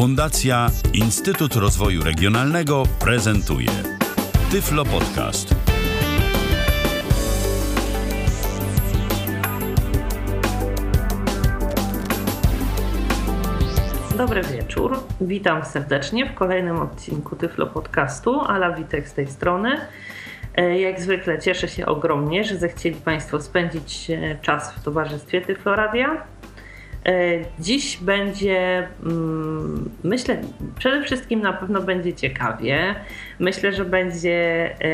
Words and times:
Fundacja 0.00 0.70
Instytut 0.92 1.56
Rozwoju 1.56 2.04
Regionalnego 2.04 2.82
prezentuje 3.00 3.68
Tyflo 4.50 4.84
Podcast. 4.84 5.54
Dobry 14.16 14.42
wieczór. 14.42 14.98
Witam 15.20 15.64
serdecznie 15.64 16.26
w 16.26 16.34
kolejnym 16.34 16.76
odcinku 16.76 17.36
Tyflo 17.36 17.66
Podcastu. 17.66 18.40
Ala 18.40 18.72
Witek 18.72 19.08
z 19.08 19.14
tej 19.14 19.26
strony. 19.26 19.80
E, 20.56 20.80
Jak 20.80 21.00
zwykle 21.00 21.38
cieszę 21.38 21.68
się 21.68 21.86
ogromnie, 21.86 22.44
że 22.44 22.56
zechcieli 22.56 22.96
Państwo 22.96 23.40
spędzić 23.40 24.10
e, 24.10 24.38
czas 24.42 24.72
w 24.72 24.82
towarzystwie 24.82 25.40
Tyfloradia. 25.40 26.39
E, 27.06 27.12
Dziś 27.58 27.96
będzie, 27.96 28.88
mm, 29.02 29.90
myślę, 30.04 30.36
przede 30.78 31.02
wszystkim 31.02 31.40
na 31.40 31.52
pewno 31.52 31.82
będzie 31.82 32.12
ciekawie. 32.12 32.94
Myślę, 33.38 33.72
że 33.72 33.84
będzie 33.84 34.70
e, 34.80 34.88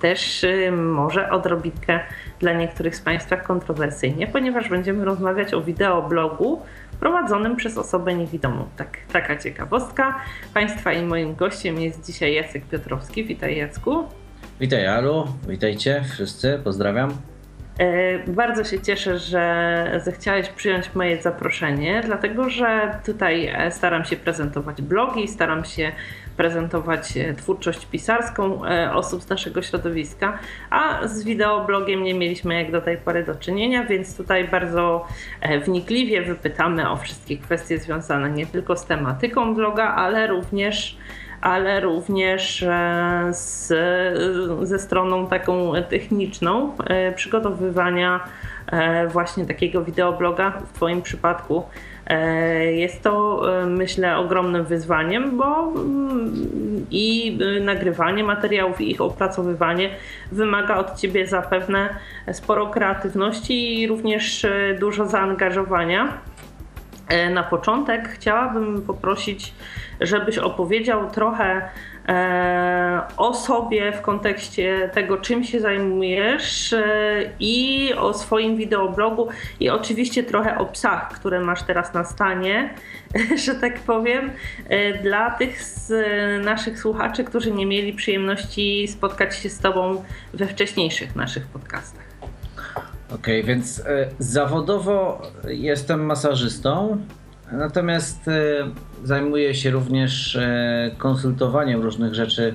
też 0.00 0.44
e, 0.44 0.72
może 0.72 1.30
odrobinkę 1.30 2.00
dla 2.38 2.52
niektórych 2.52 2.96
z 2.96 3.00
Państwa 3.00 3.36
kontrowersyjnie, 3.36 4.26
ponieważ 4.26 4.68
będziemy 4.68 5.04
rozmawiać 5.04 5.54
o 5.54 5.60
wideoblogu 5.60 6.62
prowadzonym 7.00 7.56
przez 7.56 7.78
osobę 7.78 8.14
niewidomą. 8.14 8.68
Tak, 8.76 8.98
taka 9.12 9.36
ciekawostka. 9.36 10.20
Państwa 10.54 10.92
i 10.92 11.02
moim 11.02 11.34
gościem 11.34 11.80
jest 11.80 12.06
dzisiaj 12.06 12.34
Jacek 12.34 12.64
Piotrowski. 12.64 13.24
Witaj 13.24 13.56
Jacku. 13.56 14.04
Witaj 14.60 14.86
Alu, 14.86 15.26
witajcie 15.48 16.04
wszyscy, 16.12 16.60
pozdrawiam. 16.64 17.29
E, 17.80 18.18
Bardzo 18.26 18.64
się 18.64 18.80
cieszę, 18.80 19.18
że 19.18 20.00
zechciałeś 20.04 20.48
przyjąć 20.48 20.94
moje 20.94 21.22
zaproszenie, 21.22 22.02
dlatego 22.04 22.50
że 22.50 22.98
tutaj 23.06 23.46
e, 23.46 23.70
staram 23.70 24.04
się 24.04 24.16
prezentować 24.16 24.82
blogi, 24.82 25.28
staram 25.28 25.64
się 25.64 25.92
prezentować 26.36 27.16
e, 27.16 27.34
twórczość 27.34 27.86
pisarską 27.86 28.62
osób 28.94 29.22
z 29.22 29.28
naszego 29.28 29.62
środowiska, 29.62 30.38
a 30.70 31.08
z 31.08 31.24
wideoblogiem 31.24 32.02
nie 32.02 32.14
mieliśmy 32.14 32.54
jak 32.54 32.72
do 32.72 32.80
tej 32.80 32.96
pory 32.96 33.24
do 33.24 33.34
czynienia, 33.34 33.84
więc 33.84 34.16
tutaj 34.16 34.48
bardzo 34.48 35.06
wnikliwie 35.64 36.22
wypytamy 36.22 36.90
o 36.90 36.96
wszystkie 36.96 37.36
kwestie 37.36 37.78
związane 37.78 38.30
nie 38.30 38.46
tylko 38.46 38.76
z 38.76 38.86
tematyką 38.86 39.54
bloga, 39.54 39.94
ale 39.94 40.26
również 40.26 40.96
ale 41.40 41.80
również 41.80 42.62
e, 42.62 43.28
z, 43.30 43.72
ze 44.62 44.78
stroną 44.78 45.26
taką 45.26 45.72
techniczną 45.90 46.76
e, 46.78 47.12
przygotowywania 47.12 48.20
e, 48.66 49.08
właśnie 49.08 49.46
takiego 49.46 49.84
wideobloga 49.84 50.50
w 50.50 50.72
Twoim 50.72 51.02
przypadku. 51.02 51.62
Jest 52.70 53.02
to, 53.02 53.42
myślę, 53.66 54.16
ogromnym 54.16 54.64
wyzwaniem, 54.64 55.38
bo 55.38 55.72
mm, 55.76 56.86
i 56.90 57.38
nagrywanie 57.60 58.24
materiałów, 58.24 58.80
i 58.80 58.90
ich 58.90 59.00
opracowywanie 59.00 59.90
wymaga 60.32 60.76
od 60.76 61.00
Ciebie 61.00 61.26
zapewne 61.26 61.88
sporo 62.32 62.66
kreatywności 62.66 63.80
i 63.80 63.86
również 63.86 64.46
dużo 64.80 65.06
zaangażowania. 65.06 66.12
E, 67.10 67.30
Na 67.30 67.42
początek 67.42 68.08
chciałabym 68.08 68.82
poprosić, 68.82 69.54
żebyś 70.00 70.38
opowiedział 70.38 71.10
trochę 71.10 71.68
e, 72.08 73.02
o 73.16 73.34
sobie 73.34 73.92
w 73.92 74.00
kontekście 74.00 74.90
tego, 74.94 75.16
czym 75.16 75.44
się 75.44 75.60
zajmujesz 75.60 76.72
e, 76.72 76.82
i 77.40 77.94
o 77.94 78.14
swoim 78.14 78.56
wideoblogu 78.56 79.28
i 79.60 79.70
oczywiście 79.70 80.22
trochę 80.22 80.58
o 80.58 80.66
psach, 80.66 81.08
które 81.08 81.40
masz 81.40 81.62
teraz 81.62 81.94
na 81.94 82.04
stanie, 82.04 82.74
że 83.44 83.54
tak 83.54 83.80
powiem, 83.80 84.30
dla 85.02 85.30
tych 85.30 85.62
z 85.62 85.92
naszych 86.44 86.78
słuchaczy, 86.78 87.24
którzy 87.24 87.52
nie 87.52 87.66
mieli 87.66 87.92
przyjemności 87.92 88.88
spotkać 88.88 89.36
się 89.36 89.48
z 89.48 89.58
Tobą 89.58 90.04
we 90.34 90.46
wcześniejszych 90.46 91.16
naszych 91.16 91.46
podcastach. 91.46 92.09
Okej, 93.14 93.44
więc 93.44 93.80
e, 93.80 94.08
zawodowo 94.18 95.22
jestem 95.48 96.04
masażystą, 96.04 97.00
natomiast 97.52 98.28
e, 98.28 98.70
zajmuję 99.04 99.54
się 99.54 99.70
również 99.70 100.36
e, 100.36 100.90
konsultowaniem 100.98 101.82
różnych 101.82 102.14
rzeczy 102.14 102.54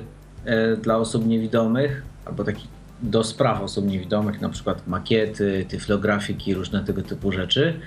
dla 0.82 0.98
osób 0.98 1.28
niewidomych, 1.28 2.04
albo 2.26 2.44
takich 2.44 2.68
do 3.02 3.24
spraw 3.24 3.62
osób 3.62 3.88
niewidomych, 3.88 4.42
na 4.42 4.50
przykład 4.50 4.88
makiety, 4.88 5.66
tyflografiki, 5.70 6.54
różne 6.54 6.84
tego 6.84 7.02
typu 7.02 7.32
rzeczy. 7.32 7.80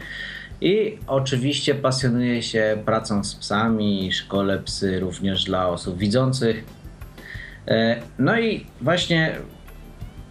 I 0.61 0.99
oczywiście 1.07 1.75
pasjonuję 1.75 2.43
się 2.43 2.83
pracą 2.85 3.25
z 3.25 3.35
psami, 3.35 4.13
szkole 4.13 4.59
psy 4.59 5.01
również 5.01 5.45
dla 5.45 5.69
osób 5.69 5.99
widzących. 5.99 6.65
No 8.19 8.41
i 8.41 8.67
właśnie 8.81 9.39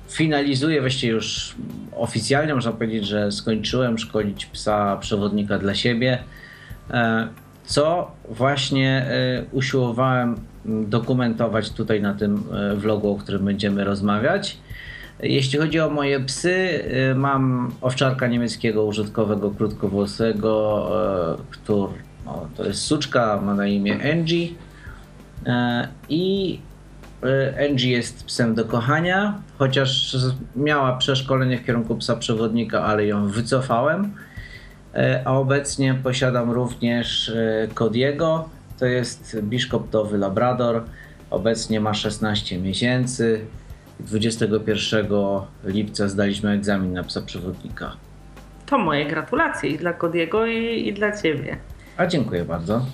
finalizuję 0.10 0.82
właściwie 0.82 1.14
już 1.14 1.56
oficjalnie, 1.96 2.56
można 2.56 2.72
powiedzieć, 2.72 3.08
że 3.08 3.32
skończyłem 3.32 3.98
szkolić 3.98 4.46
psa 4.46 4.98
przewodnika 4.98 5.60
dla 5.60 5.76
siebie, 5.76 6.20
e, 6.92 7.28
co 7.66 8.12
właśnie 8.30 9.06
e, 9.10 9.44
usiłowałem 9.52 10.36
dokumentować 10.66 11.70
tutaj 11.70 12.02
na 12.02 12.14
tym 12.14 12.44
e, 12.54 12.76
vlogu, 12.76 13.12
o 13.12 13.16
którym 13.16 13.46
będziemy 13.46 13.84
rozmawiać. 13.84 14.58
Jeśli 15.24 15.60
chodzi 15.60 15.80
o 15.80 15.90
moje 15.90 16.20
psy, 16.20 16.84
mam 17.16 17.72
owczarka 17.82 18.28
niemieckiego 18.28 18.86
użytkowego 18.86 19.52
krótkowłosego, 19.52 20.90
który 21.50 21.94
no, 22.26 22.48
to 22.58 22.66
jest 22.66 22.82
suczka, 22.82 23.42
ma 23.42 23.56
na 23.56 23.68
imię 23.68 24.14
Angie. 24.14 24.48
I 26.10 26.60
Angie 27.70 27.92
jest 27.92 28.26
psem 28.26 28.56
do 28.56 28.66
kochania, 28.66 29.42
chociaż 29.58 30.18
miała 30.56 30.98
przeszkolenie 30.98 31.58
w 31.58 31.66
kierunku 31.66 31.96
psa 31.96 32.16
przewodnika, 32.16 32.84
ale 32.84 33.06
ją 33.06 33.28
wycofałem. 33.28 34.14
E, 34.96 35.22
A 35.26 35.32
obecnie 35.32 36.00
posiadam 36.04 36.52
również 36.52 37.30
e, 37.30 37.68
Kodiego. 37.74 38.50
To 38.80 38.86
jest 38.86 39.42
biszkoptowy 39.42 40.18
labrador. 40.18 40.84
Obecnie 41.30 41.80
ma 41.80 41.94
16 41.94 42.58
miesięcy. 42.60 43.42
21 44.00 45.08
lipca 45.64 46.08
zdaliśmy 46.08 46.52
egzamin 46.52 46.94
na 46.94 47.04
psa 47.04 47.22
przewodnika. 47.22 47.92
To 48.66 48.78
moje 48.78 49.06
gratulacje 49.06 49.70
i 49.70 49.78
dla 49.78 49.94
Kodiego, 49.94 50.46
i, 50.46 50.88
i 50.88 50.94
dla 50.94 51.18
Ciebie. 51.22 51.58
A 51.98 52.08
dziękuję 52.08 52.46
bardzo. 52.46 52.86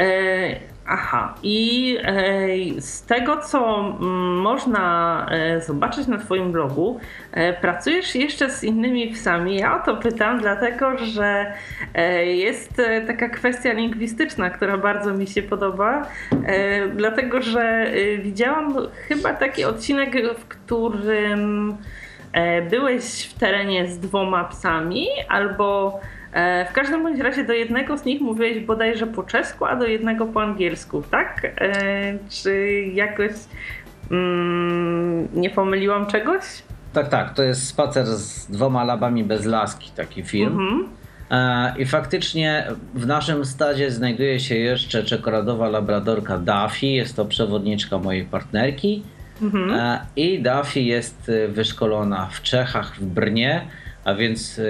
E, 0.00 0.69
aha, 0.90 1.34
i 1.42 1.96
e, 2.02 2.80
z 2.80 3.02
tego, 3.02 3.36
co 3.36 3.80
mm, 3.80 4.40
można 4.40 5.26
e, 5.30 5.60
zobaczyć 5.60 6.06
na 6.06 6.18
Twoim 6.18 6.52
blogu, 6.52 7.00
e, 7.32 7.52
pracujesz 7.52 8.14
jeszcze 8.14 8.50
z 8.50 8.64
innymi 8.64 9.08
psami. 9.08 9.56
Ja 9.56 9.82
o 9.82 9.86
to 9.86 9.96
pytam, 9.96 10.40
dlatego 10.40 10.98
że 10.98 11.54
jest 12.24 12.82
taka 13.06 13.28
kwestia 13.28 13.72
lingwistyczna, 13.72 14.50
która 14.50 14.78
bardzo 14.78 15.14
mi 15.14 15.26
się 15.26 15.42
podoba, 15.42 16.06
dlatego 16.96 17.42
że 17.42 17.86
widziałam 18.22 18.74
chyba 19.08 19.32
taki 19.32 19.64
odcinek, 19.64 20.16
w 20.38 20.44
którym 20.44 21.76
byłeś 22.70 23.30
w 23.30 23.38
terenie 23.38 23.88
z 23.88 23.98
dwoma 23.98 24.44
psami, 24.44 25.06
albo 25.28 26.00
w 26.70 26.72
każdym 26.72 27.02
bądź 27.02 27.20
razie 27.20 27.44
do 27.44 27.52
jednego 27.52 27.98
z 27.98 28.04
nich 28.04 28.20
mówiłeś 28.20 28.60
bodajże 28.60 29.06
po 29.06 29.22
czesku, 29.22 29.64
a 29.64 29.76
do 29.76 29.86
jednego 29.86 30.26
po 30.26 30.42
angielsku, 30.42 31.02
tak? 31.10 31.52
E, 31.60 32.18
Czy 32.28 32.82
jakoś 32.94 33.30
mm, 34.10 35.28
nie 35.34 35.50
pomyliłam 35.50 36.06
czegoś? 36.06 36.42
Tak, 36.92 37.08
tak, 37.08 37.34
to 37.34 37.42
jest 37.42 37.66
spacer 37.66 38.06
z 38.06 38.46
dwoma 38.46 38.84
labami 38.84 39.24
bez 39.24 39.44
laski, 39.44 39.90
taki 39.96 40.22
film. 40.22 40.52
Mhm. 40.52 40.88
E, 41.30 41.74
I 41.78 41.86
faktycznie 41.86 42.66
w 42.94 43.06
naszym 43.06 43.44
stadzie 43.44 43.90
znajduje 43.90 44.40
się 44.40 44.54
jeszcze 44.54 45.04
czekoladowa 45.04 45.68
labradorka 45.68 46.38
Daffy. 46.38 46.86
Jest 46.86 47.16
to 47.16 47.24
przewodniczka 47.24 47.98
mojej 47.98 48.24
partnerki. 48.24 49.02
Mhm. 49.42 49.70
E, 49.70 50.06
I 50.16 50.42
Daffy 50.42 50.80
jest 50.80 51.28
e, 51.28 51.48
wyszkolona 51.48 52.28
w 52.32 52.42
Czechach, 52.42 52.94
w 52.96 53.04
Brnie, 53.04 53.62
a 54.04 54.14
więc 54.14 54.58
e, 54.58 54.62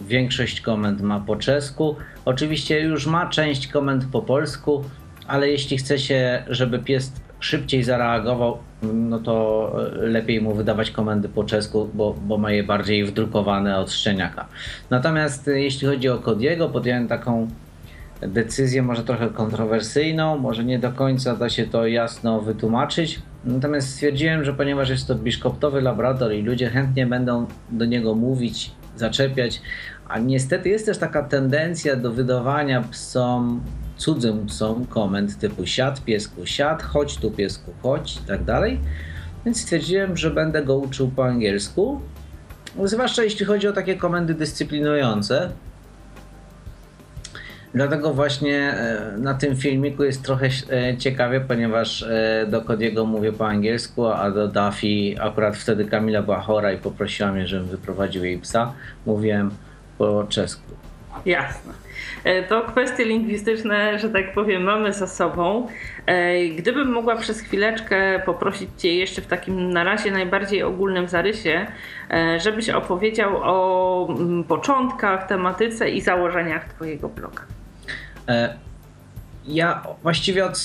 większość 0.00 0.60
komend 0.60 1.00
ma 1.00 1.20
po 1.20 1.36
czesku. 1.36 1.96
Oczywiście 2.24 2.80
już 2.80 3.06
ma 3.06 3.26
część 3.26 3.66
komend 3.68 4.04
po 4.12 4.22
polsku, 4.22 4.84
ale 5.26 5.48
jeśli 5.48 5.78
chce 5.78 5.98
się, 5.98 6.42
żeby 6.48 6.78
pies 6.78 7.12
szybciej 7.40 7.82
zareagował, 7.82 8.58
no 8.82 9.18
to 9.18 9.72
e, 10.02 10.06
lepiej 10.06 10.40
mu 10.40 10.54
wydawać 10.54 10.90
komendy 10.90 11.28
po 11.28 11.44
czesku, 11.44 11.90
bo, 11.94 12.14
bo 12.26 12.38
ma 12.38 12.52
je 12.52 12.62
bardziej 12.62 13.04
wdrukowane 13.04 13.78
od 13.78 13.92
szczeniaka. 13.92 14.46
Natomiast 14.90 15.48
e, 15.48 15.60
jeśli 15.60 15.88
chodzi 15.88 16.08
o 16.08 16.18
Kodiego, 16.18 16.68
podjąłem 16.68 17.08
taką 17.08 17.48
decyzję 18.22 18.82
może 18.82 19.04
trochę 19.04 19.28
kontrowersyjną, 19.28 20.38
może 20.38 20.64
nie 20.64 20.78
do 20.78 20.92
końca 20.92 21.36
da 21.36 21.50
się 21.50 21.66
to 21.66 21.86
jasno 21.86 22.40
wytłumaczyć. 22.40 23.20
Natomiast 23.44 23.90
stwierdziłem, 23.90 24.44
że 24.44 24.52
ponieważ 24.52 24.88
jest 24.88 25.06
to 25.06 25.14
biszkoptowy 25.14 25.80
labrador 25.80 26.32
i 26.32 26.42
ludzie 26.42 26.70
chętnie 26.70 27.06
będą 27.06 27.46
do 27.70 27.84
niego 27.84 28.14
mówić, 28.14 28.70
zaczepiać, 28.96 29.62
a 30.08 30.18
niestety 30.18 30.68
jest 30.68 30.86
też 30.86 30.98
taka 30.98 31.22
tendencja 31.22 31.96
do 31.96 32.12
wydawania 32.12 32.82
psom 32.82 33.60
cudzącą 33.96 34.86
komend 34.88 35.38
typu 35.38 35.66
siad, 35.66 36.04
piesku, 36.04 36.46
siad, 36.46 36.82
chodź 36.82 37.16
tu, 37.16 37.30
piesku, 37.30 37.72
chodź 37.82 38.16
i 38.16 38.20
tak 38.20 38.44
dalej. 38.44 38.80
Więc 39.44 39.60
stwierdziłem, 39.60 40.16
że 40.16 40.30
będę 40.30 40.64
go 40.64 40.76
uczył 40.76 41.08
po 41.08 41.24
angielsku, 41.24 42.00
zwłaszcza 42.84 43.24
jeśli 43.24 43.46
chodzi 43.46 43.68
o 43.68 43.72
takie 43.72 43.96
komendy 43.96 44.34
dyscyplinujące. 44.34 45.50
Dlatego 47.74 48.14
właśnie 48.14 48.58
e, 48.58 49.14
na 49.18 49.34
tym 49.34 49.56
filmiku 49.56 50.04
jest 50.04 50.24
trochę 50.24 50.46
e, 50.46 50.96
ciekawie, 50.96 51.40
ponieważ 51.40 52.02
e, 52.02 52.46
do 52.48 52.62
Kodiego 52.62 53.06
mówię 53.06 53.32
po 53.32 53.48
angielsku, 53.48 54.06
a 54.06 54.30
do 54.30 54.48
Dafi 54.48 55.16
akurat 55.20 55.56
wtedy 55.56 55.84
Kamila 55.84 56.22
była 56.22 56.40
chora 56.40 56.72
i 56.72 56.78
poprosiła 56.78 57.32
mnie, 57.32 57.46
żebym 57.46 57.68
wyprowadził 57.68 58.24
jej 58.24 58.38
psa. 58.38 58.72
Mówiłem 59.06 59.50
po 59.98 60.24
czesku. 60.24 60.62
Jasne. 61.26 61.72
To 62.48 62.60
kwestie 62.60 63.04
lingwistyczne, 63.04 63.98
że 63.98 64.08
tak 64.08 64.34
powiem, 64.34 64.62
mamy 64.62 64.92
za 64.92 65.06
sobą. 65.06 65.66
Gdybym 66.56 66.92
mogła 66.92 67.16
przez 67.16 67.40
chwileczkę 67.40 68.22
poprosić 68.26 68.70
Cię 68.78 68.94
jeszcze 68.94 69.22
w 69.22 69.26
takim 69.26 69.72
na 69.72 69.84
razie 69.84 70.10
najbardziej 70.10 70.62
ogólnym 70.62 71.08
zarysie, 71.08 71.66
żebyś 72.38 72.70
opowiedział 72.70 73.36
o 73.42 74.08
mm, 74.10 74.44
początkach, 74.44 75.26
tematyce 75.26 75.90
i 75.90 76.00
założeniach 76.00 76.68
Twojego 76.68 77.08
bloga. 77.08 77.59
E, 78.30 78.54
ja 79.48 79.82
właściwie 80.02 80.44
od 80.46 80.58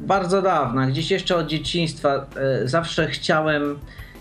bardzo 0.00 0.42
dawna, 0.42 0.86
gdzieś 0.86 1.10
jeszcze 1.10 1.36
od 1.36 1.46
dzieciństwa, 1.46 2.26
e, 2.36 2.68
zawsze 2.68 3.08
chciałem 3.08 3.78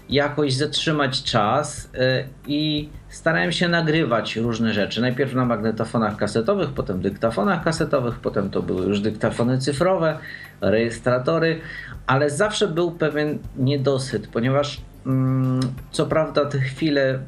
jakoś 0.09 0.53
zatrzymać 0.53 1.23
czas 1.23 1.89
e, 1.95 2.23
i 2.47 2.89
starałem 3.09 3.51
się 3.51 3.67
nagrywać 3.67 4.35
różne 4.35 4.73
rzeczy. 4.73 5.01
Najpierw 5.01 5.33
na 5.33 5.45
magnetofonach 5.45 6.17
kasetowych, 6.17 6.69
potem 6.69 7.01
dyktafonach 7.01 7.63
kasetowych, 7.63 8.19
potem 8.19 8.49
to 8.49 8.61
były 8.61 8.85
już 8.85 8.99
dyktafony 8.99 9.57
cyfrowe, 9.57 10.17
rejestratory, 10.61 11.61
ale 12.07 12.29
zawsze 12.29 12.67
był 12.67 12.91
pewien 12.91 13.39
niedosyt, 13.57 14.27
ponieważ 14.27 14.81
mm, 15.05 15.59
co 15.91 16.05
prawda 16.05 16.45
te 16.45 16.59
chwile 16.59 17.19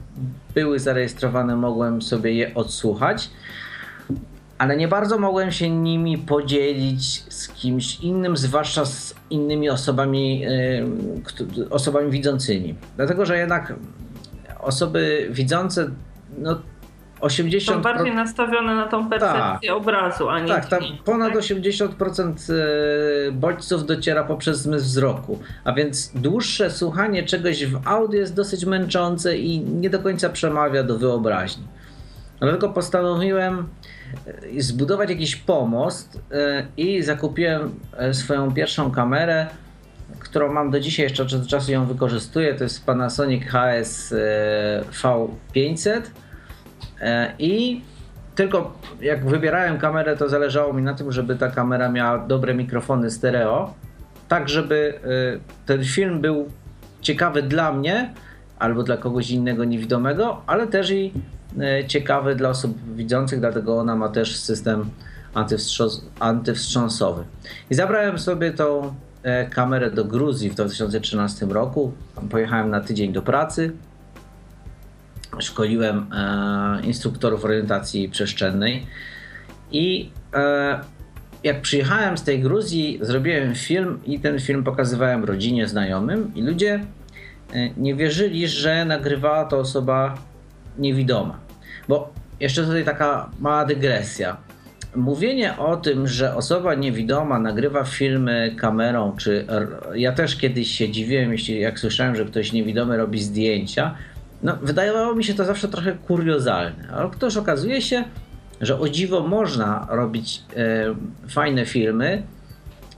były 0.56 0.80
zarejestrowane, 0.80 1.56
mogłem 1.56 2.02
sobie 2.02 2.34
je 2.34 2.54
odsłuchać, 2.54 3.30
ale 4.64 4.78
nie 4.78 4.88
bardzo 4.88 5.20
mogłem 5.20 5.52
się 5.52 5.70
nimi 5.70 6.18
podzielić 6.18 7.34
z 7.34 7.48
kimś 7.48 8.00
innym, 8.00 8.38
zwłaszcza 8.38 8.86
z 8.86 9.16
innymi 9.30 9.70
osobami, 9.70 10.46
osobami 11.70 12.12
widzącymi. 12.12 12.76
Dlatego, 12.96 13.26
że 13.26 13.38
jednak 13.38 13.74
osoby 14.60 15.28
widzące, 15.32 15.90
no 16.38 16.62
80%. 17.22 17.62
Są 17.62 17.82
bardziej 17.82 18.16
nastawione 18.16 18.76
na 18.76 18.88
tą 18.88 19.10
percepcję 19.10 19.70
tak, 19.70 19.78
obrazu, 19.78 20.30
a 20.30 20.40
nie 20.40 20.48
Tak, 20.48 20.66
tam 20.66 20.82
ponad 21.06 21.34
tak? 21.34 21.42
80% 21.42 22.34
e, 22.54 23.32
bodźców 23.32 23.86
dociera 23.86 24.24
poprzez 24.24 24.62
zmysł 24.62 24.86
wzroku. 24.86 25.40
A 25.64 25.74
więc 25.74 26.12
dłuższe 26.16 26.72
słuchanie 26.72 27.24
czegoś 27.24 27.66
w 27.66 27.88
audio 27.88 28.20
jest 28.20 28.36
dosyć 28.36 28.66
męczące 28.66 29.38
i 29.38 29.60
nie 29.60 29.90
do 29.90 30.00
końca 30.00 30.30
przemawia 30.30 30.84
do 30.84 30.98
wyobraźni. 30.98 31.64
Dlatego 32.40 32.70
postanowiłem 32.70 33.68
zbudować 34.58 35.10
jakiś 35.10 35.36
pomost 35.36 36.22
e, 36.32 36.66
i 36.78 37.04
zakupiłem 37.04 37.80
e, 37.98 38.14
swoją 38.14 38.54
pierwszą 38.54 38.92
kamerę, 38.92 39.48
którą 40.20 40.54
mam 40.54 40.72
do 40.72 40.80
dzisiaj, 40.80 41.04
jeszcze 41.04 41.24
od 41.24 41.48
czasu 41.48 41.72
ją 41.72 41.86
wykorzystuję. 41.86 42.54
To 42.54 42.64
jest 42.64 42.86
Panasonic 42.86 43.44
HS 43.44 44.14
e, 44.14 44.84
V500 44.92 46.02
i 47.40 47.82
tylko 48.36 48.78
jak 49.02 49.26
wybierałem 49.26 49.78
kamerę, 49.78 50.18
to 50.18 50.30
zależało 50.30 50.74
mi 50.74 50.82
na 50.82 50.94
tym, 50.94 51.12
żeby 51.12 51.36
ta 51.36 51.50
kamera 51.50 51.90
miała 51.90 52.18
dobre 52.18 52.54
mikrofony 52.54 53.12
stereo, 53.12 53.74
tak 54.28 54.50
żeby 54.50 55.00
ten 55.66 55.84
film 55.84 56.22
był 56.22 56.50
ciekawy 57.02 57.42
dla 57.42 57.74
mnie 57.74 58.14
albo 58.60 58.84
dla 58.84 58.98
kogoś 58.98 59.32
innego 59.32 59.64
niewidomego, 59.64 60.42
ale 60.48 60.68
też 60.68 60.92
i 60.92 61.12
E, 61.12 61.43
ciekawy 61.88 62.36
dla 62.36 62.50
osób 62.50 62.96
widzących, 62.96 63.40
dlatego 63.40 63.80
ona 63.80 63.96
ma 63.96 64.10
też 64.10 64.36
system 64.40 64.90
antywstrząsowy. 66.20 67.24
I 67.70 67.76
zabrałem 67.76 68.20
sobie 68.20 68.52
tą 68.52 68.96
e, 69.24 69.46
kamerę 69.46 69.92
do 69.92 70.06
Gruzji 70.06 70.50
w 70.50 70.56
2013 70.56 71.46
roku. 71.46 71.94
Pojechałem 72.30 72.70
na 72.70 72.82
tydzień 72.82 73.14
do 73.14 73.22
pracy. 73.22 73.72
Szkoliłem 75.40 76.06
e, 76.14 76.82
instruktorów 76.84 77.46
orientacji 77.46 78.10
przestrzennej 78.10 78.86
i 79.72 80.12
jak 81.44 81.62
przyjechałem 81.62 82.18
z 82.18 82.24
tej 82.24 82.42
Gruzji, 82.42 83.00
zrobiłem 83.02 83.56
film 83.56 84.00
i 84.06 84.20
ten 84.20 84.40
film 84.40 84.64
pokazywałem 84.64 85.24
rodzinie, 85.24 85.68
znajomym 85.68 86.32
i 86.36 86.42
ludzie 86.42 86.86
nie 87.78 87.96
wierzyli, 87.96 88.48
że 88.48 88.86
nagrywała 88.86 89.46
to 89.46 89.58
osoba 89.58 90.18
niewidoma. 90.78 91.43
Bo 91.88 92.14
jeszcze 92.40 92.64
tutaj 92.64 92.86
taka 92.86 93.30
mała 93.40 93.66
dygresja. 93.66 94.38
Mówienie 94.96 95.58
o 95.58 95.78
tym, 95.78 96.08
że 96.08 96.36
osoba 96.36 96.76
niewidoma 96.76 97.40
nagrywa 97.40 97.84
filmy 97.84 98.56
kamerą, 98.58 99.16
czy 99.18 99.46
ja 99.96 100.12
też 100.12 100.36
kiedyś 100.36 100.68
się 100.72 100.90
dziwiłem, 100.90 101.32
jeśli 101.32 101.60
jak 101.60 101.80
słyszałem, 101.80 102.16
że 102.16 102.26
ktoś 102.26 102.52
niewidomy 102.52 102.98
robi 102.98 103.22
zdjęcia, 103.22 103.96
no 104.44 104.58
wydawało 104.62 105.16
mi 105.16 105.24
się 105.24 105.34
to 105.34 105.46
zawsze 105.46 105.68
trochę 105.68 105.92
kuriozalne, 105.92 106.90
ale 106.94 107.10
ktoś 107.10 107.38
okazuje 107.38 107.82
się, 107.82 108.04
że 108.62 108.80
o 108.80 108.90
dziwo 108.90 109.28
można 109.28 109.88
robić 109.90 110.44
e, 110.56 110.96
fajne 111.30 111.66
filmy, 111.66 112.24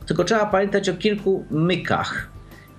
tylko 0.06 0.24
trzeba 0.24 0.46
pamiętać 0.46 0.90
o 0.90 0.94
kilku 0.94 1.46
mykach. 1.52 2.28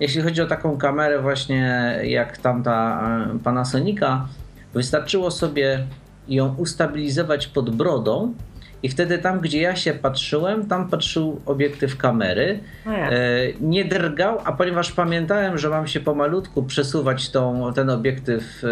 Jeśli 0.00 0.22
chodzi 0.22 0.42
o 0.42 0.46
taką 0.46 0.78
kamerę 0.78 1.22
właśnie 1.22 1.94
jak 2.02 2.38
tamta 2.38 3.02
e, 3.34 3.38
Panasonica, 3.38 4.28
Wystarczyło 4.76 5.31
sobie 5.31 5.87
ją 6.28 6.55
ustabilizować 6.55 7.46
pod 7.46 7.76
brodą 7.76 8.34
i 8.82 8.88
wtedy 8.88 9.19
tam, 9.19 9.40
gdzie 9.40 9.61
ja 9.61 9.76
się 9.76 9.93
patrzyłem, 9.93 10.67
tam 10.67 10.88
patrzył 10.88 11.40
obiektyw 11.46 11.96
kamery. 11.96 12.61
No 12.87 12.93
e, 12.93 13.12
nie 13.61 13.84
drgał, 13.84 14.38
a 14.44 14.52
ponieważ 14.52 14.93
pamiętałem, 14.93 15.58
że 15.58 15.69
mam 15.69 15.87
się 15.87 16.00
pomalutku 16.00 16.62
przesuwać 16.62 17.31
tą, 17.31 17.73
ten 17.75 17.90
obiektyw, 17.90 18.64
e, 18.64 18.69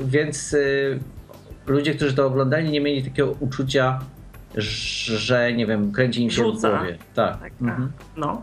więc 0.00 0.54
e, 0.54 0.58
ludzie, 1.66 1.94
którzy 1.94 2.14
to 2.14 2.26
oglądali, 2.26 2.70
nie 2.70 2.80
mieli 2.80 3.02
takiego 3.02 3.34
uczucia, 3.40 4.00
że 4.56 5.52
nie 5.52 5.66
wiem, 5.66 5.92
kręci 5.92 6.22
im 6.22 6.30
się 6.30 6.42
Rzuca. 6.42 6.68
w 6.68 6.72
głowie. 6.76 6.98
Tak. 7.14 7.32
tak, 7.32 7.40
tak. 7.40 7.52
Mhm. 7.60 7.92
No. 8.16 8.42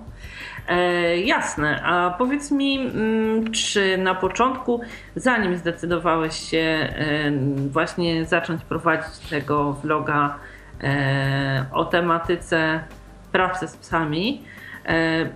E, 0.72 1.18
jasne, 1.18 1.84
a 1.84 2.16
powiedz 2.18 2.52
mi, 2.52 2.80
mm, 2.80 3.52
czy 3.52 3.98
na 3.98 4.16
początku, 4.16 4.82
zanim 5.16 5.58
zdecydowałeś 5.58 6.50
się 6.50 6.58
e, 6.58 7.32
właśnie 7.70 8.26
zacząć 8.26 8.64
prowadzić 8.64 9.20
tego 9.30 9.74
vloga 9.74 10.40
e, 10.84 11.66
o 11.72 11.86
tematyce 11.86 12.84
pracy 13.32 13.68
z 13.68 13.78
psami, 13.78 14.44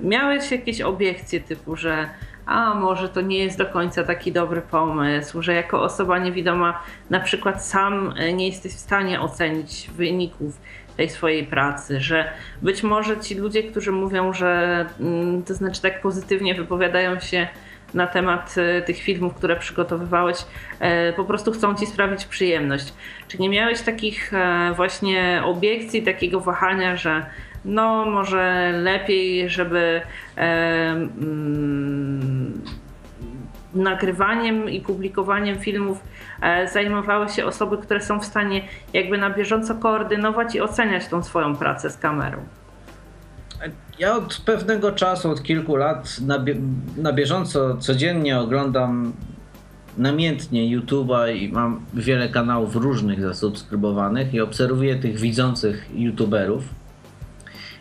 miałeś 0.02 0.52
jakieś 0.52 0.82
obiekcje 0.82 1.42
typu, 1.42 1.76
że 1.76 2.10
a 2.46 2.74
może 2.74 3.10
to 3.10 3.22
nie 3.22 3.38
jest 3.38 3.58
do 3.58 3.66
końca 3.66 4.04
taki 4.04 4.32
dobry 4.32 4.62
pomysł, 4.62 5.42
że 5.42 5.54
jako 5.54 5.82
osoba 5.82 6.20
niewidoma 6.20 6.84
na 7.10 7.20
przykład 7.20 7.66
sam 7.66 8.14
nie 8.34 8.48
jesteś 8.48 8.74
w 8.74 8.80
stanie 8.80 9.22
ocenić 9.22 9.90
wyników 9.96 10.60
tej 10.98 11.10
swojej 11.10 11.44
pracy, 11.44 12.02
że 12.02 12.30
być 12.62 12.84
może 12.84 13.20
ci 13.20 13.36
ludzie, 13.36 13.64
którzy 13.64 13.92
mówią, 13.92 14.34
że 14.34 14.86
mm, 15.00 15.44
to 15.44 15.54
znaczy 15.54 15.82
tak 15.82 16.02
pozytywnie 16.02 16.56
wypowiadają 16.56 17.20
się 17.20 17.48
na 17.94 18.08
temat 18.08 18.56
e, 18.58 18.82
tych 18.82 18.98
filmów, 18.98 19.34
które 19.34 19.56
przygotowywałeś, 19.56 20.38
e, 20.80 21.14
po 21.14 21.26
prostu 21.26 21.52
chcą 21.52 21.76
ci 21.76 21.86
sprawić 21.86 22.26
przyjemność. 22.26 22.94
Czy 23.28 23.38
nie 23.38 23.50
miałeś 23.50 23.82
takich 23.82 24.34
e, 24.34 24.74
właśnie 24.76 25.42
obiekcji, 25.46 26.04
takiego 26.04 26.40
wahania, 26.40 26.98
że 26.98 27.26
no 27.66 28.06
może 28.06 28.72
lepiej, 28.84 29.50
żeby 29.50 30.02
mm, 30.36 31.10
nagrywaniem 33.76 34.70
i 34.70 34.82
publikowaniem 34.82 35.60
filmów 35.60 36.04
e, 36.42 36.68
zajmowały 36.68 37.30
się 37.30 37.46
osoby, 37.46 37.78
które 37.78 38.02
są 38.02 38.20
w 38.20 38.26
stanie 38.26 38.62
jakby 38.94 39.18
na 39.18 39.30
bieżąco 39.30 39.76
koordynować 39.76 40.56
i 40.56 40.62
oceniać 40.62 41.08
tą 41.08 41.24
swoją 41.24 41.56
pracę 41.56 41.90
z 41.90 41.98
kamerą. 41.98 42.38
Ja 44.00 44.16
od 44.16 44.42
pewnego 44.46 44.92
czasu, 44.92 45.32
od 45.32 45.44
kilku 45.44 45.76
lat 45.76 46.20
na, 46.22 46.40
bie 46.40 46.56
na 46.98 47.14
bieżąco 47.14 47.78
codziennie 47.78 48.40
oglądam 48.40 49.14
namiętnie 49.98 50.78
YouTube'a 50.78 51.36
i 51.36 51.50
mam 51.52 51.86
wiele 51.94 52.30
kanałów 52.30 52.76
różnych 52.76 53.22
zasubskrybowanych 53.22 54.34
i 54.34 54.42
obserwuję 54.42 54.96
tych 54.96 55.20
widzących 55.20 55.88
YouTuberów. 55.94 56.64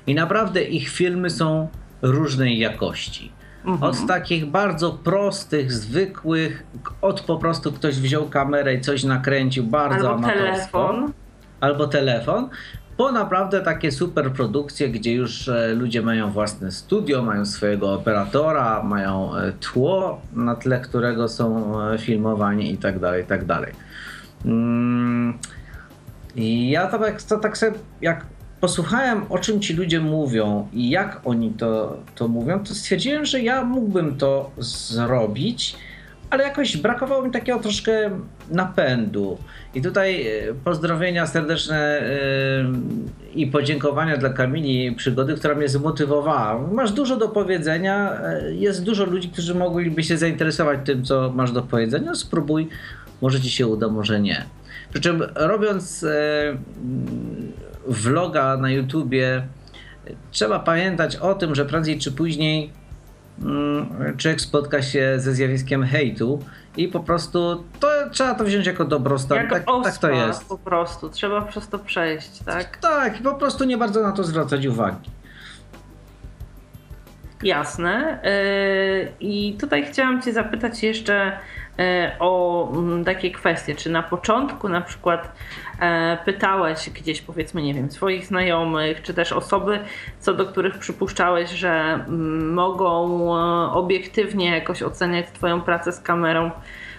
I 0.07 0.15
naprawdę 0.15 0.63
ich 0.63 0.89
filmy 0.89 1.31
są 1.31 1.69
różnej 2.03 2.59
jakości. 2.59 3.33
Mhm. 3.65 3.83
Od 3.83 4.07
takich 4.07 4.47
bardzo 4.47 4.93
prostych, 4.93 5.73
zwykłych, 5.73 6.65
od 7.03 7.21
po 7.21 7.37
prostu 7.37 7.73
ktoś 7.73 8.01
wziął 8.01 8.29
kamerę 8.29 8.75
i 8.75 8.81
coś 8.81 9.05
nakręcił 9.05 9.65
bardzo 9.65 10.11
albo. 10.11 10.27
Telefon. 10.29 11.13
Albo 11.61 11.87
telefon. 11.87 12.49
po 12.97 13.13
naprawdę 13.13 13.61
takie 13.61 13.93
super 13.93 14.33
produkcje, 14.33 14.89
gdzie 14.89 15.15
już 15.15 15.49
e, 15.49 15.75
ludzie 15.75 16.03
mają 16.03 16.31
własne 16.31 16.73
studio, 16.73 17.23
mają 17.23 17.47
swojego 17.47 17.93
operatora, 17.95 18.83
mają 18.83 19.37
e, 19.37 19.53
tło, 19.53 20.21
na 20.33 20.55
tle 20.57 20.81
którego 20.81 21.29
są 21.29 21.75
e, 21.83 21.99
filmowani 21.99 22.73
i 22.73 22.79
tak 22.79 22.99
dalej, 22.99 23.23
i 23.23 23.27
tak 23.27 23.45
dalej. 23.45 23.73
Mm, 24.45 25.39
ja 26.37 26.87
to, 26.87 26.99
tak- 26.99 27.23
to 27.23 27.39
tak 27.39 27.59
sobie, 27.59 27.73
jak 28.01 28.27
posłuchałem 28.65 29.23
o 29.29 29.39
czym 29.39 29.61
ci 29.61 29.75
ludzie 29.75 30.01
mówią 30.01 30.69
i 30.73 30.91
jak 30.91 31.21
oni 31.25 31.51
to, 31.51 31.97
to 32.15 32.29
mówią, 32.29 32.65
to 32.65 32.75
stwierdziłem, 32.75 33.25
że 33.25 33.41
ja 33.41 33.65
mógłbym 33.65 34.17
to 34.17 34.51
zrobić, 34.59 35.77
ale 36.31 36.45
jakoś 36.45 36.77
brakowało 36.77 37.23
mi 37.23 37.31
takiego 37.31 37.59
troszkę 37.59 38.11
napędu. 38.51 39.39
I 39.75 39.83
tutaj 39.83 40.27
e, 40.27 40.55
pozdrowienia 40.65 41.27
serdeczne 41.27 41.77
e, 41.79 42.13
i 43.35 43.47
podziękowania 43.47 44.17
dla 44.17 44.29
Kamili 44.29 44.93
Przygody, 44.93 45.35
która 45.35 45.55
mnie 45.55 45.69
zmotywowała. 45.69 46.69
Masz 46.73 46.93
dużo 46.93 47.17
do 47.17 47.29
powiedzenia, 47.29 48.21
e, 48.23 48.55
jest 48.55 48.85
dużo 48.85 49.05
ludzi, 49.05 49.29
którzy 49.29 49.55
mogliby 49.55 50.03
się 50.03 50.17
zainteresować 50.17 50.79
tym, 50.85 51.05
co 51.05 51.33
masz 51.35 51.53
do 51.53 51.63
powiedzenia. 51.63 52.15
Spróbuj, 52.15 52.69
może 53.23 53.41
ci 53.41 53.51
się 53.51 53.67
uda, 53.67 53.89
może 53.89 54.21
nie. 54.21 54.45
Przy 54.91 55.01
czym 55.01 55.23
robiąc 55.35 56.05
vloga 57.87 58.57
na 58.57 58.71
YouTubie, 58.71 59.47
trzeba 60.31 60.59
pamiętać 60.59 61.17
o 61.17 61.35
tym, 61.35 61.55
że 61.55 61.65
prędzej 61.65 61.99
czy 61.99 62.13
później 62.13 62.73
mm, 63.43 64.17
człowiek 64.17 64.41
spotka 64.41 64.83
się 64.83 65.15
ze 65.17 65.35
zjawiskiem 65.35 65.85
hejtu 65.85 66.43
i 66.77 66.89
po 66.89 67.01
prostu 67.01 67.65
to 67.81 67.89
trzeba 68.13 68.35
to 68.35 68.45
wziąć 68.45 68.67
jako 68.67 68.85
dobrostan. 68.85 69.39
Jak 69.39 69.51
tak, 69.51 69.63
ospa, 69.67 69.91
tak 69.91 69.99
to 69.99 70.11
jest. 70.11 70.49
po 70.49 70.59
prostu. 70.59 71.11
Trzeba 71.11 71.43
przez 71.43 71.69
to 71.69 71.79
przejść, 71.79 72.39
tak? 72.39 72.77
Tak, 72.77 73.21
i 73.21 73.23
po 73.23 73.35
prostu 73.35 73.65
nie 73.65 73.79
bardzo 73.79 74.03
na 74.03 74.13
to 74.13 74.25
zwracać 74.25 74.67
uwagi. 74.67 75.11
Jasne. 77.43 78.21
Yy, 78.25 79.13
I 79.21 79.57
tutaj 79.61 79.87
chciałam 79.87 80.23
Cię 80.23 80.33
zapytać 80.33 80.83
jeszcze 80.83 81.39
o 82.19 82.69
mm, 82.73 83.05
takie 83.05 83.31
kwestie. 83.31 83.75
Czy 83.75 83.91
na 83.91 84.03
początku 84.03 84.69
na 84.69 84.81
przykład 84.81 85.33
yy, 85.81 85.87
pytałeś 86.25 86.91
gdzieś, 86.91 87.21
powiedzmy, 87.21 87.63
nie 87.63 87.75
wiem, 87.75 87.91
swoich 87.91 88.27
znajomych, 88.27 89.03
czy 89.03 89.15
też 89.15 89.33
osoby, 89.33 89.79
co 90.21 90.35
do 90.35 90.47
których 90.47 90.79
przypuszczałeś, 90.79 91.51
że 91.51 91.71
mm, 91.71 92.53
mogą 92.53 93.33
obiektywnie 93.73 94.51
jakoś 94.51 94.83
oceniać 94.83 95.27
Twoją 95.33 95.61
pracę 95.61 95.93
z 95.93 96.01
kamerą, 96.01 96.51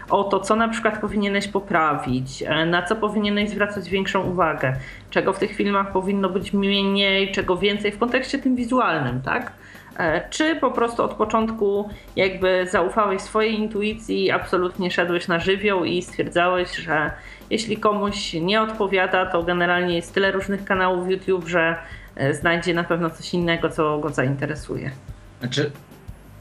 o 0.09 0.23
to, 0.23 0.39
co 0.39 0.55
na 0.55 0.67
przykład 0.67 1.01
powinieneś 1.01 1.47
poprawić, 1.47 2.43
na 2.67 2.83
co 2.83 2.95
powinieneś 2.95 3.49
zwracać 3.49 3.89
większą 3.89 4.23
uwagę, 4.23 4.75
czego 5.09 5.33
w 5.33 5.39
tych 5.39 5.55
filmach 5.55 5.91
powinno 5.91 6.29
być 6.29 6.53
mniej, 6.53 7.31
czego 7.31 7.57
więcej 7.57 7.91
w 7.91 7.99
kontekście 7.99 8.39
tym 8.39 8.55
wizualnym, 8.55 9.21
tak? 9.21 9.51
E, 9.97 10.29
czy 10.29 10.55
po 10.55 10.71
prostu 10.71 11.03
od 11.03 11.13
początku 11.13 11.89
jakby 12.15 12.67
zaufałeś 12.71 13.21
swojej 13.21 13.59
intuicji, 13.59 14.31
absolutnie 14.31 14.91
szedłeś 14.91 15.27
na 15.27 15.39
żywioł 15.39 15.85
i 15.85 16.01
stwierdzałeś, 16.01 16.75
że 16.75 17.11
jeśli 17.49 17.77
komuś 17.77 18.33
nie 18.33 18.61
odpowiada, 18.61 19.25
to 19.25 19.43
generalnie 19.43 19.95
jest 19.95 20.13
tyle 20.13 20.31
różnych 20.31 20.65
kanałów 20.65 21.09
YouTube, 21.09 21.47
że 21.47 21.75
e, 22.15 22.33
znajdzie 22.33 22.73
na 22.73 22.83
pewno 22.83 23.09
coś 23.09 23.33
innego, 23.33 23.69
co 23.69 23.99
go 23.99 24.09
zainteresuje. 24.09 24.91
Znaczy, 25.39 25.71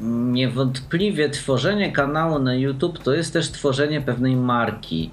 niewątpliwie 0.00 1.30
tworzenie 1.30 1.92
kanału 1.92 2.38
na 2.38 2.54
YouTube 2.54 2.99
to 2.99 3.14
jest 3.14 3.32
też 3.32 3.50
tworzenie 3.50 4.00
pewnej 4.00 4.37
marki, 4.37 5.11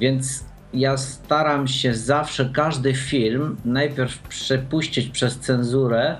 więc 0.00 0.44
ja 0.74 0.96
staram 0.96 1.68
się 1.68 1.94
zawsze 1.94 2.50
każdy 2.54 2.94
film 2.94 3.56
najpierw 3.64 4.18
przepuścić 4.18 5.08
przez 5.08 5.38
cenzurę, 5.38 6.16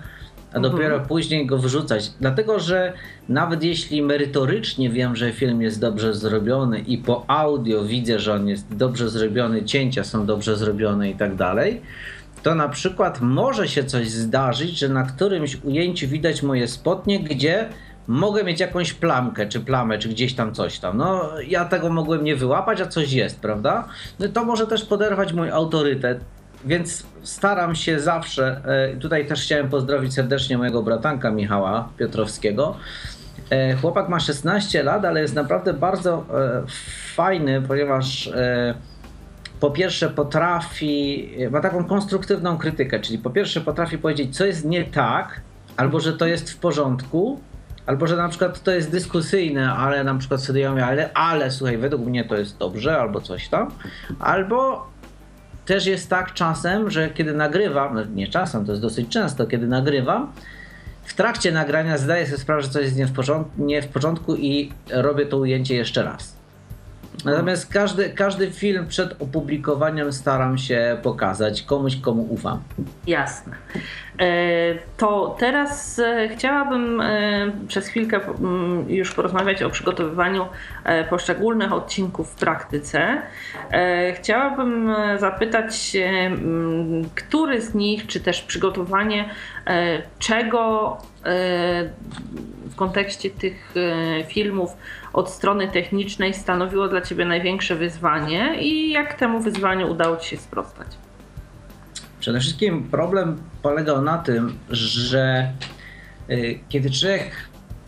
a 0.53 0.61
dopiero 0.61 0.95
mhm. 0.95 1.09
później 1.09 1.47
go 1.47 1.59
wrzucać. 1.59 2.11
Dlatego, 2.21 2.61
że 2.61 2.93
nawet 3.29 3.63
jeśli 3.63 4.03
merytorycznie 4.03 4.91
wiem, 4.91 5.17
że 5.17 5.33
film 5.33 5.63
jest 5.63 5.81
dobrze 5.81 6.15
zrobiony 6.15 6.81
i 6.81 6.99
po 6.99 7.25
audio 7.31 7.85
widzę, 7.85 8.19
że 8.19 8.35
on 8.35 8.49
jest 8.49 8.77
dobrze 8.77 9.09
zrobiony, 9.09 9.65
cięcia 9.65 10.05
są 10.05 10.27
dobrze 10.27 10.57
zrobione 10.57 11.11
i 11.11 11.15
tak 11.15 11.35
dalej, 11.35 11.83
to 12.43 12.55
na 12.55 12.69
przykład 12.69 13.21
może 13.21 13.69
się 13.69 13.85
coś 13.85 14.11
zdarzyć, 14.11 14.79
że 14.79 14.89
na 14.89 15.03
którymś 15.03 15.59
ujęciu 15.65 16.09
widać 16.09 16.43
moje 16.43 16.69
spodnie, 16.69 17.21
gdzie 17.21 17.69
mogę 18.07 18.45
mieć 18.45 18.61
jakąś 18.61 18.93
plamkę, 18.93 19.47
czy 19.47 19.61
plamę, 19.61 19.99
czy 19.99 20.09
gdzieś 20.09 20.35
tam 20.35 20.55
coś 20.55 20.79
tam. 20.79 20.97
No, 20.97 21.31
ja 21.49 21.65
tego 21.65 21.91
mogłem 21.91 22.25
nie 22.25 22.37
wyłapać, 22.37 22.81
a 22.81 22.87
coś 22.87 23.13
jest, 23.13 23.41
prawda? 23.41 23.89
No 24.19 24.29
to 24.29 24.45
może 24.45 24.67
też 24.67 24.85
poderwać 24.85 25.33
mój 25.33 25.51
autorytet 25.51 26.21
więc 26.65 27.07
staram 27.23 27.75
się 27.75 28.01
zawsze, 28.01 28.61
e, 28.65 28.97
tutaj 28.97 29.27
też 29.27 29.43
chciałem 29.43 29.69
pozdrowić 29.69 30.15
serdecznie 30.15 30.59
mojego 30.59 30.83
bratanka 30.83 31.31
Michała 31.31 31.89
Piotrowskiego. 31.99 32.77
E, 33.51 33.75
chłopak 33.75 34.09
ma 34.09 34.21
16 34.21 34.83
lat, 34.83 35.05
ale 35.05 35.21
jest 35.21 35.35
naprawdę 35.35 35.75
bardzo 35.75 36.25
e, 36.35 36.63
fajny, 37.15 37.63
ponieważ 37.63 38.31
po 39.61 39.71
pierwsze 39.71 40.11
potrafi, 40.11 41.31
ma 41.51 41.61
taką 41.61 41.85
konstruktywną 41.85 42.59
krytykę, 42.59 43.01
czyli 43.01 43.19
po 43.19 43.31
pierwsze 43.31 43.61
potrafi 43.61 43.99
powiedzieć, 43.99 44.37
co 44.37 44.47
jest 44.47 44.65
nie 44.65 44.85
tak, 44.85 45.41
albo 45.77 46.01
że 46.01 46.13
to 46.13 46.27
jest 46.27 46.51
w 46.51 46.57
porządku, 46.57 47.41
albo 47.87 48.07
że 48.07 48.17
na 48.17 48.29
przykład 48.29 48.63
to 48.63 48.71
jest 48.71 48.91
dyskusyjne, 48.91 49.73
ale 49.73 50.05
na 50.05 50.15
przykład 50.15 50.43
sobie 50.43 50.61
ja 50.61 50.71
mówię, 50.71 50.87
ale, 50.87 51.13
ale 51.13 51.51
słuchaj, 51.51 51.79
według 51.79 52.07
mnie 52.07 52.25
to 52.25 52.37
jest 52.37 52.59
dobrze, 52.59 53.01
albo 53.01 53.21
coś 53.21 53.49
tam, 53.49 53.71
albo 54.21 54.87
też 55.69 55.87
jest 55.87 56.11
tak 56.11 56.35
czasem, 56.35 56.91
że 56.91 57.11
kiedy 57.11 57.33
nagrywam, 57.33 57.95
no 57.95 58.05
nie 58.15 58.29
czasem, 58.29 58.65
to 58.65 58.73
jest 58.73 58.83
dosyć 58.83 59.09
często, 59.09 59.47
kiedy 59.47 59.67
nagrywam, 59.67 60.33
w 61.05 61.15
trakcie 61.15 61.53
nagrania 61.53 61.99
zdaję 61.99 62.27
sobie 62.27 62.39
sprawę, 62.39 62.63
że 62.63 62.69
coś 62.69 62.83
jest 62.83 62.97
nie 62.97 63.07
w, 63.07 63.13
porządku, 63.13 63.65
nie 63.65 63.83
w 63.83 63.89
porządku 63.89 64.37
i 64.37 64.73
robię 64.91 65.27
to 65.27 65.39
ujęcie 65.39 65.75
jeszcze 65.75 66.03
raz. 66.03 66.37
Natomiast 67.25 67.67
każdy, 67.67 68.11
każdy 68.11 68.51
film 68.51 68.87
przed 68.87 69.23
opublikowaniem 69.23 70.13
staram 70.13 70.59
się 70.59 70.99
pokazać 71.03 71.63
komuś, 71.63 71.97
komu 71.97 72.23
ufam. 72.23 72.63
Jasne. 73.07 73.57
E, 74.19 74.79
to 74.97 75.37
teraz 75.39 75.99
e, 75.99 76.29
chciałabym 76.29 77.01
e, 77.01 77.53
przez 77.69 77.89
chwilkę 77.89 78.17
mm, 78.17 78.91
już 78.91 79.15
porozmawiać 79.15 79.63
o 79.63 79.71
przygotowywaniu 79.71 80.47
poszczególnych 81.11 81.73
odcinków 81.73 82.31
w 82.31 82.35
praktyce. 82.35 83.23
Chciałabym 84.15 84.95
zapytać, 85.19 85.97
mm, 85.97 87.05
który 87.15 87.61
z 87.61 87.75
nich, 87.75 88.07
czy 88.07 88.21
też 88.21 88.43
przygotowanie 88.43 89.31
czego 90.19 90.97
w 92.71 92.77
kontekście 92.77 93.31
tych 93.31 93.75
filmów 94.27 94.71
od 95.13 95.31
strony 95.31 95.69
technicznej 95.69 96.35
stanowiło 96.35 96.89
dla 96.89 97.01
Ciebie 97.01 97.25
największe 97.25 97.75
wyzwanie 97.75 98.57
i 98.61 98.91
jak 98.91 99.15
temu 99.15 99.41
wyzwaniu 99.41 99.91
udało 99.91 100.17
Ci 100.17 100.29
się 100.29 100.37
sprostać? 100.37 101.08
Przede 102.21 102.41
wszystkim 102.41 102.83
problem 102.83 103.37
polegał 103.63 104.03
na 104.03 104.19
tym, 104.19 104.59
że 104.71 105.53
y, 106.31 106.59
kiedy 106.69 106.91
człowiek 106.91 107.31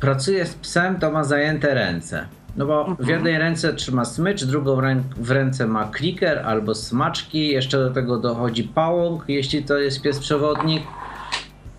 pracuje 0.01 0.47
z 0.47 0.55
psem, 0.55 0.99
to 0.99 1.11
ma 1.11 1.25
zajęte 1.25 1.75
ręce. 1.75 2.27
No 2.57 2.67
bo 2.67 2.85
w 2.85 2.89
mhm. 2.89 3.09
jednej 3.09 3.39
ręce 3.39 3.75
trzyma 3.75 4.05
smycz, 4.05 4.45
drugą 4.45 4.81
w 5.17 5.31
ręce 5.31 5.67
ma 5.67 5.85
kliker 5.85 6.39
albo 6.39 6.75
smaczki, 6.75 7.49
jeszcze 7.49 7.79
do 7.79 7.91
tego 7.91 8.19
dochodzi 8.19 8.65
pałąk, 8.65 9.25
jeśli 9.29 9.65
to 9.65 9.79
jest 9.79 10.03
pies 10.03 10.19
przewodnik. 10.19 10.83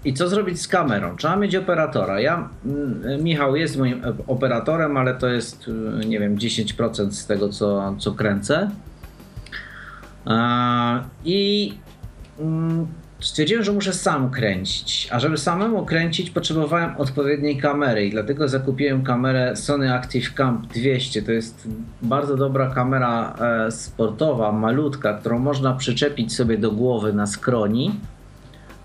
I 0.05 0.13
co 0.13 0.27
zrobić 0.27 0.61
z 0.61 0.67
kamerą? 0.67 1.15
Trzeba 1.15 1.35
mieć 1.35 1.55
operatora. 1.55 2.19
Ja, 2.19 2.49
Michał 3.19 3.55
jest 3.55 3.77
moim 3.77 4.01
operatorem, 4.27 4.97
ale 4.97 5.15
to 5.15 5.27
jest, 5.27 5.67
y, 5.67 6.05
nie 6.05 6.19
wiem, 6.19 6.37
10% 6.37 7.11
z 7.11 7.27
tego, 7.27 7.49
co, 7.49 7.95
co 7.99 8.11
kręcę. 8.11 8.71
I 11.25 11.73
stwierdziłem, 13.19 13.63
że 13.63 13.71
muszę 13.71 13.93
sam 13.93 14.31
kręcić. 14.31 15.07
A 15.11 15.19
żeby 15.19 15.37
samemu 15.37 15.85
kręcić, 15.85 16.29
potrzebowałem 16.29 16.97
odpowiedniej 16.97 17.57
kamery 17.57 18.05
i 18.05 18.11
dlatego 18.11 18.47
zakupiłem 18.47 19.03
kamerę 19.03 19.55
Sony 19.55 19.93
Active 19.93 20.33
Camp 20.33 20.67
200. 20.67 21.21
To 21.21 21.31
jest 21.31 21.67
bardzo 22.01 22.37
dobra 22.37 22.69
kamera 22.69 23.35
e, 23.67 23.71
sportowa, 23.71 24.51
malutka, 24.51 25.13
którą 25.13 25.39
można 25.39 25.73
przyczepić 25.73 26.35
sobie 26.35 26.57
do 26.57 26.71
głowy 26.71 27.13
na 27.13 27.27
skroni 27.27 27.91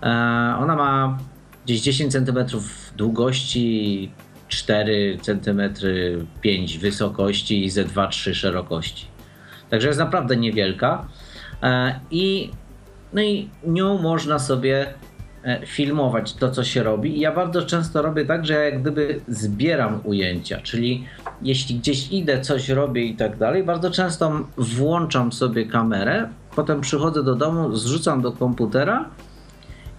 E, 0.03 0.07
ona 0.59 0.75
ma 0.75 1.17
gdzieś 1.65 1.81
10 1.81 2.11
cm 2.11 2.37
długości, 2.97 4.11
4 4.47 5.17
cm 5.21 5.61
5 6.41 6.77
wysokości 6.77 7.65
i 7.65 7.69
ze 7.69 7.85
2-3 7.85 8.33
szerokości. 8.33 9.05
Także 9.69 9.87
jest 9.87 9.99
naprawdę 9.99 10.37
niewielka. 10.37 11.07
E, 11.63 11.99
I, 12.11 12.51
no 13.13 13.21
i 13.21 13.49
nią 13.67 13.97
można 13.97 14.39
sobie 14.39 14.93
e, 15.43 15.65
filmować 15.65 16.33
to, 16.33 16.51
co 16.51 16.63
się 16.63 16.83
robi. 16.83 17.17
I 17.17 17.19
ja 17.19 17.31
bardzo 17.31 17.61
często 17.61 18.01
robię 18.01 18.25
tak, 18.25 18.45
że 18.45 18.53
ja 18.53 18.63
jak 18.63 18.81
gdyby 18.81 19.21
zbieram 19.27 19.99
ujęcia, 20.03 20.61
czyli 20.61 21.05
jeśli 21.41 21.75
gdzieś 21.75 22.11
idę, 22.11 22.41
coś 22.41 22.69
robię 22.69 23.05
i 23.05 23.15
tak 23.15 23.37
dalej, 23.37 23.63
bardzo 23.63 23.91
często 23.91 24.47
włączam 24.57 25.31
sobie 25.31 25.65
kamerę 25.65 26.27
potem 26.57 26.81
przychodzę 26.81 27.23
do 27.23 27.35
domu, 27.35 27.75
zrzucam 27.75 28.21
do 28.21 28.31
komputera 28.31 29.05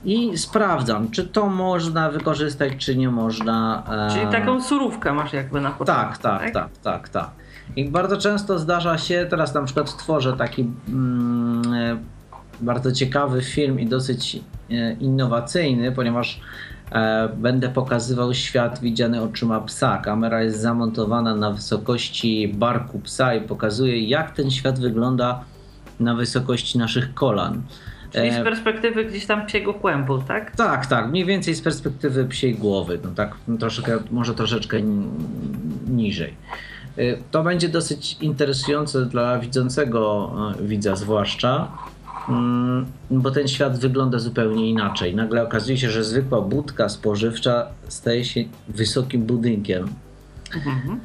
i 0.05 0.38
sprawdzam, 0.38 1.11
czy 1.11 1.25
to 1.25 1.47
można 1.47 2.11
wykorzystać, 2.11 2.73
czy 2.79 2.97
nie 2.97 3.11
można. 3.11 3.83
E, 4.09 4.15
Czyli 4.15 4.27
taką 4.33 4.62
surówkę 4.62 5.12
masz 5.12 5.33
jakby 5.33 5.61
na 5.61 5.71
początku. 5.71 6.03
Tak, 6.03 6.19
tak, 6.19 6.41
tak, 6.41 6.53
tak, 6.53 6.79
tak, 6.79 7.09
tak. 7.09 7.31
I 7.77 7.91
bardzo 7.91 8.17
często 8.17 8.59
zdarza 8.59 8.99
się, 8.99 9.27
teraz 9.31 9.55
na 9.55 9.62
przykład 9.62 9.97
tworzę 9.97 10.33
taki 10.33 10.71
mm, 10.88 11.62
e, 11.75 11.97
bardzo 12.61 12.93
ciekawy 12.93 13.43
film 13.43 13.81
i 13.81 13.87
dosyć 13.87 14.41
e, 14.71 14.93
innowacyjny, 14.93 15.93
ponieważ 15.93 16.41
e, 16.93 17.29
będę 17.37 17.69
pokazywał 17.69 18.35
świat 18.35 18.81
widziany 18.81 19.23
oczyma 19.23 19.61
psa. 19.61 19.99
Kamera 19.99 20.43
jest 20.43 20.61
zamontowana 20.61 21.35
na 21.35 21.50
wysokości 21.50 22.49
barku 22.49 22.99
psa 22.99 23.35
i 23.35 23.41
pokazuje, 23.41 24.00
jak 24.00 24.31
ten 24.31 24.50
świat 24.50 24.79
wygląda 24.79 25.45
na 26.00 26.15
wysokości 26.15 26.79
naszych 26.79 27.15
kolan. 27.15 27.62
Czyli 28.12 28.33
z 28.33 28.37
e, 28.37 28.45
perspektywy 28.45 29.05
gdzieś 29.05 29.27
tam 29.27 29.47
psiego 29.47 29.75
kłębu, 29.75 30.19
tak? 30.19 30.57
Tak, 30.57 30.87
tak. 30.87 31.11
Mniej 31.11 31.25
więcej 31.25 31.55
z 31.55 31.61
perspektywy 31.61 32.25
psiej 32.25 32.55
głowy. 32.55 32.99
No 33.05 33.11
tak, 33.11 33.37
troszeczkę, 33.61 33.99
może 34.11 34.35
troszeczkę 34.35 34.77
niżej. 35.88 36.35
To 37.31 37.43
będzie 37.43 37.69
dosyć 37.69 38.17
interesujące 38.21 39.07
dla 39.07 39.38
widzącego 39.38 40.33
widza 40.61 40.97
zwłaszcza, 40.97 41.69
bo 43.11 43.30
ten 43.30 43.49
świat 43.49 43.78
wygląda 43.78 44.18
zupełnie 44.18 44.70
inaczej. 44.70 45.14
Nagle 45.16 45.42
okazuje 45.42 45.78
się, 45.78 45.90
że 45.90 46.04
zwykła 46.04 46.40
budka 46.40 46.88
spożywcza 46.88 47.66
staje 47.88 48.25
się 48.25 48.44
wysokim 48.68 49.23
budynkiem. 49.23 49.88
Mhm. 50.54 51.00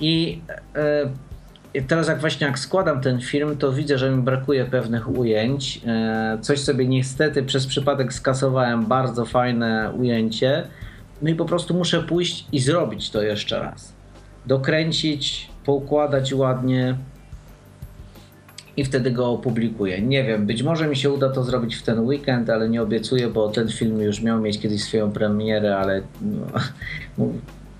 I 0.00 0.40
i 1.76 1.82
teraz 1.82 2.08
jak 2.08 2.20
właśnie 2.20 2.46
jak 2.46 2.58
składam 2.58 3.00
ten 3.00 3.20
film, 3.20 3.56
to 3.56 3.72
widzę, 3.72 3.98
że 3.98 4.10
mi 4.10 4.22
brakuje 4.22 4.64
pewnych 4.64 5.18
ujęć. 5.18 5.80
E, 5.86 6.38
coś 6.40 6.60
sobie 6.60 6.88
niestety 6.88 7.42
przez 7.42 7.66
przypadek 7.66 8.12
skasowałem, 8.12 8.86
bardzo 8.86 9.24
fajne 9.24 9.92
ujęcie. 9.98 10.66
No 11.22 11.30
i 11.30 11.34
po 11.34 11.44
prostu 11.44 11.74
muszę 11.74 12.02
pójść 12.02 12.46
i 12.52 12.60
zrobić 12.60 13.10
to 13.10 13.22
jeszcze 13.22 13.60
raz. 13.60 13.92
Dokręcić, 14.46 15.50
poukładać 15.64 16.34
ładnie 16.34 16.96
i 18.76 18.84
wtedy 18.84 19.10
go 19.10 19.30
opublikuję. 19.30 20.02
Nie 20.02 20.24
wiem, 20.24 20.46
być 20.46 20.62
może 20.62 20.88
mi 20.88 20.96
się 20.96 21.10
uda 21.10 21.30
to 21.30 21.42
zrobić 21.42 21.76
w 21.76 21.82
ten 21.82 22.00
weekend, 22.00 22.50
ale 22.50 22.68
nie 22.68 22.82
obiecuję, 22.82 23.28
bo 23.28 23.48
ten 23.48 23.68
film 23.68 24.00
już 24.00 24.22
miał 24.22 24.40
mieć 24.40 24.60
kiedyś 24.60 24.84
swoją 24.84 25.12
premierę, 25.12 25.76
ale 25.76 26.02
no, 26.22 26.46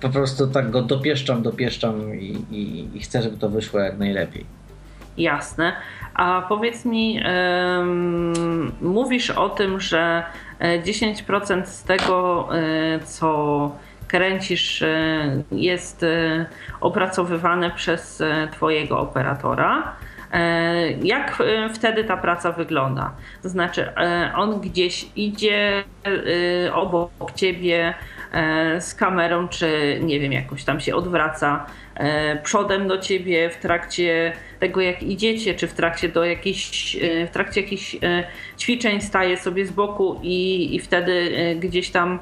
po 0.01 0.09
prostu 0.09 0.47
tak 0.47 0.71
go 0.71 0.83
dopieszczam, 0.83 1.43
dopieszczam 1.43 2.21
i, 2.21 2.45
i, 2.51 2.89
i 2.95 3.01
chcę, 3.01 3.23
żeby 3.23 3.37
to 3.37 3.49
wyszło 3.49 3.81
jak 3.81 3.99
najlepiej. 3.99 4.45
Jasne. 5.17 5.73
A 6.15 6.43
powiedz 6.49 6.85
mi, 6.85 7.21
mówisz 8.81 9.31
o 9.31 9.49
tym, 9.49 9.81
że 9.81 10.23
10% 10.61 11.63
e, 11.63 11.67
z 11.67 11.83
tego, 11.83 12.49
e, 12.53 13.01
co 13.01 13.73
kręcisz, 14.09 14.83
e, 14.83 15.43
jest 15.53 16.05
opracowywane 16.81 17.71
przez 17.71 18.23
Twojego 18.53 19.01
operatora. 19.01 19.97
Jak 21.03 21.43
wtedy 21.75 22.05
ta 22.05 22.17
praca 22.17 22.53
wygląda? 22.53 23.13
To 23.43 23.49
znaczy, 23.49 23.93
on 24.37 24.61
gdzieś 24.61 25.07
idzie 25.17 25.85
obok 26.73 27.33
ciebie, 27.35 27.95
E, 27.95 28.16
z 28.81 28.95
kamerą, 28.95 29.49
czy 29.49 29.99
nie 30.03 30.21
wiem, 30.21 30.33
jakoś 30.33 30.65
tam 30.65 30.81
się 30.81 30.95
odwraca 30.95 31.67
e, 31.95 32.37
przodem 32.43 32.89
do 32.89 32.99
ciebie 32.99 33.51
w 33.51 33.57
trakcie 33.57 34.33
tego, 34.61 34.81
jak 34.81 35.03
idziecie, 35.03 35.55
czy 35.55 35.67
w 35.69 35.75
trakcie, 35.75 36.09
do 36.09 36.25
jakichś, 36.25 36.97
e, 36.97 37.27
w 37.27 37.31
trakcie 37.31 37.61
jakichś 37.61 37.97
ćwiczeń 38.59 39.01
staje 39.01 39.37
sobie 39.37 39.67
z 39.67 39.71
boku 39.71 40.21
i, 40.23 40.75
i 40.75 40.81
wtedy 40.81 41.31
gdzieś 41.61 41.91
tam 41.91 42.19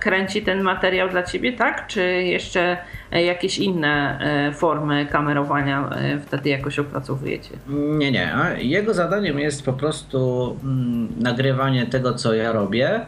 kręci 0.00 0.42
ten 0.42 0.62
materiał 0.62 1.08
dla 1.08 1.22
ciebie, 1.22 1.52
tak? 1.52 1.86
Czy 1.86 2.02
jeszcze 2.22 2.76
jakieś 3.10 3.58
inne 3.58 4.18
formy 4.54 5.06
kamerowania 5.06 5.90
wtedy 6.26 6.48
jakoś 6.48 6.78
opracowujecie? 6.78 7.50
Nie, 7.68 8.12
nie. 8.12 8.36
Jego 8.58 8.94
zadaniem 8.94 9.38
jest 9.38 9.64
po 9.64 9.72
prostu 9.72 10.56
mm, 10.64 11.08
nagrywanie 11.20 11.86
tego, 11.86 12.14
co 12.14 12.34
ja 12.34 12.52
robię. 12.52 13.06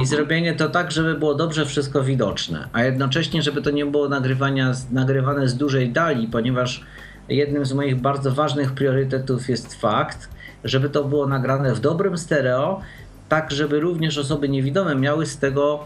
I 0.00 0.06
zrobienie 0.06 0.54
to 0.54 0.68
tak, 0.68 0.92
żeby 0.92 1.14
było 1.14 1.34
dobrze 1.34 1.66
wszystko 1.66 2.02
widoczne, 2.02 2.68
a 2.72 2.84
jednocześnie, 2.84 3.42
żeby 3.42 3.62
to 3.62 3.70
nie 3.70 3.86
było 3.86 4.08
nagrywania, 4.08 4.72
nagrywane 4.90 5.48
z 5.48 5.56
dużej 5.56 5.90
dali, 5.90 6.28
ponieważ 6.28 6.84
jednym 7.28 7.66
z 7.66 7.72
moich 7.72 8.00
bardzo 8.00 8.32
ważnych 8.32 8.72
priorytetów 8.72 9.48
jest 9.48 9.74
fakt, 9.74 10.28
żeby 10.64 10.88
to 10.88 11.04
było 11.04 11.26
nagrane 11.26 11.74
w 11.74 11.80
dobrym 11.80 12.18
stereo, 12.18 12.80
tak 13.28 13.50
żeby 13.50 13.80
również 13.80 14.18
osoby 14.18 14.48
niewidome 14.48 14.94
miały 14.94 15.26
z 15.26 15.38
tego 15.38 15.84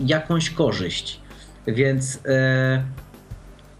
jakąś 0.00 0.50
korzyść. 0.50 1.20
Więc 1.66 2.20
e, 2.26 2.82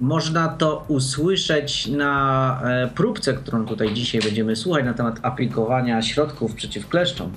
można 0.00 0.48
to 0.48 0.84
usłyszeć 0.88 1.86
na 1.86 2.60
e, 2.64 2.88
próbce, 2.94 3.34
którą 3.34 3.66
tutaj 3.66 3.94
dzisiaj 3.94 4.20
będziemy 4.20 4.56
słuchać 4.56 4.84
na 4.84 4.94
temat 4.94 5.18
aplikowania 5.22 6.02
środków 6.02 6.54
przeciw 6.54 6.88
kleszczom. 6.88 7.32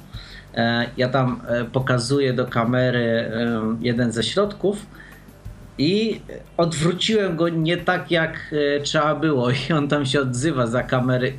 E, 0.55 0.89
ja 0.97 1.09
tam 1.09 1.41
e, 1.47 1.65
pokazuję 1.65 2.33
do 2.33 2.45
kamery 2.45 2.99
e, 2.99 3.61
jeden 3.81 4.11
ze 4.11 4.23
środków 4.23 4.85
i 5.77 6.21
odwróciłem 6.57 7.35
go 7.35 7.49
nie 7.49 7.77
tak 7.77 8.11
jak 8.11 8.55
trzeba 8.83 9.15
było 9.15 9.49
i 9.69 9.73
on 9.73 9.87
tam 9.87 10.05
się 10.05 10.21
odzywa 10.21 10.67
za 10.67 10.83
kamery 10.83 11.33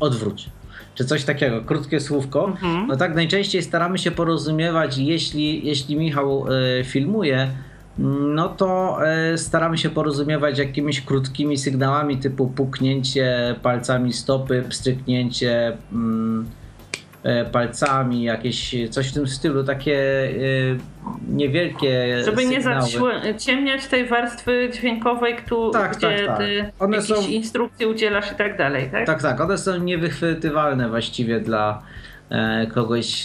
odwróć. 0.00 0.50
Czy 0.94 1.04
coś 1.04 1.24
takiego, 1.24 1.62
krótkie 1.62 2.00
słówko. 2.00 2.44
Mhm. 2.44 2.86
No 2.86 2.96
tak 2.96 3.14
najczęściej 3.14 3.62
staramy 3.62 3.98
się 3.98 4.10
porozumiewać, 4.10 4.98
jeśli, 4.98 5.66
jeśli 5.66 5.96
Michał 5.96 6.46
filmuje, 6.84 7.48
no 7.98 8.48
to 8.48 8.98
staramy 9.36 9.78
się 9.78 9.90
porozumiewać 9.90 10.58
jakimiś 10.58 11.00
krótkimi 11.00 11.58
sygnałami 11.58 12.16
typu 12.16 12.46
puknięcie 12.46 13.54
palcami 13.62 14.12
stopy, 14.12 14.64
pstryknięcie. 14.68 15.76
Mm, 15.92 16.46
palcami, 17.52 18.22
jakieś 18.22 18.74
coś 18.90 19.08
w 19.08 19.14
tym 19.14 19.26
stylu, 19.26 19.64
takie 19.64 19.98
e, 20.24 20.32
niewielkie 21.28 22.22
Żeby 22.24 22.42
sygnały. 22.42 22.54
nie 23.24 23.32
zaciemniać 23.32 23.86
tej 23.86 24.06
warstwy 24.08 24.70
dźwiękowej, 24.74 25.36
tu, 25.48 25.70
tak, 25.70 25.96
gdzie 25.96 26.16
tak, 26.16 26.26
tak. 26.26 26.38
ty 26.38 26.70
one 26.78 27.02
są, 27.02 27.26
instrukcje 27.26 27.88
udzielasz 27.88 28.32
i 28.32 28.34
tak 28.34 28.58
dalej, 28.58 28.88
tak? 28.92 29.06
Tak, 29.06 29.22
tak, 29.22 29.40
one 29.40 29.58
są 29.58 29.78
niewychwytywalne 29.78 30.88
właściwie 30.88 31.40
dla 31.40 31.82
e, 32.30 32.66
kogoś 32.66 33.22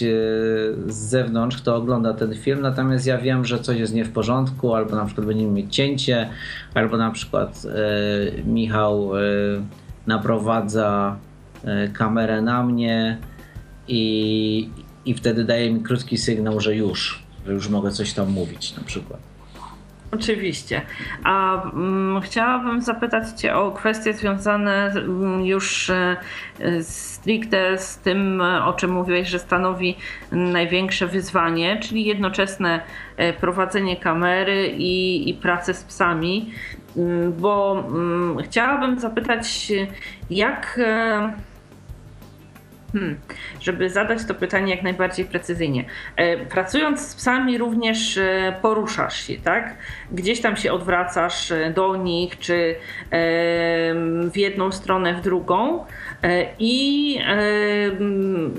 z 0.86 0.96
zewnątrz, 0.96 1.56
kto 1.56 1.76
ogląda 1.76 2.14
ten 2.14 2.34
film, 2.34 2.60
natomiast 2.60 3.06
ja 3.06 3.18
wiem, 3.18 3.44
że 3.44 3.58
coś 3.58 3.78
jest 3.78 3.94
nie 3.94 4.04
w 4.04 4.12
porządku, 4.12 4.74
albo 4.74 4.96
na 4.96 5.04
przykład 5.04 5.26
będziemy 5.26 5.52
mieć 5.52 5.76
cięcie, 5.76 6.28
albo 6.74 6.96
na 6.96 7.10
przykład 7.10 7.62
Michał 8.44 9.10
naprowadza 10.06 11.16
kamerę 11.92 12.42
na 12.42 12.62
mnie, 12.62 13.18
i, 13.88 14.68
i 15.04 15.14
wtedy 15.14 15.44
daje 15.44 15.72
mi 15.72 15.80
krótki 15.80 16.18
sygnał, 16.18 16.60
że 16.60 16.76
już, 16.76 17.22
że 17.46 17.52
już 17.52 17.68
mogę 17.68 17.90
coś 17.90 18.12
tam 18.12 18.30
mówić 18.30 18.76
na 18.76 18.84
przykład. 18.84 19.32
Oczywiście. 20.14 20.82
A 21.24 21.62
mm, 21.64 22.20
chciałabym 22.20 22.80
zapytać 22.80 23.40
Cię 23.40 23.56
o 23.56 23.70
kwestie 23.70 24.14
związane 24.14 24.92
mm, 24.94 25.44
już 25.46 25.90
e, 25.90 26.16
stricte 26.82 27.78
z 27.78 27.98
tym, 27.98 28.40
o 28.64 28.72
czym 28.72 28.92
mówiłeś, 28.92 29.28
że 29.28 29.38
stanowi 29.38 29.96
największe 30.32 31.06
wyzwanie, 31.06 31.80
czyli 31.80 32.04
jednoczesne 32.04 32.80
e, 33.16 33.32
prowadzenie 33.32 33.96
kamery 33.96 34.68
i, 34.76 35.28
i 35.30 35.34
pracę 35.34 35.74
z 35.74 35.84
psami. 35.84 36.50
Mm, 36.96 37.32
bo 37.32 37.84
chciałabym 38.44 38.98
zapytać, 38.98 39.72
jak 40.30 40.80
e, 40.82 41.32
Hmm. 42.92 43.16
Żeby 43.60 43.90
zadać 43.90 44.24
to 44.24 44.34
pytanie 44.34 44.74
jak 44.74 44.82
najbardziej 44.82 45.24
precyzyjnie. 45.24 45.84
E, 46.16 46.36
pracując 46.36 47.00
z 47.00 47.14
psami 47.14 47.58
również 47.58 48.18
e, 48.18 48.56
poruszasz 48.62 49.26
się, 49.26 49.34
tak? 49.36 49.74
Gdzieś 50.12 50.40
tam 50.40 50.56
się 50.56 50.72
odwracasz 50.72 51.52
e, 51.52 51.70
do 51.70 51.96
nich, 51.96 52.38
czy 52.38 52.74
w 54.32 54.36
jedną 54.36 54.72
stronę, 54.72 55.14
w 55.14 55.20
drugą. 55.20 55.84
I 56.58 57.18
e, 57.26 57.36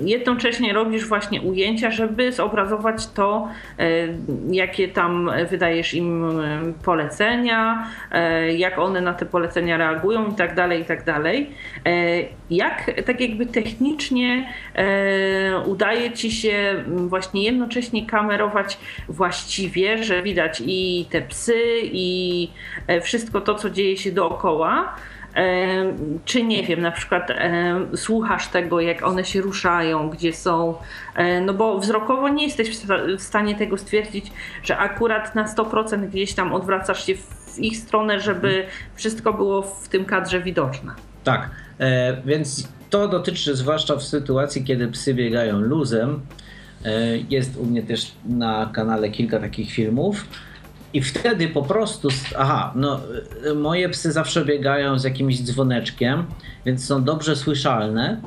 jednocześnie 0.04 0.72
robisz 0.72 1.08
właśnie 1.08 1.42
ujęcia, 1.42 1.90
żeby 1.90 2.32
zobrazować 2.32 3.06
to, 3.06 3.48
jakie 4.50 4.88
tam 4.88 5.30
wydajesz 5.50 5.94
im 5.94 6.40
polecenia, 6.84 7.86
jak 8.56 8.78
one 8.78 9.00
na 9.00 9.14
te 9.14 9.26
polecenia 9.26 9.76
reagują 9.76 10.30
i 10.30 10.34
tak 10.34 10.54
dalej, 10.54 10.80
i 10.80 10.84
tak 10.84 11.04
dalej. 11.04 11.50
Jak 12.50 12.90
tak 13.06 13.20
jakby 13.20 13.46
technicznie 13.46 14.23
udaje 15.66 16.12
ci 16.12 16.32
się 16.32 16.84
właśnie 16.86 17.44
jednocześnie 17.44 18.06
kamerować 18.06 18.78
właściwie, 19.08 20.04
że 20.04 20.22
widać 20.22 20.62
i 20.66 21.06
te 21.10 21.22
psy, 21.22 21.62
i 21.82 22.48
wszystko 23.02 23.40
to, 23.40 23.54
co 23.54 23.70
dzieje 23.70 23.96
się 23.96 24.12
dookoła, 24.12 24.94
czy 26.24 26.42
nie 26.42 26.62
wiem, 26.62 26.80
na 26.80 26.90
przykład 26.90 27.28
słuchasz 27.96 28.48
tego, 28.48 28.80
jak 28.80 29.02
one 29.02 29.24
się 29.24 29.40
ruszają, 29.40 30.10
gdzie 30.10 30.32
są, 30.32 30.74
no 31.46 31.54
bo 31.54 31.78
wzrokowo 31.78 32.28
nie 32.28 32.44
jesteś 32.44 32.78
w 33.18 33.22
stanie 33.22 33.54
tego 33.54 33.78
stwierdzić, 33.78 34.32
że 34.62 34.78
akurat 34.78 35.34
na 35.34 35.44
100% 35.44 36.08
gdzieś 36.08 36.34
tam 36.34 36.52
odwracasz 36.52 37.06
się 37.06 37.14
w 37.14 37.58
ich 37.58 37.76
stronę, 37.76 38.20
żeby 38.20 38.66
wszystko 38.94 39.32
było 39.32 39.62
w 39.62 39.88
tym 39.88 40.04
kadrze 40.04 40.40
widoczne. 40.40 40.92
Tak, 41.24 41.50
e, 41.78 42.22
więc 42.24 42.68
to 42.94 43.08
dotyczy 43.08 43.56
zwłaszcza 43.56 43.96
w 43.96 44.02
sytuacji, 44.02 44.64
kiedy 44.64 44.88
psy 44.88 45.14
biegają 45.14 45.60
luzem. 45.60 46.20
E, 46.84 47.16
jest 47.30 47.56
u 47.56 47.66
mnie 47.66 47.82
też 47.82 48.12
na 48.26 48.70
kanale 48.72 49.10
kilka 49.10 49.40
takich 49.40 49.70
filmów. 49.70 50.26
I 50.92 51.02
wtedy 51.02 51.48
po 51.48 51.62
prostu, 51.62 52.08
aha, 52.38 52.72
no 52.76 53.00
e, 53.50 53.54
moje 53.54 53.88
psy 53.88 54.12
zawsze 54.12 54.44
biegają 54.44 54.98
z 54.98 55.04
jakimś 55.04 55.42
dzwoneczkiem, 55.42 56.24
więc 56.66 56.86
są 56.86 57.04
dobrze 57.04 57.36
słyszalne. 57.36 58.20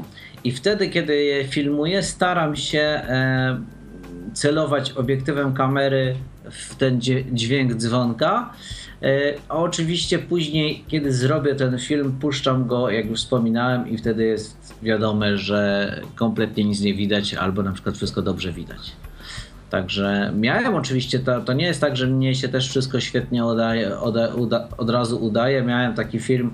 I 0.44 0.52
wtedy, 0.52 0.90
kiedy 0.90 1.16
je 1.16 1.48
filmuję, 1.48 2.04
staram 2.04 2.56
się 2.56 2.80
e, 2.80 3.62
celować 4.34 4.92
obiektywem 4.92 5.54
kamery 5.54 6.16
w 6.52 6.76
ten 6.76 7.02
dźwięk 7.32 7.74
dzwonka 7.74 8.54
a 9.50 9.56
oczywiście 9.56 10.20
później, 10.20 10.84
kiedy 10.88 11.14
zrobię 11.14 11.56
ten 11.56 11.80
film, 11.80 12.18
puszczam 12.22 12.68
go, 12.68 12.90
jak 12.90 13.06
już 13.06 13.20
wspominałem, 13.20 13.90
i 13.90 13.98
wtedy 13.98 14.26
jest 14.26 14.76
wiadome, 14.82 15.38
że 15.38 16.02
kompletnie 16.16 16.64
nic 16.64 16.82
nie 16.82 16.94
widać, 16.94 17.34
albo 17.34 17.64
na 17.64 17.72
przykład 17.72 17.96
wszystko 17.96 18.22
dobrze 18.22 18.52
widać. 18.52 18.92
Także 19.70 20.34
miałem 20.40 20.76
oczywiście, 20.76 21.20
to, 21.20 21.42
to 21.42 21.54
nie 21.54 21.66
jest 21.66 21.82
tak, 21.82 21.98
że 21.98 22.08
mnie 22.08 22.36
się 22.36 22.50
też 22.50 22.70
wszystko 22.70 23.00
świetnie 23.00 23.46
udaje, 23.46 23.92
uda, 24.36 24.68
od 24.78 24.90
razu 24.90 25.26
udaje. 25.26 25.62
Miałem 25.62 25.94
taki 25.94 26.20
film, 26.20 26.52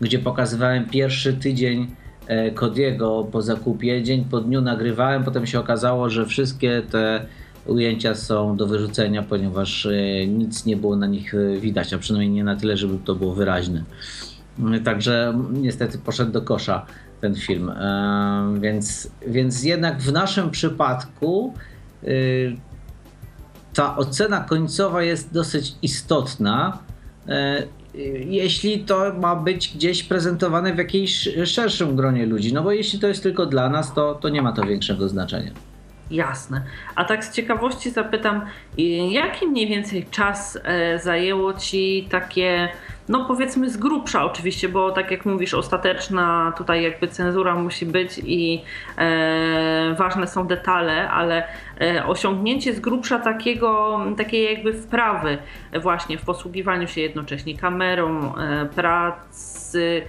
gdzie 0.00 0.18
pokazywałem 0.18 0.88
pierwszy 0.88 1.34
tydzień 1.34 1.86
Kodiego 2.54 3.26
po 3.32 3.42
zakupie, 3.42 4.02
dzień 4.02 4.24
po 4.30 4.40
dniu 4.40 4.60
nagrywałem, 4.60 5.24
potem 5.24 5.46
się 5.46 5.60
okazało, 5.60 6.10
że 6.10 6.26
wszystkie 6.26 6.82
te 6.90 7.26
ujęcia 7.66 8.14
są 8.14 8.56
do 8.56 8.66
wyrzucenia, 8.66 9.22
ponieważ 9.22 9.86
e, 9.86 10.26
nic 10.26 10.66
nie 10.66 10.76
było 10.76 10.96
na 10.96 11.06
nich 11.06 11.34
e, 11.34 11.60
widać, 11.60 11.92
a 11.92 11.98
przynajmniej 11.98 12.30
nie 12.30 12.44
na 12.44 12.56
tyle, 12.56 12.76
żeby 12.76 12.98
to 13.04 13.14
było 13.14 13.34
wyraźne. 13.34 13.84
Także 14.84 15.38
niestety 15.52 15.98
poszedł 15.98 16.32
do 16.32 16.42
kosza 16.42 16.86
ten 17.20 17.34
film. 17.34 17.70
E, 17.70 18.54
więc, 18.60 19.10
więc 19.26 19.64
jednak 19.64 20.00
w 20.00 20.12
naszym 20.12 20.50
przypadku 20.50 21.54
ta 23.74 23.96
ocena 23.96 24.40
końcowa 24.40 25.02
jest 25.02 25.32
dosyć 25.32 25.74
istotna, 25.82 26.78
jeśli 28.24 28.84
to 28.84 29.14
ma 29.20 29.36
być 29.36 29.74
gdzieś 29.74 30.02
prezentowane 30.02 30.74
w 30.74 30.78
jakimś 30.78 31.28
szerszym 31.44 31.96
gronie 31.96 32.26
ludzi. 32.26 32.52
No 32.52 32.62
bo 32.62 32.72
jeśli 32.72 32.98
to 32.98 33.06
jest 33.06 33.22
tylko 33.22 33.46
dla 33.46 33.68
nas, 33.68 33.94
to, 33.94 34.14
to 34.14 34.28
nie 34.28 34.42
ma 34.42 34.52
to 34.52 34.62
większego 34.62 35.08
znaczenia. 35.08 35.50
Jasne. 36.10 36.62
A 36.94 37.04
tak 37.04 37.24
z 37.24 37.32
ciekawości 37.32 37.90
zapytam, 37.90 38.46
jaki 39.10 39.46
mniej 39.46 39.66
więcej 39.66 40.06
czas 40.10 40.58
e, 40.64 40.98
zajęło 40.98 41.54
Ci 41.54 42.08
takie, 42.10 42.68
no 43.08 43.24
powiedzmy 43.24 43.70
z 43.70 43.76
grubsza 43.76 44.24
oczywiście, 44.24 44.68
bo 44.68 44.90
tak 44.90 45.10
jak 45.10 45.26
mówisz, 45.26 45.54
ostateczna 45.54 46.52
tutaj 46.56 46.82
jakby 46.82 47.08
cenzura 47.08 47.54
musi 47.54 47.86
być 47.86 48.20
i 48.24 48.62
e, 48.98 49.94
ważne 49.98 50.26
są 50.26 50.46
detale, 50.46 51.10
ale 51.10 51.44
e, 51.80 52.06
osiągnięcie 52.06 52.74
z 52.74 52.80
grubsza 52.80 53.18
takiego, 53.18 54.00
takiej 54.16 54.54
jakby 54.54 54.72
wprawy 54.72 55.38
właśnie 55.82 56.18
w 56.18 56.24
posługiwaniu 56.24 56.88
się 56.88 57.00
jednocześnie 57.00 57.58
kamerą, 57.58 58.34
e, 58.36 58.66
pracy, 58.66 60.02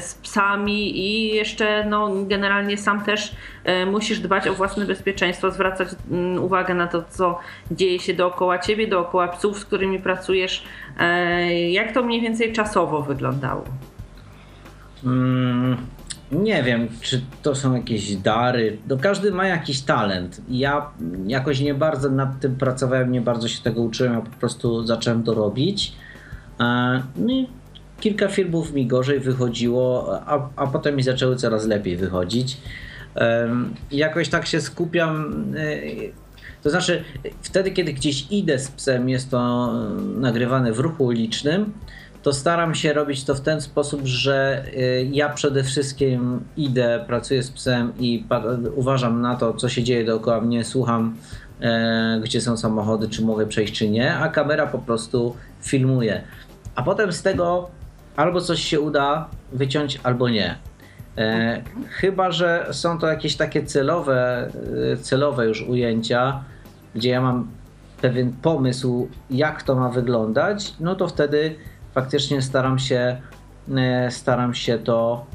z 0.00 0.14
psami 0.14 0.98
i 0.98 1.34
jeszcze 1.34 1.84
no, 1.84 2.10
generalnie 2.26 2.78
sam 2.78 3.04
też 3.04 3.36
e, 3.64 3.86
musisz 3.86 4.20
dbać 4.20 4.48
o 4.48 4.54
własne 4.54 4.86
bezpieczeństwo, 4.86 5.50
zwracać 5.50 5.88
mm, 6.10 6.44
uwagę 6.44 6.74
na 6.74 6.86
to, 6.86 7.04
co 7.10 7.38
dzieje 7.70 8.00
się 8.00 8.14
dookoła 8.14 8.58
ciebie, 8.58 8.86
dookoła 8.86 9.28
psów, 9.28 9.58
z 9.58 9.64
którymi 9.64 9.98
pracujesz. 9.98 10.64
E, 10.98 11.70
jak 11.70 11.92
to 11.92 12.02
mniej 12.02 12.20
więcej 12.20 12.52
czasowo 12.52 13.02
wyglądało? 13.02 13.64
Mm, 15.04 15.76
nie 16.32 16.62
wiem, 16.62 16.88
czy 17.00 17.22
to 17.42 17.54
są 17.54 17.74
jakieś 17.74 18.16
dary. 18.16 18.78
No, 18.88 18.96
każdy 18.96 19.32
ma 19.32 19.46
jakiś 19.46 19.82
talent. 19.82 20.40
Ja 20.48 20.90
jakoś 21.26 21.60
nie 21.60 21.74
bardzo 21.74 22.10
nad 22.10 22.40
tym 22.40 22.56
pracowałem, 22.56 23.12
nie 23.12 23.20
bardzo 23.20 23.48
się 23.48 23.62
tego 23.62 23.82
uczyłem, 23.82 24.12
ja 24.12 24.20
po 24.20 24.36
prostu 24.40 24.86
zacząłem 24.86 25.22
to 25.22 25.34
robić. 25.34 25.92
No 27.16 27.32
i 27.32 27.48
kilka 28.02 28.28
filmów 28.28 28.72
mi 28.72 28.86
gorzej 28.86 29.20
wychodziło, 29.20 30.18
a, 30.26 30.48
a 30.56 30.66
potem 30.66 30.96
mi 30.96 31.02
zaczęły 31.02 31.36
coraz 31.36 31.66
lepiej 31.66 31.96
wychodzić. 31.96 32.56
Jakoś 33.90 34.28
tak 34.28 34.46
się 34.46 34.60
skupiam. 34.60 35.34
Y, 35.56 36.12
to 36.62 36.70
znaczy, 36.70 37.04
wtedy, 37.42 37.70
kiedy 37.70 37.92
gdzieś 37.92 38.26
idę 38.30 38.58
z 38.58 38.70
psem, 38.70 39.08
jest 39.08 39.30
to 39.30 39.72
nagrywane 40.16 40.72
w 40.72 40.78
ruchu 40.78 41.04
ulicznym, 41.04 41.72
to 42.22 42.32
staram 42.32 42.74
się 42.74 42.92
robić 42.92 43.24
to 43.24 43.34
w 43.34 43.40
ten 43.40 43.60
sposób, 43.60 44.00
że 44.04 44.64
y, 44.74 45.08
ja 45.12 45.28
przede 45.28 45.64
wszystkim 45.64 46.40
idę, 46.56 47.04
pracuję 47.06 47.42
z 47.42 47.50
psem 47.50 47.92
i 47.98 48.24
uważam 48.74 49.20
na 49.20 49.36
to, 49.36 49.54
co 49.54 49.68
się 49.68 49.82
dzieje 49.82 50.04
dookoła 50.04 50.40
mnie, 50.40 50.64
słucham, 50.64 51.16
e, 51.60 52.20
gdzie 52.24 52.40
są 52.40 52.56
samochody, 52.56 53.08
czy 53.08 53.22
mogę 53.24 53.46
przejść, 53.46 53.74
czy 53.74 53.90
nie, 53.90 54.14
a 54.14 54.28
kamera 54.28 54.66
po 54.66 54.78
prostu 54.78 55.36
filmuje. 55.60 56.22
A 56.74 56.82
potem 56.82 57.12
z 57.12 57.22
tego 57.22 57.70
albo 58.16 58.40
coś 58.40 58.62
się 58.62 58.80
uda 58.80 59.28
wyciąć, 59.52 60.00
albo 60.02 60.28
nie. 60.28 60.58
E, 61.18 61.62
chyba, 61.90 62.30
że 62.30 62.66
są 62.70 62.98
to 62.98 63.06
jakieś 63.06 63.36
takie 63.36 63.62
celowe, 63.62 64.50
e, 64.92 64.96
celowe 64.96 65.46
już 65.46 65.62
ujęcia, 65.62 66.44
gdzie 66.94 67.10
ja 67.10 67.20
mam 67.20 67.48
pewien 68.00 68.32
pomysł, 68.32 69.08
jak 69.30 69.62
to 69.62 69.74
ma 69.74 69.88
wyglądać, 69.88 70.74
no 70.80 70.94
to 70.94 71.08
wtedy 71.08 71.56
faktycznie 71.94 72.42
staram 72.42 72.78
się, 72.78 73.20
e, 73.76 74.10
staram 74.10 74.54
się 74.54 74.78
to 74.78 75.26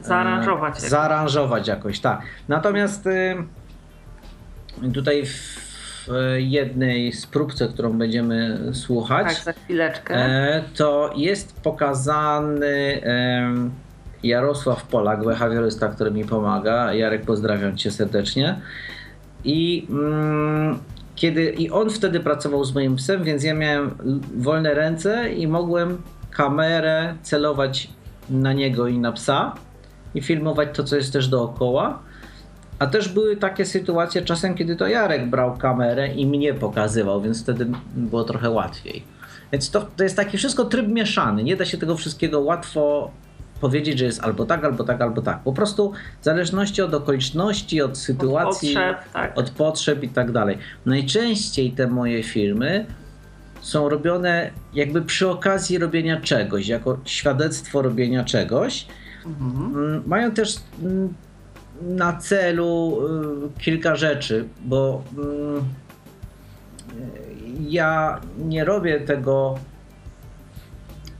e, 0.00 0.04
zaaranżować. 0.04 0.80
Zaaranżować 0.80 1.68
jakoś, 1.68 2.00
tak. 2.00 2.22
Natomiast 2.48 3.06
e, 3.06 3.34
tutaj 4.94 5.26
w 5.26 5.65
w 6.08 6.36
jednej 6.38 7.12
z 7.12 7.26
próbce, 7.26 7.68
którą 7.68 7.98
będziemy 7.98 8.58
słuchać. 8.72 9.26
Tak, 9.26 9.44
za 9.44 9.52
chwileczkę. 9.52 10.14
E, 10.14 10.62
to 10.76 11.12
jest 11.16 11.60
pokazany 11.60 13.02
Jarosław 14.22 14.86
Polak, 14.86 15.24
behawiorysta, 15.24 15.88
który 15.88 16.10
mi 16.10 16.24
pomaga. 16.24 16.94
Jarek, 16.94 17.22
pozdrawiam 17.22 17.76
cię 17.76 17.90
serdecznie. 17.90 18.60
I 19.44 19.86
mm, 19.90 20.78
kiedy 21.14 21.44
i 21.44 21.70
on 21.70 21.90
wtedy 21.90 22.20
pracował 22.20 22.64
z 22.64 22.74
moim 22.74 22.96
psem, 22.96 23.24
więc 23.24 23.44
ja 23.44 23.54
miałem 23.54 23.90
wolne 24.36 24.74
ręce 24.74 25.32
i 25.32 25.46
mogłem 25.46 26.02
kamerę 26.30 27.14
celować 27.22 27.90
na 28.30 28.52
niego 28.52 28.88
i 28.88 28.98
na 28.98 29.12
psa 29.12 29.54
i 30.14 30.22
filmować 30.22 30.68
to, 30.72 30.84
co 30.84 30.96
jest 30.96 31.12
też 31.12 31.28
dookoła. 31.28 31.98
A 32.78 32.86
też 32.86 33.08
były 33.08 33.36
takie 33.36 33.64
sytuacje 33.64 34.22
czasem, 34.22 34.54
kiedy 34.54 34.76
to 34.76 34.86
Jarek 34.86 35.30
brał 35.30 35.56
kamerę 35.56 36.14
i 36.14 36.26
mnie 36.26 36.54
pokazywał, 36.54 37.20
więc 37.20 37.42
wtedy 37.42 37.66
było 37.96 38.24
trochę 38.24 38.50
łatwiej. 38.50 39.04
Więc 39.52 39.70
to, 39.70 39.86
to 39.96 40.04
jest 40.04 40.16
taki 40.16 40.38
wszystko 40.38 40.64
tryb 40.64 40.88
mieszany. 40.88 41.44
Nie 41.44 41.56
da 41.56 41.64
się 41.64 41.78
tego 41.78 41.96
wszystkiego 41.96 42.40
łatwo 42.40 43.10
powiedzieć, 43.60 43.98
że 43.98 44.04
jest 44.04 44.24
albo 44.24 44.46
tak, 44.46 44.64
albo 44.64 44.84
tak, 44.84 45.00
albo 45.00 45.22
tak. 45.22 45.40
Po 45.42 45.52
prostu 45.52 45.92
w 46.20 46.24
zależności 46.24 46.82
od 46.82 46.94
okoliczności, 46.94 47.82
od 47.82 47.98
sytuacji, 47.98 48.68
od 48.68 48.74
potrzeb, 48.74 49.12
tak. 49.12 49.38
od 49.38 49.50
potrzeb 49.50 50.02
i 50.02 50.08
tak 50.08 50.32
dalej. 50.32 50.58
Najczęściej 50.86 51.70
te 51.70 51.86
moje 51.86 52.22
filmy 52.22 52.86
są 53.60 53.88
robione 53.88 54.50
jakby 54.74 55.02
przy 55.02 55.28
okazji 55.28 55.78
robienia 55.78 56.20
czegoś, 56.20 56.68
jako 56.68 56.98
świadectwo 57.04 57.82
robienia 57.82 58.24
czegoś. 58.24 58.86
Mhm. 59.26 59.74
Mm, 59.76 60.02
mają 60.06 60.30
też 60.30 60.56
mm, 60.82 61.14
na 61.82 62.16
celu 62.16 62.98
y, 63.56 63.60
kilka 63.60 63.96
rzeczy, 63.96 64.48
bo 64.64 65.02
mm, 65.18 65.64
ja 67.68 68.20
nie 68.38 68.64
robię 68.64 69.00
tego 69.00 69.58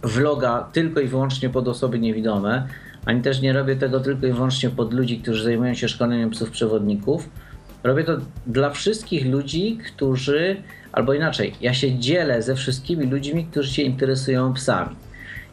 vloga 0.03 0.69
tylko 0.73 1.01
i 1.01 1.07
wyłącznie 1.07 1.51
pod 1.51 1.69
osoby 1.69 1.99
niewidome, 1.99 2.69
ani 3.05 3.23
też 3.23 3.41
nie 3.41 3.53
robię 3.53 3.77
tego 3.77 4.01
tylko 4.01 4.27
i 4.27 4.33
wyłącznie 4.33 4.71
pod 4.71 4.95
ludzi, 4.95 5.19
którzy 5.19 5.45
zajmują 5.45 5.75
się 5.75 5.89
szkoleniem 5.89 6.31
psów 6.31 6.51
przewodników. 6.51 7.29
Robię 7.83 8.05
to 8.05 8.17
dla 8.47 8.71
wszystkich 8.71 9.27
ludzi, 9.27 9.79
którzy, 9.87 10.57
albo 10.93 11.15
inaczej, 11.15 11.55
ja 11.61 11.75
się 11.75 11.99
dzielę 11.99 12.43
ze 12.43 12.55
wszystkimi 12.55 13.07
ludźmi, 13.07 13.47
którzy 13.47 13.71
się 13.71 13.83
interesują 13.83 14.53
psami. 14.55 14.97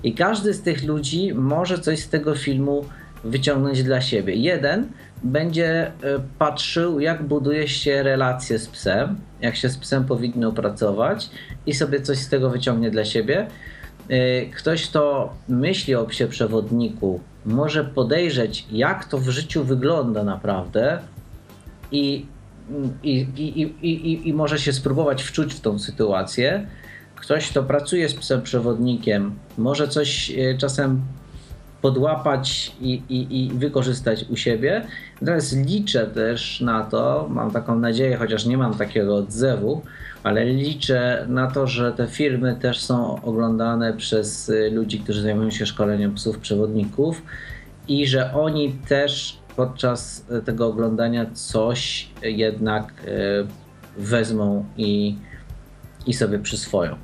I 0.04 0.14
każdy 0.14 0.54
z 0.54 0.62
tych 0.62 0.84
ludzi 0.84 1.34
może 1.34 1.80
coś 1.80 2.00
z 2.00 2.10
tego 2.10 2.36
filmu 2.36 2.86
wyciągnąć 3.24 3.84
dla 3.84 4.02
siebie. 4.02 4.36
Jeden 4.36 4.88
będzie 5.24 5.88
e, 5.88 5.92
patrzył, 6.40 7.00
jak 7.00 7.24
buduje 7.24 7.68
się 7.68 8.04
relacje 8.04 8.60
z 8.60 8.68
psem, 8.68 9.16
jak 9.42 9.56
się 9.56 9.70
z 9.70 9.78
psem 9.78 10.06
powinno 10.06 10.52
pracować 10.52 11.30
i 11.66 11.74
sobie 11.74 12.02
coś 12.02 12.18
z 12.18 12.30
tego 12.30 12.50
wyciągnie 12.50 12.92
dla 12.92 13.06
siebie. 13.06 13.48
y, 14.12 14.50
ktoś, 14.56 14.90
kto 14.90 15.34
myśli 15.50 15.96
o 15.96 16.06
psie 16.06 16.28
przewodniku, 16.28 17.20
może 17.46 17.86
podejrzeć, 17.86 18.66
jak 18.72 19.06
to 19.06 19.18
w 19.18 19.30
życiu 19.30 19.64
wygląda 19.64 20.24
naprawdę 20.24 21.00
i, 21.92 22.26
i, 23.04 23.28
i, 23.34 23.62
i, 23.82 24.30
i, 24.30 24.34
może 24.34 24.60
się 24.60 24.74
spróbować 24.74 25.24
wczuć 25.24 25.54
w 25.54 25.60
tą 25.60 25.80
sytuację. 25.80 26.68
Ktoś, 27.16 27.50
kto 27.50 27.64
pracuje 27.64 28.10
z 28.10 28.14
psem 28.14 28.42
przewodnikiem, 28.42 29.36
może 29.58 29.88
coś 29.88 30.30
y, 30.30 30.58
czasem 30.58 31.02
podłapać 31.84 32.76
i, 32.82 33.02
i, 33.10 33.46
i 33.46 33.50
wykorzystać 33.54 34.26
u 34.30 34.36
siebie. 34.36 34.86
Teraz 35.26 35.54
liczę 35.54 36.08
też 36.08 36.62
na 36.62 36.84
to, 36.84 37.28
mam 37.30 37.52
taką 37.52 37.80
nadzieję, 37.80 38.18
chociaż 38.18 38.46
nie 38.46 38.58
mam 38.58 38.74
takiego 38.74 39.16
odzewu, 39.16 39.82
ale 40.24 40.46
liczę 40.46 41.26
na 41.30 41.52
to, 41.52 41.68
że 41.68 41.94
te 41.94 42.08
filmy 42.08 42.56
też 42.56 42.80
są 42.80 43.22
oglądane 43.22 43.94
przez 43.94 44.50
y, 44.50 44.72
ludzi, 44.74 45.00
którzy 45.00 45.22
zajmują 45.22 45.52
się 45.52 45.66
szkoleniem 45.66 46.16
psów 46.16 46.40
przewodników 46.40 47.22
i 47.88 48.08
że 48.08 48.34
oni 48.34 48.72
też 48.72 49.40
podczas 49.56 50.26
y, 50.32 50.42
tego 50.42 50.68
oglądania 50.68 51.26
coś 51.34 52.10
jednak 52.22 52.94
y, 53.08 53.48
wezmą 53.98 54.66
i, 54.78 55.16
i 56.08 56.14
sobie 56.14 56.40
przyswoją. 56.40 56.96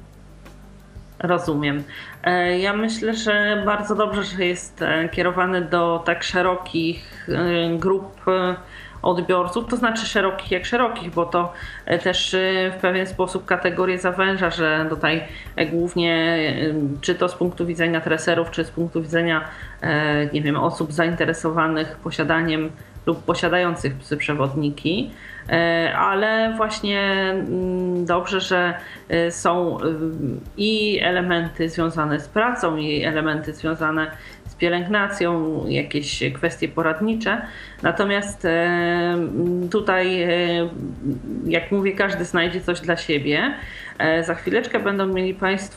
Rozumiem. 1.20 1.84
E, 2.24 2.60
Ja 2.60 2.74
myślę, 2.74 3.14
że 3.14 3.64
bardzo 3.66 3.96
dobrze, 3.96 4.24
że 4.24 4.46
jest 4.46 4.82
e, 4.82 5.10
kierowany 5.10 5.62
do 5.62 6.04
tak 6.06 6.24
szerokich 6.24 7.30
e, 7.30 7.78
grup 7.78 8.22
odbiorców, 9.02 9.68
to 9.70 9.78
znaczy 9.78 10.06
szerokich 10.06 10.52
jak 10.52 10.66
szerokich, 10.66 11.12
bo 11.12 11.26
to 11.26 11.54
też 12.04 12.36
w 12.78 12.82
pewien 12.82 13.08
sposób 13.08 13.46
kategorię 13.46 13.98
zawęża, 13.98 14.50
że 14.50 14.86
tutaj 14.90 15.24
głównie 15.72 16.38
czy 17.02 17.16
to 17.16 17.30
z 17.30 17.36
punktu 17.36 17.66
widzenia 17.66 18.02
treserów, 18.02 18.52
czy 18.52 18.66
z 18.66 18.72
punktu 18.72 19.02
widzenia 19.02 19.46
nie 20.34 20.42
wiem, 20.42 20.58
osób 20.58 20.94
zainteresowanych 20.94 21.98
posiadaniem 21.98 22.72
lub 23.06 23.24
posiadających 23.24 23.96
psy 23.96 24.18
przewodniki, 24.18 25.12
ale 25.96 26.54
właśnie 26.58 27.02
mm, 27.32 28.06
dobrze, 28.06 28.40
że 28.40 28.74
e, 29.10 29.32
są 29.32 29.82
ym, 29.82 30.40
i 30.58 31.00
elementy 31.04 31.70
związane 31.70 32.20
z 32.20 32.28
pracą, 32.28 32.78
i 32.78 33.04
elementy 33.04 33.54
związane 33.54 34.12
pielęgnacją, 34.60 35.64
jakieś 35.68 36.24
kwestie 36.34 36.68
poradnicze. 36.68 37.42
Natomiast 37.84 38.46
e, 38.46 39.18
tutaj, 39.72 40.22
e, 40.22 40.30
jak 41.46 41.72
mówię, 41.72 41.92
każdy 41.92 42.26
znajdzie 42.26 42.62
coś 42.62 42.82
dla 42.82 42.98
siebie. 42.98 43.54
E, 43.98 44.24
Za 44.24 44.36
chwileczkę 44.36 44.80
będą 44.80 45.06
mieli 45.08 45.34
Państwo 45.34 45.70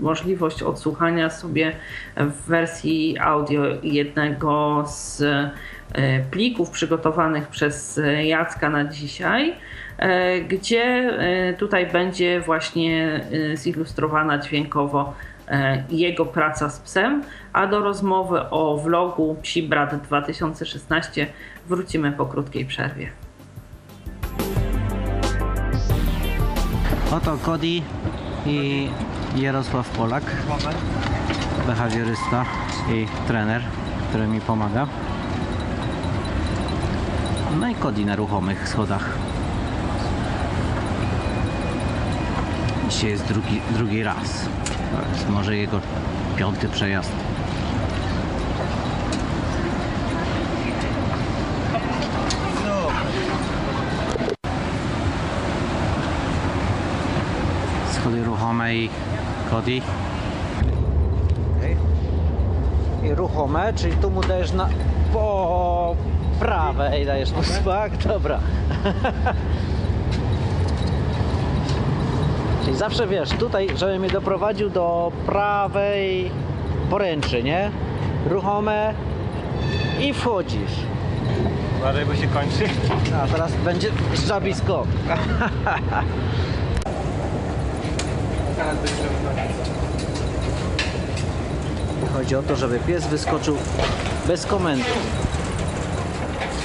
możliwość 0.00 0.62
odsłuchania 0.62 1.30
sobie 1.30 1.72
w 2.16 2.46
wersji 2.46 3.16
audio 3.20 3.62
jednego 3.82 4.84
z 4.86 5.22
plików 6.30 6.70
przygotowanych 6.70 7.48
przez 7.48 8.00
Jacka 8.24 8.70
na 8.70 8.84
dzisiaj, 8.84 9.54
gdzie 10.48 11.12
tutaj 11.58 11.86
będzie 11.86 12.40
właśnie 12.40 13.20
zilustrowana 13.54 14.38
dźwiękowo 14.38 15.14
e, 15.48 15.84
jego 15.90 16.26
praca 16.26 16.70
z 16.70 16.80
psem, 16.80 17.22
a 17.52 17.66
do 17.66 17.80
rozmowy 17.80 18.50
o 18.50 18.78
vlogu 18.78 19.36
Psi 19.42 19.62
Brat 19.62 19.96
2016 20.02 21.26
wrócimy 21.68 22.12
po 22.12 22.26
krótkiej 22.26 22.64
przerwie. 22.64 23.10
Oto 27.12 27.36
Cody 27.44 27.82
i 28.46 28.88
Jarosław 29.36 29.88
Polak, 29.88 30.24
behawiorysta 31.66 32.44
i 32.92 33.06
trener, 33.26 33.62
który 34.08 34.26
mi 34.26 34.40
pomaga. 34.40 34.86
No 37.60 37.68
i 37.68 37.74
Cody 37.74 38.04
na 38.04 38.16
ruchomych 38.16 38.68
schodach. 38.68 39.18
Dzisiaj 42.88 43.10
jest 43.10 43.26
drugi, 43.26 43.60
drugi 43.70 44.02
raz. 44.02 44.48
Jest 45.12 45.28
może 45.28 45.56
jego 45.56 45.80
piąty 46.36 46.68
przejazd. 46.68 47.12
Schody 57.92 58.24
ruchome 58.24 58.74
i 58.74 58.90
Cody. 59.50 59.80
I 63.04 63.14
ruchome, 63.14 63.72
czyli 63.72 63.96
tu 63.96 64.10
mu 64.10 64.20
dajesz 64.20 64.52
na 64.52 64.68
po 65.12 65.96
prawej 66.40 67.06
dajesz 67.06 67.32
mu 67.32 67.42
smak, 67.42 67.96
dobra. 67.96 68.40
czyli 72.66 72.78
zawsze 72.78 73.06
wiesz, 73.06 73.28
tutaj, 73.28 73.68
żeby 73.76 73.98
mnie 73.98 74.08
doprowadził 74.08 74.70
do 74.70 75.12
prawej 75.26 76.30
poręczy, 76.90 77.42
nie? 77.42 77.70
Ruchome 78.30 78.94
i 80.00 80.14
wchodzisz. 80.14 80.72
Uważaj, 81.78 82.06
bo 82.06 82.14
się 82.14 82.26
kończy. 82.26 82.64
A 83.22 83.26
teraz 83.26 83.52
będzie 83.52 83.90
żabi 84.26 84.54
skok. 84.54 84.86
Chodzi 92.14 92.36
o 92.36 92.42
to, 92.42 92.56
żeby 92.56 92.78
pies 92.78 93.06
wyskoczył 93.06 93.56
bez 94.26 94.46
komendy. 94.46 94.84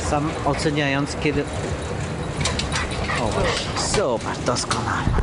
Sam 0.10 0.30
oceniając, 0.46 1.16
kiedy... 1.16 1.44
O, 3.22 3.30
super, 3.80 4.38
doskonale. 4.46 5.21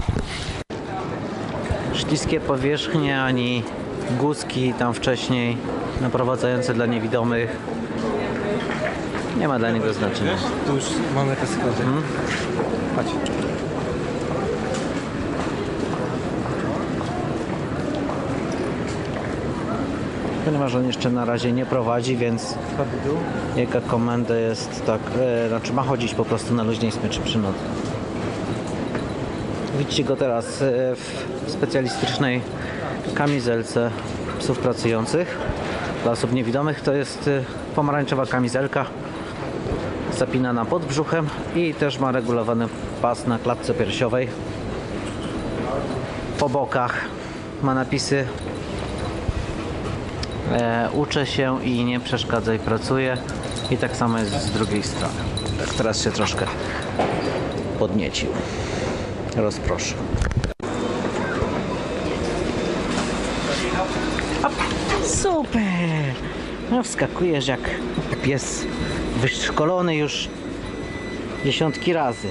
Śliskie 1.98 2.40
powierzchnie, 2.40 3.22
ani 3.22 3.62
guzki 4.18 4.74
tam 4.74 4.94
wcześniej 4.94 5.56
naprowadzające 6.00 6.74
dla 6.74 6.86
niewidomych. 6.86 7.56
Nie 9.38 9.48
ma 9.48 9.58
dla 9.58 9.70
niego 9.70 9.92
znaczenia. 9.92 10.32
Tu 10.66 10.74
już 10.74 10.84
mamy 11.14 11.36
te 11.36 11.46
schody. 11.46 11.84
Chodź. 12.96 13.06
Ponieważ 20.44 20.74
on 20.74 20.86
jeszcze 20.86 21.10
na 21.10 21.24
razie 21.24 21.52
nie 21.52 21.66
prowadzi, 21.66 22.16
więc 22.16 22.54
jego 23.56 23.80
komenda 23.80 24.36
jest 24.36 24.86
tak, 24.86 25.00
e, 25.20 25.48
znaczy 25.48 25.72
ma 25.72 25.82
chodzić 25.82 26.14
po 26.14 26.24
prostu 26.24 26.54
na 26.54 26.62
luźnej 26.62 26.92
smyczy 26.92 27.20
przy 27.20 27.38
nodze. 27.38 27.58
Widzicie 29.78 30.04
go 30.04 30.16
teraz 30.16 30.62
e, 30.62 30.94
specjalistycznej 31.48 32.40
kamizelce 33.14 33.90
psów 34.38 34.58
pracujących. 34.58 35.38
Dla 36.02 36.12
osób 36.12 36.32
niewidomych 36.32 36.80
to 36.80 36.92
jest 36.92 37.28
e, 37.28 37.44
pomarańczowa 37.74 38.26
kamizelka 38.26 38.86
zapinana 40.18 40.64
pod 40.64 40.84
brzuchem 40.84 41.28
i 41.56 41.74
też 41.74 41.98
ma 41.98 42.12
regulowany 42.12 42.66
pas 43.02 43.26
na 43.26 43.38
klatce 43.38 43.74
piersiowej. 43.74 44.28
Po 46.38 46.48
bokach 46.48 47.04
ma 47.62 47.74
napisy 47.74 48.26
e, 50.52 50.88
uczę 50.92 51.26
się 51.26 51.64
i 51.64 51.84
nie 51.84 52.00
przeszkadzaj, 52.00 52.58
pracuję. 52.58 53.16
I 53.70 53.76
tak 53.76 53.96
samo 53.96 54.18
jest 54.18 54.32
z 54.32 54.50
drugiej 54.50 54.82
strony. 54.82 55.14
Tak, 55.58 55.74
teraz 55.74 56.02
się 56.02 56.10
troszkę 56.10 56.46
podniecił. 57.78 58.28
Rozproszę. 59.36 59.94
Hop, 64.42 64.52
Super! 65.22 66.14
No 66.70 66.82
wskakujesz 66.82 67.48
jak 67.48 67.60
pies 68.22 68.64
wyszkolony 69.16 69.96
już 69.96 70.28
dziesiątki 71.44 71.92
razy. 71.92 72.28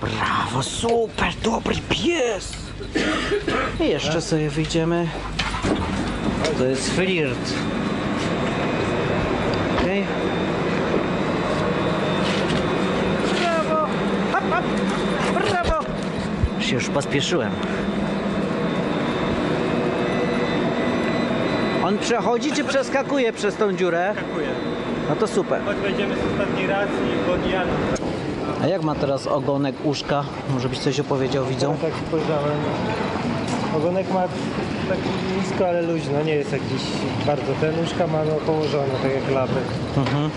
Brawo, 0.00 0.62
super, 0.62 1.34
dobry 1.42 1.76
pies! 1.88 2.52
I 3.80 3.88
jeszcze 3.88 4.20
sobie 4.20 4.50
wyjdziemy 4.50 5.06
to 6.58 6.64
jest 6.64 6.90
flirt. 6.90 7.54
Okej. 9.78 10.04
Brawo! 13.40 13.86
Hop, 14.32 14.44
hop. 14.50 14.64
Brawo! 15.50 15.84
Się 16.60 16.74
już 16.74 16.88
pospieszyłem. 16.88 17.52
On 21.86 21.98
przechodzi 21.98 22.52
czy 22.52 22.64
przeskakuje 22.64 23.32
przez 23.32 23.56
tą 23.56 23.72
dziurę? 23.72 24.14
Dziękuję. 24.16 24.48
No 25.08 25.16
to 25.16 25.26
super. 25.26 25.60
Choć 25.64 25.76
będziemy 25.76 26.14
z 26.14 26.18
ostatniej 26.32 26.66
raz 26.66 26.88
i 26.88 27.30
podjadł. 27.30 27.70
A 28.62 28.66
jak 28.66 28.82
ma 28.82 28.94
teraz 28.94 29.26
ogonek 29.26 29.74
uszka? 29.84 30.24
Może 30.54 30.68
byś 30.68 30.78
coś 30.78 31.00
opowiedział 31.00 31.44
widzom? 31.44 31.76
Tak 31.76 31.92
spojrzałem. 32.08 32.56
Ogonek 33.76 34.10
ma 34.12 34.22
tak 34.88 34.98
nisko, 35.36 35.68
ale 35.68 35.82
luźno, 35.82 36.22
nie 36.22 36.34
jest 36.34 36.52
jakiś 36.52 36.82
bardzo. 37.26 37.52
Ten 37.60 37.76
nóżka 37.80 38.06
ma 38.06 38.24
no, 38.24 38.32
położone, 38.46 38.92
tak 39.02 39.14
jak 39.14 39.30
lapy. 39.34 39.60
Mhm. 39.96 40.30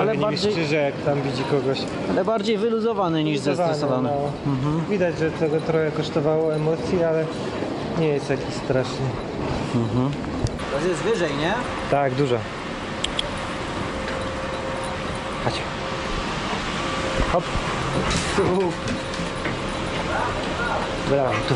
Ale 0.00 0.14
bardziej- 0.14 0.52
szczyże, 0.52 0.76
jak 0.76 0.94
tam 0.94 1.22
widzi 1.22 1.44
kogoś. 1.44 1.78
Ale 2.10 2.24
bardziej 2.24 2.58
wyluzowany 2.58 3.24
niż 3.24 3.38
Zdecydowanie, 3.38 3.72
zestresowany. 3.74 4.08
Mhm. 4.46 4.74
No. 4.74 4.90
Widać, 4.90 5.18
że 5.18 5.30
tego 5.30 5.60
trochę 5.60 5.90
kosztowało 5.90 6.54
emocji, 6.54 7.04
ale 7.04 7.24
nie 8.00 8.08
jest 8.08 8.30
jakiś 8.30 8.54
straszny. 8.54 9.06
To 9.74 10.88
jest 10.88 11.00
wyżej, 11.02 11.36
nie? 11.36 11.54
Tak, 11.90 12.14
dużo. 12.14 12.36
Chodź. 15.44 15.54
Hop. 17.32 17.44
Tu. 18.36 18.42
Brawo, 21.08 21.32
tu. 21.48 21.54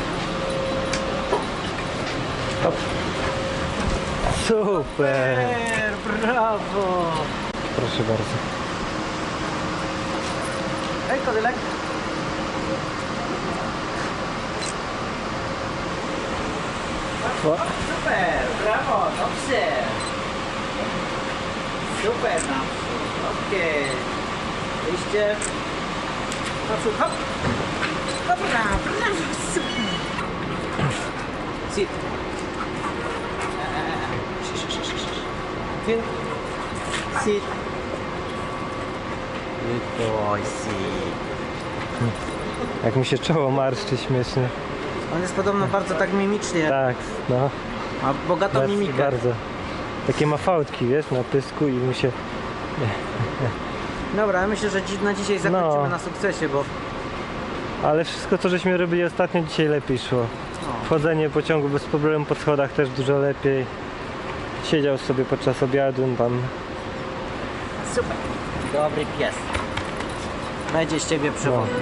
Hop. 2.63 2.75
Super. 4.49 5.39
brawo! 6.21 7.13
Proszę 7.77 8.03
bardzo. 8.03 8.35
Ej, 11.11 11.21
kodylek. 11.21 11.55
Super, 17.43 17.88
brawo, 18.69 19.05
dobrze. 19.19 19.63
Super 22.03 22.35
naprzód, 22.35 22.99
okej. 23.31 23.85
Wyjście. 24.85 25.37
Naprzód, 26.71 26.93
hop. 26.99 27.11
Dobra, 28.29 28.63
brawo, 28.99 29.35
super. 29.55 29.85
Sit. 31.75 31.89
Tył. 35.87 36.03
Sit. 37.25 37.43
Good 39.63 39.83
boy, 39.99 40.41
sit. 40.41 41.15
Jak 42.85 42.97
mi 42.97 43.05
się 43.05 43.19
czoło 43.19 43.51
marszczy 43.51 43.97
śmiesznie. 43.97 44.49
On 45.15 45.23
jest 45.23 45.35
podobno 45.35 45.67
bardzo 45.67 45.95
tak 45.95 46.13
mimicznie, 46.13 46.69
Tak, 46.69 46.97
no. 47.29 47.51
Ma 48.03 48.15
bogatą 48.29 48.59
Bardzo, 48.59 48.75
mimikę. 48.75 48.93
bardzo. 49.03 49.29
Takie 50.07 50.27
ma 50.27 50.37
fałdki, 50.37 50.87
wiesz, 50.87 51.11
na 51.11 51.25
pysku 51.25 51.69
i 51.69 51.73
mu 51.73 51.95
się... 51.95 52.11
Dobra, 54.17 54.41
ja 54.41 54.47
myślę, 54.47 54.71
że 54.71 54.81
dzi- 54.83 55.05
na 55.05 55.15
dzisiaj 55.15 55.39
zakończymy 55.39 55.83
No. 55.83 55.89
na 55.89 55.99
sukcesie, 55.99 56.49
bo 56.49 56.65
Ale 57.85 58.05
wszystko, 58.05 58.39
co 58.39 58.49
żeśmy 58.49 58.77
robili 58.77 59.05
ostatnio, 59.05 59.43
dzisiaj 59.43 59.67
lepiej 59.69 59.99
szło. 59.99 60.27
Wchodzenie 60.85 61.31
pociągu 61.31 61.69
bez 61.69 61.85
problemu 61.85 62.25
po 62.25 62.35
schodach 62.35 62.73
też 62.73 62.89
dużo 62.89 63.19
lepiej. 63.19 63.65
Siedział 64.65 64.99
sobie 64.99 65.25
podczas 65.25 65.63
obiadu, 65.63 66.03
tam 66.19 66.39
super. 67.95 68.17
Dobry 68.73 69.07
pies. 69.19 69.35
Będzie 70.73 71.01
z 71.01 71.09
ciebie 71.09 71.33
przewodnik. 71.33 71.75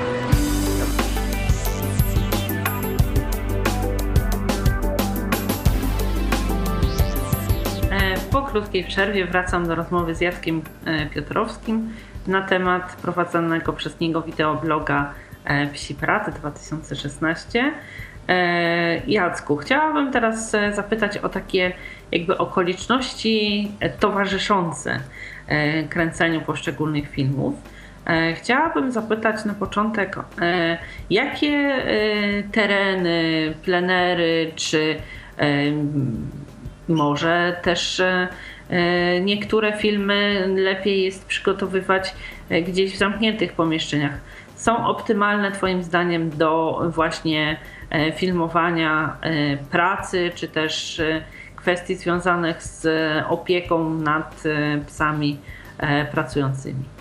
Po 8.36 8.42
krótkiej 8.42 8.84
przerwie 8.84 9.26
wracam 9.26 9.68
do 9.68 9.74
rozmowy 9.74 10.14
z 10.14 10.20
Jackiem 10.20 10.62
e, 10.84 11.06
Piotrowskim 11.06 11.92
na 12.26 12.42
temat 12.42 12.96
prowadzonego 13.02 13.72
przez 13.72 14.00
niego 14.00 14.22
wideobloga 14.22 15.14
Psi 15.72 15.94
Praty 15.94 16.32
2016. 16.32 17.72
E, 18.28 19.02
Jacku, 19.06 19.56
chciałabym 19.56 20.12
teraz 20.12 20.54
e, 20.54 20.72
zapytać 20.72 21.18
o 21.18 21.28
takie 21.28 21.72
jakby 22.12 22.38
okoliczności 22.38 23.68
e, 23.80 23.90
towarzyszące 23.90 25.00
kręceniu 25.88 26.40
poszczególnych 26.40 27.10
filmów. 27.10 27.54
Chciałabym 28.34 28.92
zapytać 28.92 29.44
na 29.44 29.54
początek, 29.54 30.16
jakie 31.10 31.76
tereny, 32.52 33.54
plenery 33.62 34.52
czy 34.56 34.96
może 36.88 37.56
też 37.62 38.00
e, 38.00 38.28
e, 38.70 39.20
niektóre 39.20 39.78
filmy 39.78 40.48
lepiej 40.56 41.02
jest 41.02 41.26
przygotowywać 41.26 42.14
e, 42.48 42.62
gdzieś 42.62 42.94
w 42.94 42.98
zamkniętych 42.98 43.52
pomieszczeniach. 43.52 44.20
Są 44.56 44.86
optymalne 44.86 45.52
Twoim 45.52 45.82
zdaniem 45.82 46.30
do 46.30 46.82
właśnie 46.88 47.56
filmowania 48.16 49.16
pracy, 49.70 50.30
czy 50.34 50.48
też 50.48 51.02
kwestii 51.56 51.94
związanych 51.94 52.62
z 52.62 52.86
opieką 53.28 53.90
nad 53.90 54.42
psami 54.86 55.38
pracującymi? 56.12 56.95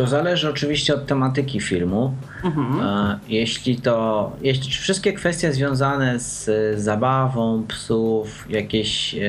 To 0.00 0.06
zależy 0.06 0.50
oczywiście 0.50 0.94
od 0.94 1.06
tematyki 1.06 1.60
filmu. 1.60 2.14
Mhm. 2.44 2.80
E, 2.80 3.18
Jeśli 3.28 3.76
to, 3.76 4.32
jeśli 4.42 4.70
wszystkie 4.72 5.12
kwestie 5.12 5.52
związane 5.52 6.18
z 6.18 6.50
zabawą 6.80 7.64
psów, 7.68 8.46
jakieś 8.50 9.14
e, 9.14 9.20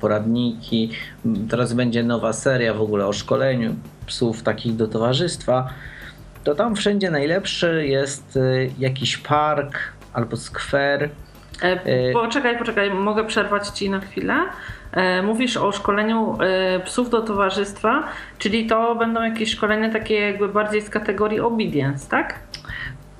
poradniki, 0.00 0.90
teraz 1.50 1.72
będzie 1.72 2.02
nowa 2.02 2.32
seria 2.32 2.74
w 2.74 2.80
ogóle 2.82 3.06
o 3.06 3.12
szkoleniu 3.12 3.74
psów 4.06 4.42
takich 4.42 4.76
do 4.76 4.88
towarzystwa, 4.88 5.68
to 6.44 6.54
tam 6.54 6.76
wszędzie 6.76 7.10
najlepszy 7.10 7.86
jest 7.86 8.36
e, 8.36 8.40
jakiś 8.78 9.16
park 9.16 9.78
albo 10.12 10.36
skwer. 10.36 11.10
E, 11.62 12.12
Poczekaj, 12.12 12.58
poczekaj, 12.58 12.90
mogę 12.94 13.24
przerwać 13.24 13.68
Ci 13.68 13.90
na 13.90 14.00
chwilę. 14.00 14.34
E, 14.96 15.22
Mówisz 15.22 15.56
o 15.56 15.72
szkoleniu 15.72 16.38
e, 16.40 16.80
psów 16.80 17.10
do 17.10 17.22
towarzystwa, 17.22 18.04
czyli 18.38 18.66
to 18.66 18.94
będą 18.94 19.22
jakieś 19.22 19.50
szkolenia 19.50 19.92
takie 19.92 20.14
jakby 20.14 20.48
bardziej 20.48 20.82
z 20.82 20.90
kategorii 20.90 21.40
obedience, 21.40 22.10
tak? 22.10 22.34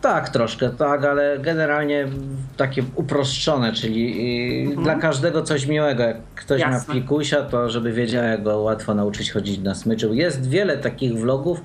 Tak, 0.00 0.28
troszkę, 0.28 0.70
tak, 0.70 1.04
ale 1.04 1.38
generalnie 1.38 2.08
takie 2.56 2.82
uproszczone, 2.94 3.72
czyli 3.72 4.72
y, 4.72 4.82
dla 4.82 4.94
każdego 4.94 5.42
coś 5.42 5.66
miłego. 5.66 6.02
Jak 6.02 6.16
ktoś 6.34 6.60
Jasne. 6.60 6.94
ma 6.94 7.00
pikusia, 7.00 7.42
to 7.42 7.70
żeby 7.70 7.92
wiedział, 7.92 8.24
jak 8.24 8.42
go 8.42 8.58
łatwo 8.58 8.94
nauczyć 8.94 9.32
chodzić 9.32 9.58
na 9.58 9.74
smyczu. 9.74 10.14
Jest 10.14 10.50
wiele 10.50 10.78
takich 10.78 11.18
vlogów, 11.18 11.60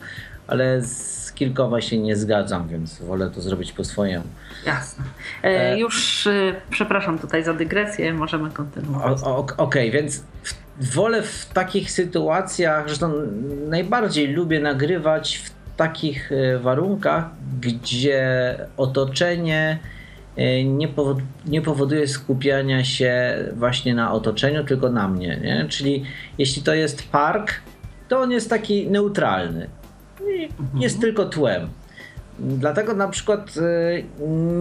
ale 0.48 0.82
z 0.82 1.31
kilkoma 1.46 1.82
się 1.82 1.98
nie 1.98 2.16
zgadzam, 2.16 2.68
więc 2.68 3.00
wolę 3.02 3.30
to 3.36 3.42
zrobić 3.42 3.72
po 3.72 3.84
swojemu. 3.84 4.26
Jasne. 4.66 5.04
E, 5.44 5.48
E, 5.72 5.80
Już, 5.80 6.28
e, 6.28 6.32
przepraszam 6.70 7.20
tutaj 7.20 7.44
za 7.44 7.54
dygresję, 7.54 8.14
możemy 8.14 8.50
kontynuować. 8.52 9.20
Okej, 9.58 9.92
więc 9.92 10.24
w, 10.44 10.96
wolę 10.96 11.22
w 11.24 11.46
takich 11.54 11.92
sytuacjach, 11.92 12.88
zresztą 12.88 13.12
najbardziej 13.70 14.28
lubię 14.28 14.60
nagrywać 14.60 15.38
w 15.38 15.76
takich 15.78 16.32
e, 16.32 16.60
warunkach, 16.60 17.26
gdzie 17.62 18.56
otoczenie 18.78 19.80
e, 20.38 20.64
nie, 20.64 20.88
powo- 20.88 21.22
nie 21.46 21.62
powoduje 21.62 22.08
skupiania 22.08 22.84
się 22.84 23.36
właśnie 23.56 23.96
na 23.96 24.14
otoczeniu, 24.14 24.64
tylko 24.64 24.90
na 24.90 25.08
mnie. 25.08 25.40
Nie? 25.44 25.66
Czyli 25.70 26.04
jeśli 26.38 26.62
to 26.64 26.74
jest 26.74 27.12
park, 27.12 27.54
to 28.10 28.20
on 28.20 28.32
jest 28.32 28.50
taki 28.50 28.88
neutralny. 28.92 29.68
I 30.30 30.50
Jest 30.80 31.02
tylko 31.02 31.26
tłem. 31.26 31.70
Dlatego 32.40 32.94
na 32.94 33.08
przykład 33.08 33.58
y, 33.58 34.06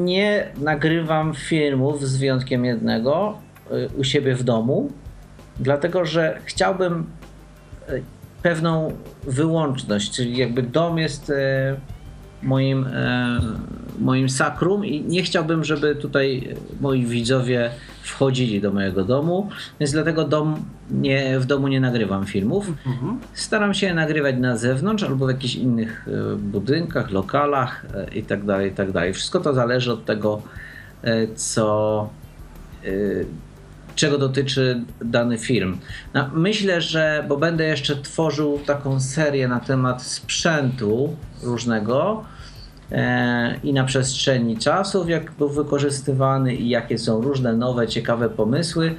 nie 0.04 0.46
nagrywam 0.56 1.34
filmów 1.34 2.08
z 2.08 2.16
wyjątkiem 2.16 2.64
jednego 2.64 3.38
y, 3.72 3.88
u 3.96 4.04
siebie 4.04 4.34
w 4.34 4.42
domu, 4.42 4.92
dlatego 5.60 6.04
że 6.04 6.40
chciałbym 6.44 7.06
y, 7.88 8.02
pewną 8.42 8.92
wyłączność, 9.22 10.10
czyli 10.10 10.36
jakby 10.36 10.62
dom 10.62 10.98
jest 10.98 11.32
moim, 12.42 12.86
moim 14.00 14.28
sakrum 14.28 14.86
i 14.86 15.00
nie 15.02 15.22
chciałbym, 15.22 15.64
żeby 15.64 15.96
tutaj 15.96 16.56
moi 16.80 17.06
widzowie 17.06 17.70
wchodzili 18.02 18.60
do 18.60 18.72
mojego 18.72 19.04
domu, 19.04 19.48
więc 19.80 19.92
dlatego 19.92 20.24
dom 20.24 20.56
nie, 20.90 21.40
w 21.40 21.46
domu 21.46 21.68
nie 21.68 21.80
nagrywam 21.80 22.26
filmów. 22.26 22.68
Mhm. 22.86 23.18
Staram 23.34 23.74
się 23.74 23.86
je 23.86 23.94
nagrywać 23.94 24.36
na 24.38 24.56
zewnątrz 24.56 25.02
albo 25.04 25.26
w 25.26 25.28
jakichś 25.28 25.54
innych 25.54 26.08
e, 26.08 26.36
budynkach, 26.36 27.10
lokalach 27.10 27.86
e, 27.94 28.14
i 28.14 28.22
tak 28.22 28.44
tak. 28.92 29.14
Wszystko 29.14 29.40
to 29.40 29.54
zależy 29.54 29.92
od 29.92 30.04
tego, 30.04 30.42
e, 31.02 31.26
co 31.34 32.08
e, 32.84 32.88
czego 33.94 34.18
dotyczy 34.18 34.82
dany 35.04 35.38
film. 35.38 35.78
No, 36.14 36.30
myślę, 36.34 36.80
że, 36.80 37.24
bo 37.28 37.36
będę 37.36 37.64
jeszcze 37.64 37.96
tworzył 37.96 38.58
taką 38.66 39.00
serię 39.00 39.48
na 39.48 39.60
temat 39.60 40.02
sprzętu 40.02 41.16
różnego 41.42 42.24
e, 42.36 42.39
i 43.64 43.72
na 43.72 43.84
przestrzeni 43.84 44.56
czasów, 44.58 45.08
jak 45.08 45.32
był 45.32 45.48
wykorzystywany 45.48 46.54
i 46.54 46.68
jakie 46.68 46.98
są 46.98 47.20
różne 47.20 47.52
nowe, 47.52 47.88
ciekawe 47.88 48.28
pomysły. 48.28 48.94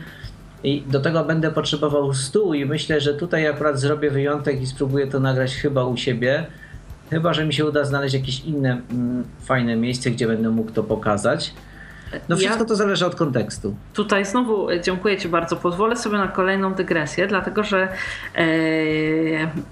I 0.63 0.81
do 0.81 0.99
tego 0.99 1.25
będę 1.25 1.51
potrzebował 1.51 2.13
stół 2.13 2.53
i 2.53 2.65
myślę, 2.65 3.01
że 3.01 3.13
tutaj 3.13 3.47
akurat 3.47 3.79
zrobię 3.79 4.11
wyjątek 4.11 4.61
i 4.61 4.67
spróbuję 4.67 5.07
to 5.07 5.19
nagrać 5.19 5.55
chyba 5.55 5.85
u 5.85 5.97
siebie. 5.97 6.45
Chyba, 7.09 7.33
że 7.33 7.45
mi 7.45 7.53
się 7.53 7.65
uda 7.65 7.85
znaleźć 7.85 8.13
jakieś 8.13 8.45
inne 8.45 8.81
mm, 8.91 9.23
fajne 9.39 9.75
miejsce, 9.75 10.11
gdzie 10.11 10.27
będę 10.27 10.49
mógł 10.49 10.71
to 10.71 10.83
pokazać. 10.83 11.53
No 12.29 12.35
wszystko 12.35 12.59
ja 12.59 12.65
to 12.65 12.75
zależy 12.75 13.05
od 13.05 13.15
kontekstu. 13.15 13.75
Tutaj 13.93 14.25
znowu 14.25 14.67
dziękuję 14.83 15.17
Ci 15.17 15.29
bardzo. 15.29 15.55
Pozwolę 15.55 15.95
sobie 15.95 16.17
na 16.17 16.27
kolejną 16.27 16.73
dygresję, 16.73 17.27
dlatego 17.27 17.63
że 17.63 17.87
e, 18.35 18.47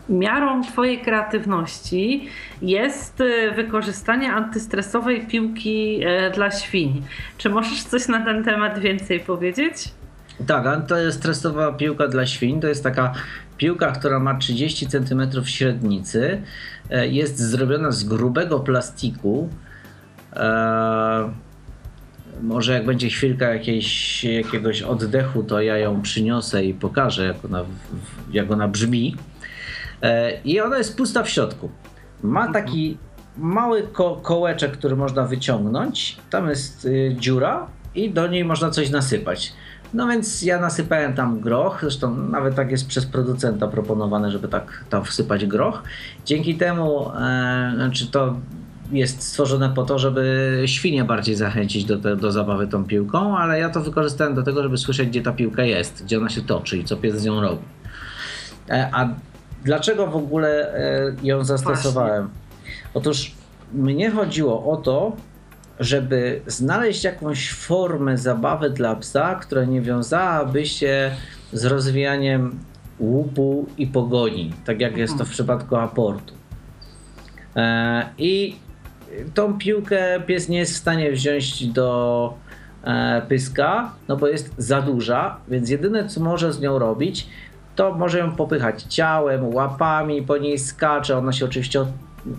miarą 0.10 0.64
Twojej 0.64 1.02
kreatywności 1.02 2.30
jest 2.62 3.22
e, 3.22 3.52
wykorzystanie 3.52 4.34
antystresowej 4.34 5.28
piłki 5.28 6.02
e, 6.06 6.32
dla 6.32 6.52
świń. 6.52 7.04
Czy 7.38 7.50
możesz 7.50 7.84
coś 7.84 8.08
na 8.08 8.26
ten 8.26 8.44
temat 8.44 8.80
więcej 8.80 9.20
powiedzieć? 9.20 9.92
Tak, 10.48 10.88
to 10.88 10.98
jest 10.98 11.18
stresowa 11.18 11.72
piłka 11.72 12.08
dla 12.08 12.26
świń. 12.26 12.62
To 12.62 12.68
jest 12.68 12.84
taka 12.84 13.14
piłka, 13.58 13.92
która 13.92 14.20
ma 14.20 14.36
30 14.36 14.88
cm 14.88 15.22
średnicy. 15.46 16.42
E, 16.90 17.08
jest 17.08 17.40
zrobiona 17.40 17.92
z 17.92 18.04
grubego 18.04 18.60
plastiku. 18.60 19.50
Eee, 20.36 21.30
może 22.42 22.74
jak 22.74 22.86
będzie 22.86 23.10
chwilka 23.10 23.54
jakiejś, 23.54 24.24
jakiegoś 24.24 24.82
oddechu, 24.82 25.44
to 25.44 25.62
ja 25.62 25.78
ją 25.78 26.02
przyniosę 26.02 26.66
i 26.66 26.74
pokażę, 26.74 27.26
jak 27.26 27.46
ona, 27.46 27.64
jak 28.32 28.52
ona 28.52 28.68
brzmi. 28.68 29.16
Eee, 30.02 30.40
I 30.46 30.62
ona 30.62 30.78
jest 30.78 30.98
pusta 30.98 31.24
w 31.24 31.30
środku. 31.30 31.70
Ma 32.24 32.54
taki 32.54 32.98
mały 33.38 33.84
ko 33.84 34.16
kołeczek, 34.16 34.72
który 34.72 34.96
można 34.96 35.24
wyciągnąć. 35.24 36.18
Tam 36.30 36.50
jest 36.50 36.86
y, 36.86 37.16
dziura 37.20 37.68
i 37.96 38.12
do 38.12 38.28
niej 38.28 38.46
można 38.46 38.70
coś 38.70 38.90
nasypać. 38.90 39.54
No 39.94 40.08
więc 40.08 40.42
ja 40.42 40.60
nasypałem 40.60 41.14
tam 41.14 41.40
groch, 41.40 41.78
zresztą 41.82 42.16
nawet 42.16 42.56
tak 42.56 42.72
jest 42.72 42.88
przez 42.88 43.06
producenta 43.06 43.68
proponowane, 43.68 44.32
żeby 44.32 44.48
tak 44.48 44.86
tam 44.90 45.06
wsypać 45.06 45.46
groch. 45.46 45.84
Dzięki 46.26 46.56
temu, 46.56 47.12
e, 47.12 47.72
znaczy 47.76 48.12
to 48.12 48.36
jest 48.92 49.22
stworzone 49.22 49.70
po 49.70 49.84
to, 49.84 50.00
żeby 50.00 50.64
świnie 50.66 51.04
bardziej 51.04 51.36
zachęcić 51.36 51.86
do, 51.86 51.98
te, 51.98 52.16
do 52.16 52.32
zabawy 52.32 52.68
tą 52.68 52.86
piłką, 52.86 53.38
ale 53.38 53.60
ja 53.60 53.70
to 53.70 53.82
wykorzystałem 53.82 54.36
do 54.36 54.44
tego, 54.44 54.64
żeby 54.64 54.78
słyszeć, 54.78 55.10
gdzie 55.10 55.22
ta 55.22 55.32
piłka 55.32 55.64
jest, 55.64 56.04
gdzie 56.04 56.18
ona 56.18 56.30
się 56.30 56.42
toczy 56.42 56.78
i 56.78 56.84
co 56.84 56.98
pies 56.98 57.16
z 57.16 57.26
nią 57.26 57.42
robi. 57.42 57.64
E, 58.70 58.90
a 58.94 59.10
dlaczego 59.64 60.08
w 60.08 60.16
ogóle 60.16 60.74
e, 60.74 61.16
ją 61.24 61.44
zastosowałem? 61.44 62.24
Właśnie. 62.24 62.40
Otóż 62.94 63.32
mnie 63.74 64.12
chodziło 64.12 64.72
o 64.72 64.78
to, 64.78 65.16
żeby 65.80 66.42
znaleźć 66.48 67.04
jakąś 67.04 67.52
formę 67.54 68.18
zabawy 68.18 68.70
dla 68.70 68.96
psa, 68.96 69.36
która 69.36 69.66
nie 69.66 69.82
wiązałaby 69.82 70.66
się 70.66 71.12
z 71.54 71.66
rozwijaniem 71.66 72.60
łupu 73.00 73.66
i 73.78 73.88
pogoni, 73.88 74.54
tak 74.66 74.82
jak 74.82 74.98
jest 74.98 75.18
to 75.18 75.26
w 75.26 75.30
przypadku 75.30 75.76
aportu. 75.76 76.34
E, 77.56 78.10
I 78.18 78.56
tą 79.34 79.58
piłkę 79.58 80.20
pies 80.26 80.50
nie 80.50 80.58
jest 80.58 80.74
w 80.74 80.78
stanie 80.78 81.12
wziąć 81.12 81.68
do 81.68 82.34
e, 82.84 83.22
pyska, 83.30 83.92
no 84.08 84.18
bo 84.18 84.28
jest 84.28 84.54
za 84.58 84.82
duża, 84.82 85.38
więc 85.48 85.70
jedyne 85.70 86.08
co 86.08 86.22
może 86.22 86.54
z 86.54 86.60
nią 86.60 86.80
robić, 86.80 87.28
to 87.76 87.94
może 87.94 88.20
ją 88.20 88.32
popychać 88.32 88.84
ciałem, 88.84 89.56
łapami, 89.56 90.22
po 90.22 90.38
niej 90.38 90.60
skacze, 90.60 91.18
ona 91.18 91.32
się 91.32 91.46
oczywiście 91.46 91.86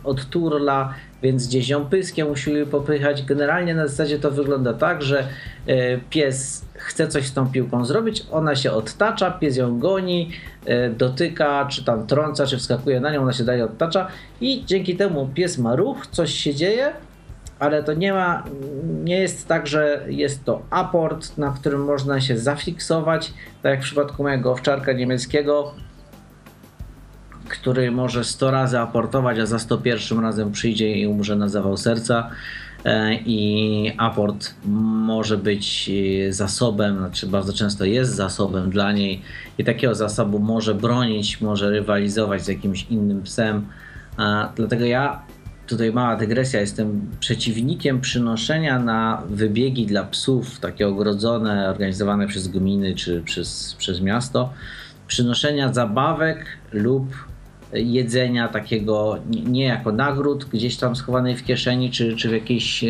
odturla, 0.04 0.94
więc 1.22 1.48
gdzieś 1.48 1.68
ją 1.68 1.86
pyskiem 1.86 2.30
usiłuje 2.30 2.66
popychać. 2.66 3.22
Generalnie 3.22 3.74
na 3.74 3.86
zasadzie 3.86 4.18
to 4.18 4.30
wygląda 4.30 4.74
tak, 4.74 5.02
że 5.02 5.26
e, 5.66 5.98
pies 5.98 6.64
chce 6.74 7.08
coś 7.08 7.26
z 7.26 7.32
tą 7.32 7.50
piłką 7.50 7.84
zrobić, 7.84 8.26
ona 8.30 8.56
się 8.56 8.72
odtacza, 8.72 9.30
pies 9.30 9.56
ją 9.56 9.78
goni, 9.78 10.30
e, 10.66 10.90
dotyka, 10.90 11.66
czy 11.70 11.84
tam 11.84 12.06
trąca, 12.06 12.46
czy 12.46 12.58
wskakuje 12.58 13.00
na 13.00 13.10
nią, 13.10 13.22
ona 13.22 13.32
się 13.32 13.44
dalej 13.44 13.62
odtacza. 13.62 14.08
I 14.40 14.64
dzięki 14.64 14.96
temu 14.96 15.30
pies 15.34 15.58
ma 15.58 15.76
ruch, 15.76 16.06
coś 16.06 16.34
się 16.34 16.54
dzieje, 16.54 16.92
ale 17.58 17.82
to 17.82 17.94
nie 17.94 18.12
ma, 18.12 18.44
nie 19.04 19.20
jest 19.20 19.48
tak, 19.48 19.66
że 19.66 20.04
jest 20.08 20.44
to 20.44 20.62
aport, 20.70 21.38
na 21.38 21.50
którym 21.50 21.84
można 21.84 22.20
się 22.20 22.38
zafiksować, 22.38 23.32
tak 23.62 23.70
jak 23.70 23.80
w 23.80 23.82
przypadku 23.82 24.22
mojego 24.22 24.52
owczarka 24.52 24.92
niemieckiego, 24.92 25.74
który 27.50 27.90
może 27.90 28.24
100 28.24 28.50
razy 28.50 28.78
aportować, 28.78 29.38
a 29.38 29.46
za 29.46 29.58
101 29.58 30.20
razem 30.20 30.52
przyjdzie 30.52 30.96
i 30.96 31.06
umrze 31.06 31.36
na 31.36 31.48
zawał 31.48 31.76
serca. 31.76 32.30
E, 32.84 33.14
I 33.14 33.92
aport 33.98 34.54
może 34.64 35.38
być 35.38 35.90
e, 36.28 36.32
zasobem, 36.32 36.98
znaczy 36.98 37.26
bardzo 37.26 37.52
często 37.52 37.84
jest 37.84 38.14
zasobem 38.14 38.70
dla 38.70 38.92
niej, 38.92 39.22
i 39.58 39.64
takiego 39.64 39.94
zasobu 39.94 40.38
może 40.38 40.74
bronić, 40.74 41.40
może 41.40 41.70
rywalizować 41.70 42.42
z 42.42 42.48
jakimś 42.48 42.86
innym 42.90 43.22
psem. 43.22 43.66
Dlatego 44.56 44.84
ja, 44.84 45.22
tutaj 45.66 45.92
mała 45.92 46.16
dygresja, 46.16 46.60
jestem 46.60 47.10
przeciwnikiem 47.20 48.00
przynoszenia 48.00 48.78
na 48.78 49.22
wybiegi 49.28 49.86
dla 49.86 50.04
psów, 50.04 50.60
takie 50.60 50.88
ogrodzone, 50.88 51.70
organizowane 51.70 52.26
przez 52.26 52.48
gminy 52.48 52.94
czy 52.94 53.22
przez, 53.22 53.74
przez 53.78 54.00
miasto, 54.00 54.52
przynoszenia 55.06 55.72
zabawek 55.72 56.46
lub 56.72 57.29
jedzenia 57.72 58.48
takiego 58.48 59.18
nie 59.46 59.64
jako 59.64 59.92
nagród 59.92 60.44
gdzieś 60.44 60.76
tam 60.76 60.96
schowanej 60.96 61.36
w 61.36 61.44
kieszeni 61.44 61.90
czy, 61.90 62.16
czy 62.16 62.28
w 62.28 62.32
jakiejś 62.32 62.84
e, 62.84 62.88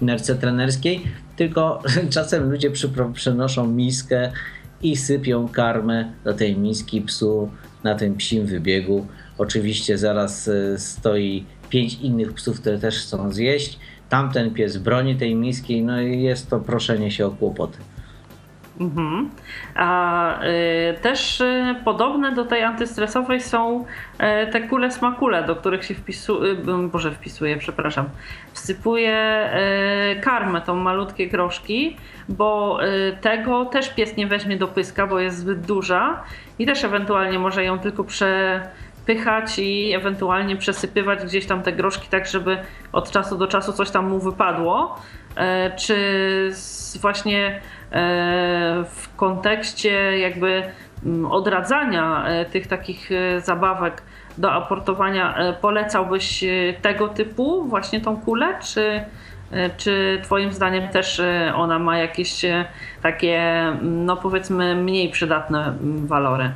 nerce 0.00 0.34
trenerskiej, 0.34 1.02
tylko 1.36 1.82
czasem 2.10 2.50
ludzie 2.50 2.70
przenoszą 3.14 3.66
miskę 3.66 4.32
i 4.82 4.96
sypią 4.96 5.48
karmę 5.48 6.12
do 6.24 6.34
tej 6.34 6.56
miski 6.56 7.00
psu 7.00 7.50
na 7.84 7.94
tym 7.94 8.14
psim 8.14 8.46
wybiegu. 8.46 9.06
Oczywiście 9.38 9.98
zaraz 9.98 10.48
e, 10.48 10.78
stoi 10.78 11.44
pięć 11.68 11.94
innych 11.94 12.32
psów, 12.32 12.60
które 12.60 12.78
też 12.78 12.98
chcą 12.98 13.32
zjeść. 13.32 13.78
Tamten 14.08 14.54
pies 14.54 14.76
broni 14.76 15.16
tej 15.16 15.34
miski, 15.34 15.82
no 15.82 16.00
i 16.00 16.22
jest 16.22 16.50
to 16.50 16.60
proszenie 16.60 17.10
się 17.10 17.26
o 17.26 17.30
kłopoty. 17.30 17.78
Mhm. 18.80 19.30
A 19.74 20.42
y, 20.42 20.94
też 21.02 21.40
y, 21.40 21.74
podobne 21.84 22.32
do 22.32 22.44
tej 22.44 22.62
antystresowej 22.62 23.40
są 23.40 23.84
y, 23.84 24.52
te 24.52 24.60
kule 24.60 24.90
smakule, 24.90 25.42
do 25.42 25.56
których 25.56 25.84
się 25.84 25.94
wpisuje, 25.94 26.54
boże 26.92 27.10
wpisuje, 27.10 27.56
przepraszam, 27.56 28.08
wsypuje 28.52 29.50
y, 30.16 30.20
karmę, 30.20 30.60
tą 30.60 30.76
malutkie 30.76 31.28
groszki, 31.28 31.96
bo 32.28 32.78
y, 32.84 33.16
tego 33.20 33.64
też 33.64 33.94
pies 33.94 34.16
nie 34.16 34.26
weźmie 34.26 34.56
do 34.56 34.68
pyska, 34.68 35.06
bo 35.06 35.20
jest 35.20 35.38
zbyt 35.38 35.60
duża 35.66 36.22
i 36.58 36.66
też 36.66 36.84
ewentualnie 36.84 37.38
może 37.38 37.64
ją 37.64 37.78
tylko 37.78 38.04
przepychać 38.04 39.58
i 39.58 39.92
ewentualnie 39.94 40.56
przesypywać 40.56 41.24
gdzieś 41.24 41.46
tam 41.46 41.62
te 41.62 41.72
groszki 41.72 42.08
tak, 42.08 42.26
żeby 42.26 42.58
od 42.92 43.10
czasu 43.10 43.38
do 43.38 43.46
czasu 43.46 43.72
coś 43.72 43.90
tam 43.90 44.08
mu 44.08 44.18
wypadło. 44.18 45.00
Y, 45.30 45.76
czy 45.76 45.96
właśnie 47.00 47.60
E, 47.60 47.77
w 48.84 49.16
kontekście 49.16 50.18
jakby 50.18 50.62
mm, 51.06 51.26
odradzania 51.26 52.24
e, 52.26 52.44
tych 52.44 52.66
takich 52.66 53.12
e, 53.12 53.40
zabawek 53.40 54.02
do 54.38 54.52
aportowania 54.52 55.54
polecałbyś 55.60 56.44
tego 56.82 57.08
typu 57.08 57.64
właśnie 57.64 58.00
tą 58.00 58.16
kulę, 58.16 58.54
czy, 58.62 59.00
czy 59.76 60.20
twoim 60.22 60.52
zdaniem 60.52 60.88
też 60.88 61.22
ona 61.54 61.78
ma 61.78 61.98
jakieś 61.98 62.44
takie, 63.02 63.38
mm, 63.38 64.04
no 64.04 64.16
powiedzmy, 64.16 64.74
mniej 64.74 65.10
przydatne 65.10 65.64
mm, 65.66 66.06
walory? 66.06 66.50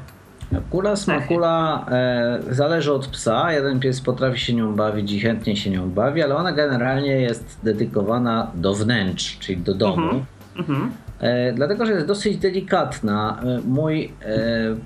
Kula 0.70 0.96
smakula 0.96 1.86
e, 1.90 2.38
zależy 2.50 2.92
od 2.92 3.06
psa. 3.06 3.52
Jeden 3.52 3.80
pies 3.80 4.00
potrafi 4.00 4.40
się 4.40 4.54
nią 4.54 4.74
bawić 4.74 5.12
i 5.12 5.20
chętnie 5.20 5.56
się 5.56 5.70
nią 5.70 5.90
bawi, 5.90 6.22
ale 6.22 6.36
ona 6.36 6.52
generalnie 6.52 7.20
jest 7.20 7.60
dedykowana 7.62 8.50
do 8.54 8.74
wnętrz, 8.74 9.38
czyli 9.38 9.58
do 9.58 9.74
domu. 9.74 10.02
Mhm. 10.02 10.24
Mhm. 10.56 10.92
E, 11.22 11.52
dlatego, 11.52 11.86
że 11.86 11.92
jest 11.92 12.06
dosyć 12.06 12.36
delikatna. 12.36 13.42
E, 13.44 13.60
mój 13.64 14.04
e, 14.04 14.34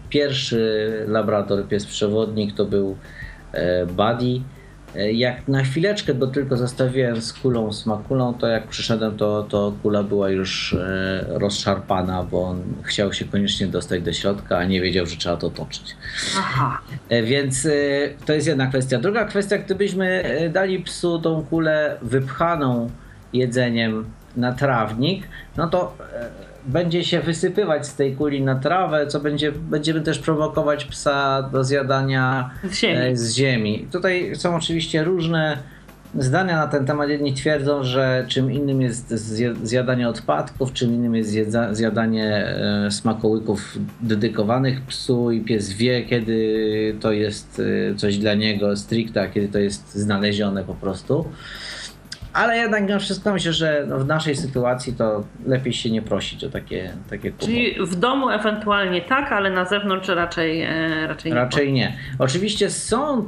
pierwszy 0.08 1.04
labrador, 1.08 1.68
pies 1.68 1.86
przewodnik, 1.86 2.54
to 2.54 2.64
był 2.64 2.96
Buddy. 3.86 4.40
Jak 5.12 5.48
na 5.48 5.62
chwileczkę 5.62 6.14
go 6.14 6.26
tylko 6.26 6.56
zostawiłem 6.56 7.20
z 7.22 7.32
kulą, 7.32 7.72
z 7.72 7.86
makulą, 7.86 8.34
to 8.34 8.46
jak 8.46 8.68
przyszedłem, 8.68 9.16
to, 9.16 9.42
to 9.42 9.72
kula 9.82 10.02
była 10.02 10.30
już 10.30 10.76
rozszarpana, 11.28 12.22
bo 12.22 12.42
on 12.42 12.62
chciał 12.82 13.12
się 13.12 13.24
koniecznie 13.24 13.66
dostać 13.66 14.02
do 14.02 14.12
środka, 14.12 14.58
a 14.58 14.64
nie 14.64 14.80
wiedział, 14.80 15.06
że 15.06 15.16
trzeba 15.16 15.36
to 15.36 15.50
toczyć. 15.50 15.96
Aha. 16.38 16.80
Więc 17.24 17.68
to 18.26 18.32
jest 18.32 18.46
jedna 18.46 18.66
kwestia. 18.66 18.98
Druga 18.98 19.24
kwestia, 19.24 19.58
gdybyśmy 19.58 20.24
dali 20.52 20.78
psu 20.78 21.18
tą 21.18 21.44
kulę 21.44 21.96
wypchaną 22.02 22.90
jedzeniem 23.32 24.04
na 24.36 24.52
trawnik, 24.52 25.28
no 25.56 25.68
to 25.68 25.94
e, 26.14 26.28
będzie 26.66 27.04
się 27.04 27.20
wysypywać 27.20 27.86
z 27.86 27.94
tej 27.94 28.16
kuli 28.16 28.42
na 28.42 28.54
trawę, 28.54 29.06
co 29.06 29.20
będzie, 29.20 29.52
będziemy 29.52 30.00
też 30.00 30.18
prowokować 30.18 30.84
psa 30.84 31.42
do 31.52 31.64
zjadania 31.64 32.50
z 32.64 32.74
ziemi. 32.74 32.98
E, 32.98 33.16
z 33.16 33.34
ziemi. 33.34 33.88
Tutaj 33.92 34.36
są 34.36 34.56
oczywiście 34.56 35.04
różne 35.04 35.58
zdania 36.18 36.56
na 36.56 36.66
ten 36.66 36.86
temat. 36.86 37.08
Jedni 37.08 37.34
twierdzą, 37.34 37.84
że 37.84 38.24
czym 38.28 38.52
innym 38.52 38.82
jest 38.82 39.08
zjadanie 39.62 40.08
odpadków, 40.08 40.72
czym 40.72 40.94
innym 40.94 41.14
jest 41.14 41.36
zjadanie 41.72 42.46
e, 42.86 42.90
smakołyków 42.90 43.78
dedykowanych 44.00 44.82
psu 44.82 45.30
i 45.30 45.40
pies 45.40 45.72
wie, 45.72 46.04
kiedy 46.04 46.96
to 47.00 47.12
jest 47.12 47.62
coś 47.96 48.18
dla 48.18 48.34
niego 48.34 48.76
stricte, 48.76 49.22
a 49.22 49.28
kiedy 49.28 49.48
to 49.48 49.58
jest 49.58 49.94
znalezione 49.94 50.64
po 50.64 50.74
prostu 50.74 51.24
ale 52.36 52.56
jednak 52.56 52.86
mimo 52.86 52.98
wszystko 52.98 53.32
myślę, 53.32 53.52
że 53.52 53.84
no 53.88 53.98
w 53.98 54.06
naszej 54.06 54.36
sytuacji 54.36 54.92
to 54.92 55.24
lepiej 55.46 55.72
się 55.72 55.90
nie 55.90 56.02
prosić 56.02 56.44
o 56.44 56.50
takie, 56.50 56.92
takie 57.10 57.30
kłopoty. 57.30 57.46
Czyli 57.46 57.86
w 57.86 57.96
domu 57.96 58.30
ewentualnie 58.30 59.02
tak, 59.02 59.32
ale 59.32 59.50
na 59.50 59.64
zewnątrz 59.64 60.08
raczej, 60.08 60.62
e, 60.62 61.06
raczej 61.06 61.32
nie. 61.32 61.38
Raczej 61.38 61.72
nie. 61.72 61.96
Oczywiście 62.18 62.70
są 62.70 63.18
e, 63.18 63.24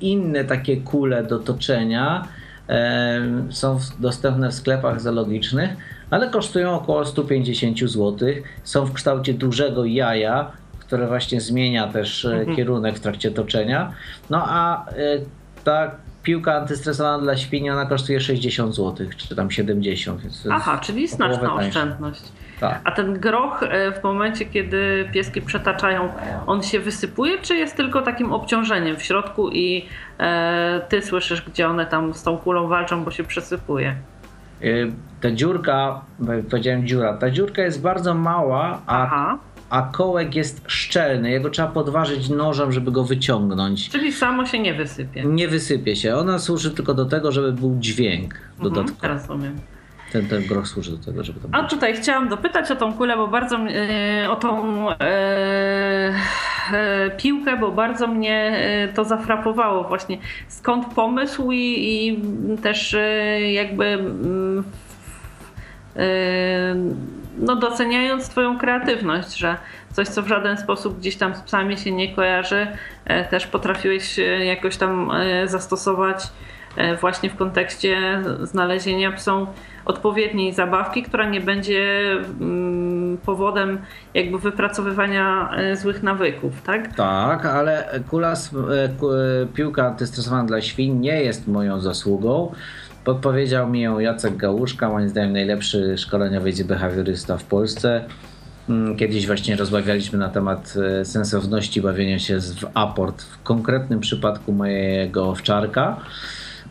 inne 0.00 0.44
takie 0.44 0.76
kule 0.76 1.22
do 1.22 1.38
toczenia, 1.38 2.28
e, 2.68 3.20
są 3.50 3.78
dostępne 3.98 4.50
w 4.50 4.54
sklepach 4.54 5.00
zoologicznych, 5.00 5.70
ale 6.10 6.30
kosztują 6.30 6.74
około 6.74 7.04
150 7.04 7.78
zł. 7.78 8.28
Są 8.64 8.86
w 8.86 8.92
kształcie 8.92 9.34
dużego 9.34 9.84
jaja, 9.84 10.52
które 10.78 11.06
właśnie 11.06 11.40
zmienia 11.40 11.86
też 11.86 12.24
e, 12.24 12.46
kierunek 12.56 12.96
w 12.96 13.00
trakcie 13.00 13.30
toczenia. 13.30 13.92
No 14.30 14.44
a 14.48 14.86
ta 15.64 15.90
piłka 16.28 16.54
antystresowana 16.54 17.22
dla 17.22 17.36
świni, 17.36 17.70
ona 17.70 17.86
kosztuje 17.86 18.20
60 18.20 18.74
zł, 18.74 19.06
czy 19.16 19.36
tam 19.36 19.50
70. 19.50 20.20
Więc 20.20 20.42
to 20.42 20.48
jest 20.48 20.62
Aha, 20.62 20.78
czyli 20.78 21.08
znaczna 21.08 21.54
oszczędność. 21.54 22.22
Tak. 22.60 22.80
A 22.84 22.92
ten 22.92 23.20
groch 23.20 23.62
e, 23.62 23.92
w 23.92 24.04
momencie, 24.04 24.44
kiedy 24.44 25.08
pieski 25.12 25.42
przetaczają, 25.42 26.12
on 26.46 26.62
się 26.62 26.80
wysypuje, 26.80 27.38
czy 27.38 27.56
jest 27.56 27.76
tylko 27.76 28.02
takim 28.02 28.32
obciążeniem 28.32 28.96
w 28.96 29.02
środku 29.02 29.50
i 29.50 29.86
e, 30.18 30.80
ty 30.88 31.02
słyszysz, 31.02 31.42
gdzie 31.42 31.68
one 31.68 31.86
tam 31.86 32.14
z 32.14 32.22
tą 32.22 32.38
kulą 32.38 32.68
walczą, 32.68 33.04
bo 33.04 33.10
się 33.10 33.24
przesypuje? 33.24 33.96
Y, 34.62 34.92
Ta 35.20 35.30
dziurka, 35.30 36.00
powiedziałem 36.50 36.86
dziura, 36.86 37.16
ta 37.16 37.30
dziurka 37.30 37.62
jest 37.62 37.82
bardzo 37.82 38.14
mała, 38.14 38.78
a, 38.86 39.02
Aha, 39.02 39.38
a 39.70 39.82
kołek 39.82 40.34
jest 40.34 40.64
szczelny. 40.66 41.30
Jego 41.30 41.50
trzeba 41.50 41.68
podważyć 41.68 42.28
nożem, 42.28 42.72
żeby 42.72 42.90
go 42.92 43.04
wyciągnąć. 43.04 43.88
czyli 43.88 44.12
samo 44.12 44.46
się 44.46 44.58
nie 44.58 44.74
wysypie. 44.74 45.24
Nie 45.24 45.48
wysypie 45.48 45.96
się. 45.96 46.16
Ona 46.16 46.38
służy 46.38 46.70
tylko 46.70 46.94
do 46.94 47.04
tego, 47.04 47.32
żeby 47.32 47.52
był 47.52 47.76
dźwięk 47.78 48.34
Mhm, 48.34 48.74
dodatkowy. 48.74 49.08
rozumiem. 49.14 49.56
Ten, 50.12 50.26
ten 50.26 50.46
groch 50.46 50.68
służy 50.68 50.90
do 50.90 51.04
tego, 51.04 51.24
żeby 51.24 51.40
to 51.40 51.48
A 51.52 51.62
tutaj 51.64 51.94
chciałam 51.94 52.28
dopytać 52.28 52.70
o 52.70 52.76
tą 52.76 52.92
kulę, 52.92 53.16
bo 53.16 53.28
bardzo 53.28 53.56
e, 53.56 54.30
o 54.30 54.36
tą 54.36 54.90
e, 54.90 54.94
e, 56.72 57.10
piłkę, 57.16 57.56
bo 57.56 57.70
bardzo 57.72 58.06
mnie 58.06 58.56
e, 58.58 58.88
to 58.92 59.04
zafrapowało 59.04 59.84
właśnie. 59.84 60.18
Skąd 60.48 60.94
pomysł 60.94 61.52
i, 61.52 61.56
i 61.78 62.22
też 62.62 62.96
jakby 63.52 63.84
mm, 63.86 64.64
e, 65.96 66.02
no 67.38 67.56
doceniając 67.56 68.28
twoją 68.28 68.58
kreatywność, 68.58 69.36
że 69.36 69.56
coś, 69.92 70.08
co 70.08 70.22
w 70.22 70.28
żaden 70.28 70.56
sposób 70.56 70.98
gdzieś 70.98 71.16
tam 71.16 71.34
z 71.34 71.40
psami 71.40 71.78
się 71.78 71.92
nie 71.92 72.14
kojarzy, 72.14 72.66
e, 73.04 73.24
też 73.24 73.46
potrafiłeś 73.46 74.18
e, 74.18 74.22
jakoś 74.22 74.76
tam 74.76 75.10
e, 75.10 75.48
zastosować 75.48 76.26
właśnie 77.00 77.30
w 77.30 77.36
kontekście 77.36 78.22
znalezienia 78.42 79.12
psom 79.12 79.46
odpowiedniej 79.84 80.52
zabawki, 80.52 81.02
która 81.02 81.28
nie 81.28 81.40
będzie 81.40 82.12
mm, 82.40 83.18
powodem 83.26 83.78
jakby 84.14 84.38
wypracowywania 84.38 85.50
złych 85.74 86.02
nawyków, 86.02 86.62
tak? 86.62 86.94
Tak, 86.94 87.46
ale 87.46 88.00
kula, 88.10 88.34
piłka 89.54 89.86
antystresowana 89.86 90.44
dla 90.44 90.60
świń 90.60 90.94
nie 90.94 91.22
jest 91.22 91.48
moją 91.48 91.80
zasługą. 91.80 92.52
Podpowiedział 93.08 93.70
mi 93.70 93.80
ją 93.80 93.98
Jacek 93.98 94.36
Gałuszka, 94.36 94.88
moim 94.88 95.08
zdaniem 95.08 95.32
najlepszy 95.32 95.98
szkoleniowiec 95.98 96.58
i 96.60 96.64
behawiorysta 96.64 97.36
w 97.38 97.44
Polsce. 97.44 98.04
Mm, 98.68 98.96
Kiedyś 98.96 99.26
właśnie 99.26 99.56
rozmawialiśmy 99.56 100.18
na 100.18 100.28
temat 100.28 100.74
e, 101.00 101.04
sensowności 101.04 101.82
bawienia 101.82 102.18
się 102.18 102.40
w 102.40 102.64
aport 102.74 103.22
w 103.22 103.42
konkretnym 103.42 104.00
przypadku 104.00 104.52
mojego 104.52 105.28
owczarka. 105.28 106.00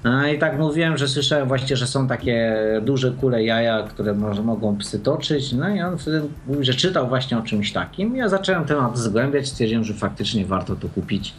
No 0.04 0.28
i 0.28 0.40
tak 0.40 0.60
mówiłem, 0.60 0.98
że 0.98 1.08
słyszałem 1.08 1.48
właśnie, 1.48 1.78
że 1.78 1.88
są 1.88 2.08
takie 2.08 2.58
duże 2.82 3.12
kule 3.12 3.44
jaja, 3.44 3.84
które 3.84 4.14
może, 4.14 4.44
mogą 4.44 4.78
psy 4.78 5.00
toczyć. 5.00 5.54
No 5.54 5.70
i 5.70 5.82
on 5.82 5.98
wtedy 5.98 6.22
mówił, 6.48 6.64
że 6.64 6.74
czytał 6.74 7.08
właśnie 7.08 7.38
o 7.38 7.42
czymś 7.42 7.74
takim. 7.74 8.16
Ja 8.16 8.30
zacząłem 8.30 8.66
temat 8.66 8.98
zgłębiać, 8.98 9.48
stwierdziłem, 9.48 9.84
że 9.84 9.94
faktycznie 9.94 10.46
warto 10.46 10.76
to 10.76 10.88
kupić. 10.90 11.34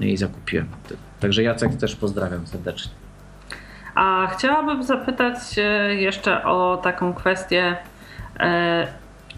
No 0.00 0.06
i 0.06 0.16
zakupiłem. 0.16 0.66
Także 1.20 1.42
Jacek 1.42 1.76
też 1.76 1.96
pozdrawiam 1.96 2.46
serdecznie. 2.46 3.05
A 3.96 4.26
chciałabym 4.26 4.82
zapytać 4.82 5.36
e, 5.58 5.94
jeszcze 5.94 6.44
o 6.44 6.80
taką 6.82 7.14
kwestię, 7.14 7.76
e, 8.40 8.86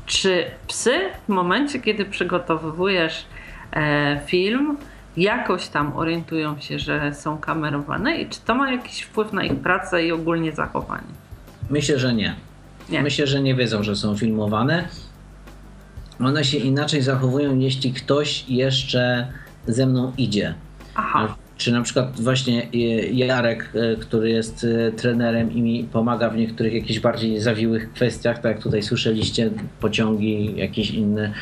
czy 0.07 0.45
psy 0.67 0.99
w 1.27 1.29
momencie, 1.29 1.81
kiedy 1.81 2.05
przygotowujesz 2.05 3.27
e, 3.73 4.21
film, 4.27 4.77
jakoś 5.17 5.69
tam 5.69 5.97
orientują 5.97 6.61
się, 6.61 6.79
że 6.79 7.15
są 7.15 7.39
kamerowane 7.39 8.21
i 8.21 8.29
czy 8.29 8.41
to 8.41 8.55
ma 8.55 8.73
jakiś 8.73 9.01
wpływ 9.01 9.33
na 9.33 9.45
ich 9.45 9.55
pracę 9.55 10.07
i 10.07 10.13
ogólnie 10.13 10.53
zachowanie? 10.53 11.13
Myślę, 11.71 11.99
że 11.99 12.15
nie. 12.15 12.35
Nie. 12.89 13.03
Myślę, 13.03 13.27
że 13.27 13.41
nie 13.41 13.55
wiedzą, 13.55 13.83
że 13.83 13.97
są 13.97 14.17
filmowane. 14.17 14.89
One 16.25 16.45
się 16.45 16.59
inaczej 16.59 17.03
zachowują, 17.03 17.59
jeśli 17.59 17.93
ktoś 17.93 18.49
jeszcze 18.49 19.33
ze 19.67 19.87
mną 19.87 20.13
idzie. 20.17 20.55
Aha, 20.95 21.35
Czy 21.59 21.73
na 21.73 21.83
przykład 21.83 22.21
właśnie 22.21 22.63
e, 22.63 22.77
Jarek, 23.13 23.71
e, 23.75 23.97
który 23.97 24.31
jest 24.31 24.65
e, 24.65 24.93
trenerem 24.93 25.53
i 25.53 25.63
mi 25.63 25.85
pomaga 25.85 26.31
w 26.31 26.37
niektórych 26.37 26.73
jakichś 26.73 27.01
bardziej 27.01 27.41
zawiłych 27.41 27.93
kwestiach, 27.93 28.37
tak 28.37 28.55
jak 28.55 28.63
tutaj 28.63 28.83
słyszeliście, 28.83 29.51
pociągi, 29.81 30.57
jakieś 30.57 30.91
inne 30.91 31.33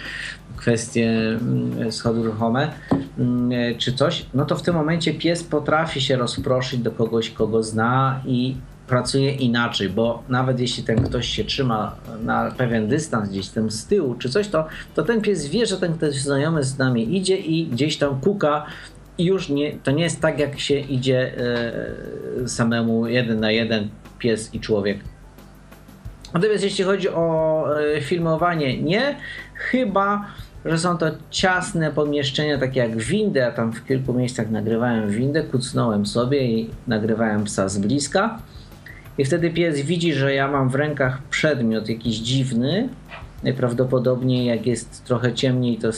kwestie, 0.57 1.11
mm, 1.41 1.93
schody 1.93 2.23
ruchome, 2.23 2.71
mm, 3.19 3.79
czy 3.79 3.93
coś, 3.93 4.27
no 4.35 4.45
to 4.45 4.57
w 4.57 4.63
tym 4.63 4.75
momencie 4.75 5.15
pies 5.15 5.45
potrafi 5.45 6.01
się 6.01 6.17
rozproszyć 6.17 6.81
do 6.81 6.91
kogoś, 6.91 7.31
kogo 7.31 7.63
zna 7.63 8.21
i 8.27 8.57
pracuje 8.87 9.31
inaczej, 9.31 9.89
bo 9.89 10.23
nawet 10.29 10.61
jeśli 10.61 10.85
ten 10.85 11.03
ktoś 11.03 11.29
się 11.29 11.45
trzyma 11.45 11.97
na 12.25 12.51
pewien 12.51 12.89
dystans 12.89 13.31
gdzieś 13.31 13.49
tam 13.49 13.71
z 13.71 13.87
tyłu 13.87 14.15
czy 14.15 14.29
coś, 14.29 14.49
to, 14.49 14.67
to 14.95 15.03
ten 15.03 15.21
pies 15.21 15.47
wie, 15.47 15.67
że 15.67 15.77
ten 15.77 15.95
ktoś 15.95 16.15
znajomy 16.15 16.65
z 16.65 16.79
nami 16.79 17.17
idzie 17.17 17.37
i 17.37 17.67
gdzieś 17.67 17.97
tam 17.97 18.21
kuka 18.21 18.67
już 19.19 19.49
nie, 19.49 19.73
to 19.73 19.91
nie 19.91 20.03
jest 20.03 20.21
tak, 20.21 20.39
jak 20.39 20.61
się 20.61 20.79
idzie 20.79 21.33
e, 22.45 22.49
samemu 22.49 23.07
jeden 23.07 23.41
na 23.41 23.51
jeden 23.51 23.89
pies 24.19 24.55
i 24.55 24.61
człowiek. 24.61 24.99
Natomiast 26.35 26.65
jeśli 26.65 26.85
chodzi 26.85 27.09
o 27.09 27.67
e, 27.97 28.01
filmowanie, 28.01 28.83
nie. 28.83 29.17
Chyba, 29.55 30.27
że 30.65 30.79
są 30.79 30.99
to 30.99 31.07
ciasne 31.31 31.91
pomieszczenia, 31.91 32.59
takie 32.59 32.81
jak 32.81 32.97
windy. 32.97 33.41
Ja 33.41 33.53
tam 33.53 33.73
w 33.73 33.87
kilku 33.87 34.15
miejscach 34.15 34.51
nagrywałem 34.51 35.11
windę, 35.11 35.43
kucnąłem 35.43 36.07
sobie 36.07 36.45
i 36.45 36.71
nagrywałem 36.87 37.45
psa 37.45 37.69
z 37.69 37.79
bliska. 37.79 38.39
I 39.19 39.25
wtedy 39.25 39.51
pies 39.51 39.81
widzi, 39.81 40.13
że 40.13 40.35
ja 40.35 40.49
mam 40.49 40.69
w 40.69 40.75
rękach 40.75 41.23
przedmiot 41.23 41.89
jakiś 41.89 42.17
dziwny. 42.17 42.89
Najprawdopodobniej 43.43 44.47
jak 44.47 44.67
jest 44.67 45.05
trochę 45.05 45.33
ciemniej, 45.33 45.79
to, 45.79 45.89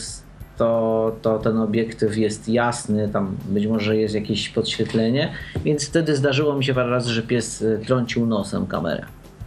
to, 0.59 1.13
to 1.23 1.39
ten 1.39 1.59
obiektyw 1.59 2.17
jest 2.19 2.49
jasny, 2.49 3.09
tam 3.09 3.37
być 3.49 3.67
może 3.67 3.97
jest 3.97 4.15
jakieś 4.15 4.49
podświetlenie. 4.49 5.33
Więc 5.65 5.89
wtedy 5.89 6.17
zdarzyło 6.17 6.55
mi 6.55 6.65
się 6.65 6.75
parę 6.75 6.91
razy, 6.91 7.13
że 7.13 7.23
pies 7.23 7.63
e, 7.63 7.79
trącił 7.79 8.27
nosem 8.27 8.67
kamerę. 8.67 9.05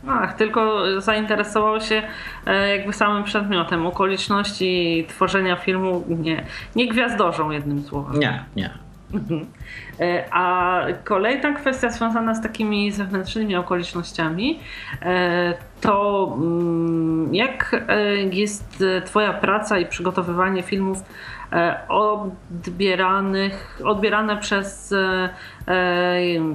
Ach, 0.07 0.33
tylko 0.33 0.83
zainteresował 1.01 1.81
się 1.81 2.03
e, 2.45 2.77
jakby 2.77 2.93
samym 2.93 3.23
przedmiotem, 3.23 3.85
okoliczności 3.85 5.05
tworzenia 5.09 5.55
filmu 5.55 6.03
nie, 6.07 6.43
nie 6.75 6.87
gwiazdorzą 6.87 7.51
jednym 7.51 7.83
słowem. 7.83 8.19
Nie, 8.19 8.43
nie. 8.55 8.69
E, 9.99 10.25
A 10.31 10.81
kolejna 11.03 11.53
kwestia 11.53 11.89
związana 11.89 12.35
z 12.35 12.41
takimi 12.41 12.91
zewnętrznymi 12.91 13.55
okolicznościami, 13.55 14.59
to 15.81 16.33
mm, 16.37 17.35
jak 17.35 17.85
e, 17.87 18.15
jest 18.15 18.83
e, 18.97 19.01
Twoja 19.01 19.33
praca 19.33 19.79
i 19.79 19.85
przygotowywanie 19.85 20.63
filmów 20.63 20.97
e, 21.51 21.79
odbieranych, 21.89 23.81
odbierane 23.85 24.37
przez 24.37 24.93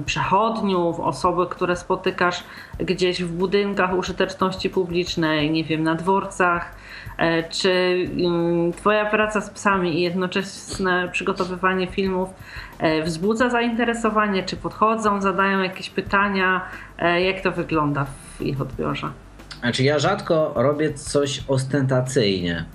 przechodniów, 0.05 0.99
osoby, 0.99 1.47
które 1.49 1.75
spotykasz 1.75 2.43
gdzieś 2.79 3.23
w 3.23 3.31
budynkach 3.31 3.93
użyteczności 3.93 4.69
publicznej, 4.69 5.51
nie 5.51 5.63
wiem, 5.63 5.83
na 5.83 5.95
dworcach, 5.95 6.75
Czy 7.49 7.71
mm, 8.17 8.73
Twoja 8.73 9.05
praca 9.05 9.41
z 9.41 9.49
psami 9.49 9.99
i 9.99 10.01
jednoczesne 10.01 11.09
przygotowywanie 11.11 11.87
filmów 11.87 12.29
e, 12.79 13.03
wzbudza 13.03 13.49
zainteresowanie? 13.49 14.43
Czy 14.43 14.55
podchodzą, 14.57 15.21
zadają 15.21 15.59
jakieś 15.59 15.89
pytania? 15.89 16.61
E, 16.99 17.21
Jak 17.21 17.41
to 17.43 17.51
wygląda 17.51 18.05
w 18.05 18.41
ich 18.41 18.61
odbiorze? 18.61 19.07
Znaczy 19.59 19.83
ja 19.83 19.99
rzadko 19.99 20.53
robię 20.55 20.93
coś 20.93 21.43
ostentacyjnie. 21.47 22.65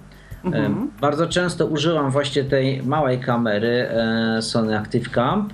Mhm. 0.44 0.72
E, 0.72 1.00
Bardzo 1.00 1.26
często 1.26 1.66
używam 1.66 2.10
właśnie 2.10 2.44
tej 2.44 2.82
małej 2.82 3.20
kamery 3.20 3.88
e, 3.90 4.42
Sony 4.42 4.78
Active 4.78 5.10
Camp 5.10 5.52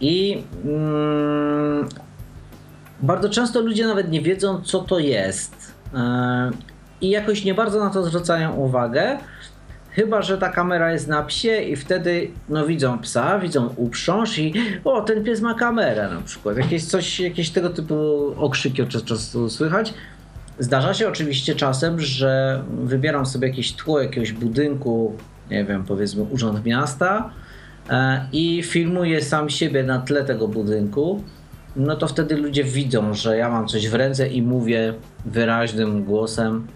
i 0.00 0.42
mm, 0.64 1.88
bardzo 3.02 3.28
często 3.28 3.60
ludzie 3.60 3.86
nawet 3.86 4.10
nie 4.10 4.20
wiedzą 4.20 4.60
co 4.62 4.78
to 4.80 4.98
jest 4.98 5.74
e, 5.94 6.50
i 7.00 7.10
jakoś 7.10 7.44
nie 7.44 7.54
bardzo 7.54 7.80
na 7.80 7.90
to 7.90 8.04
zwracają 8.04 8.54
uwagę. 8.54 9.18
Chyba, 9.90 10.22
że 10.22 10.38
ta 10.38 10.48
kamera 10.48 10.92
jest 10.92 11.08
na 11.08 11.22
psie 11.22 11.62
i 11.62 11.76
wtedy 11.76 12.30
no, 12.48 12.66
widzą 12.66 12.98
psa, 12.98 13.38
widzą 13.38 13.74
uprząż 13.76 14.38
i 14.38 14.54
o, 14.84 15.02
ten 15.02 15.24
pies 15.24 15.40
ma 15.40 15.54
kamerę 15.54 16.08
na 16.14 16.20
przykład. 16.20 16.56
Jakieś 16.56 16.84
coś, 16.84 17.20
jakieś 17.20 17.50
tego 17.50 17.70
typu 17.70 17.94
okrzyki 18.36 18.82
od 18.82 18.88
czasu 18.88 19.50
słychać. 19.50 19.94
Zdarza 20.58 20.94
się 20.94 21.08
oczywiście 21.08 21.54
czasem, 21.54 22.00
że 22.00 22.62
wybieram 22.82 23.26
sobie 23.26 23.48
jakieś 23.48 23.72
tło 23.72 24.00
jakiegoś 24.00 24.32
budynku, 24.32 25.16
nie 25.50 25.64
wiem, 25.64 25.84
powiedzmy 25.84 26.22
urząd 26.22 26.64
miasta 26.64 27.30
e, 27.90 28.26
i 28.32 28.62
filmuję 28.62 29.22
sam 29.22 29.50
siebie 29.50 29.82
na 29.82 29.98
tle 29.98 30.24
tego 30.24 30.48
budynku. 30.48 31.22
No 31.76 31.96
to 31.96 32.06
wtedy 32.06 32.36
ludzie 32.36 32.64
widzą, 32.64 33.14
że 33.14 33.36
ja 33.36 33.48
mam 33.48 33.68
coś 33.68 33.88
w 33.88 33.94
ręce 33.94 34.28
i 34.28 34.42
mówię 34.42 34.94
wyraźnym 35.24 36.04
głosem 36.04 36.66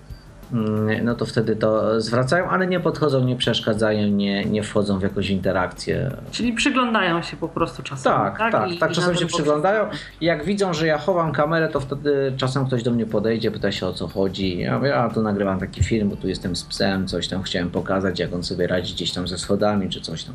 no 1.03 1.15
to 1.15 1.27
wtedy 1.27 1.57
to 1.57 2.01
zwracają, 2.01 2.49
ale 2.49 2.67
nie 2.67 2.81
podchodzą, 2.81 3.25
nie 3.25 3.37
przeszkadzają, 3.37 4.09
nie, 4.09 4.45
nie 4.45 4.63
wchodzą 4.63 4.99
w 4.99 5.03
jakąś 5.03 5.31
interakcję. 5.31 6.11
Czyli 6.31 6.53
przyglądają 6.53 7.23
się 7.23 7.37
po 7.37 7.49
prostu 7.49 7.83
czasem. 7.83 8.13
Tak, 8.13 8.39
tak, 8.39 8.53
tak, 8.53 8.71
I, 8.71 8.79
tak 8.79 8.91
i 8.91 8.95
czasem 8.95 9.15
się 9.15 9.27
przyglądają. 9.27 9.89
Jak 10.21 10.45
widzą, 10.45 10.73
że 10.73 10.87
ja 10.87 10.99
chowam 10.99 11.33
kamerę, 11.33 11.69
to 11.69 11.81
wtedy 11.81 12.33
czasem 12.37 12.67
ktoś 12.67 12.83
do 12.83 12.91
mnie 12.91 13.07
podejdzie, 13.07 13.51
pyta 13.51 13.73
się 13.73 13.87
o 13.87 13.93
co 13.93 14.09
chodzi. 14.09 14.59
Ja 14.59 14.79
mówię, 14.79 14.97
a 14.97 15.11
tu 15.11 15.23
nagrywam 15.23 15.59
taki 15.59 15.85
film, 15.85 16.09
bo 16.09 16.17
tu 16.17 16.29
jestem 16.29 16.57
z 16.57 16.65
psem, 16.65 17.07
coś 17.07 17.29
tam 17.29 17.43
chciałem 17.43 17.71
pokazać, 17.71 18.19
jak 18.19 18.35
on 18.35 18.43
sobie 18.43 18.67
radzi 18.67 18.95
gdzieś 18.95 19.13
tam 19.13 19.29
ze 19.29 19.39
schodami, 19.39 19.89
czy 19.89 20.01
coś 20.01 20.25
tam. 20.25 20.35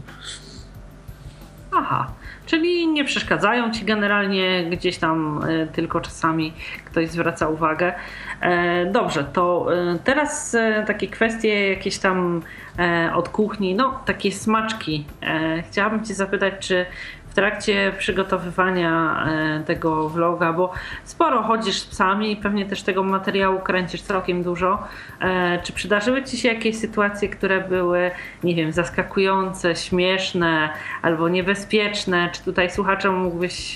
Aha, 1.72 2.12
czyli 2.50 2.88
nie 2.88 3.06
przeszkadzają 3.06 3.72
ci 3.72 3.86
generalnie, 3.86 4.70
gdzieś 4.70 4.98
tam 4.98 5.44
y, 5.44 5.68
tylko 5.74 6.02
czasami 6.02 6.54
ktoś 6.86 7.10
zwraca 7.10 7.48
uwagę. 7.48 7.94
E, 8.42 8.86
dobrze, 8.86 9.24
to 9.24 9.68
y, 9.96 10.00
teraz 10.04 10.58
takie 10.88 11.08
kwestie 11.08 11.70
jakieś 11.70 11.98
tam 11.98 12.42
e, 12.80 13.12
od 13.16 13.30
kuchni, 13.30 13.76
no 13.76 14.00
takie 14.06 14.32
smaczki. 14.32 15.06
E, 15.22 15.64
chciałabym 15.64 16.06
Cię 16.06 16.14
zapytać, 16.14 16.54
czy 16.60 16.86
w 17.30 17.34
trakcie 17.34 17.94
przygotowywania 17.98 19.26
e, 19.28 19.64
tego 19.64 20.10
vloga, 20.10 20.54
bo 20.54 20.72
sporo 21.06 21.44
chodzisz 21.44 21.80
z 21.80 21.86
psami 21.86 22.32
i 22.32 22.36
pewnie 22.36 22.66
też 22.66 22.84
tego 22.84 23.04
materiału 23.04 23.60
kręcisz 23.60 24.02
całkiem 24.02 24.44
dużo. 24.44 24.84
E, 25.22 25.60
Czy 25.64 25.74
przydarzyły 25.74 26.24
Ci 26.24 26.38
się 26.38 26.48
jakieś 26.48 26.78
sytuacje, 26.78 27.30
które 27.30 27.62
były, 27.62 28.12
nie 28.44 28.56
wiem, 28.56 28.72
zaskakujące, 28.72 29.76
śmieszne 29.76 30.70
albo 31.02 31.30
niebezpieczne? 31.30 32.30
Czy 32.34 32.44
tutaj 32.44 32.70
słuchaczom 32.70 33.16
mógłbyś 33.16 33.76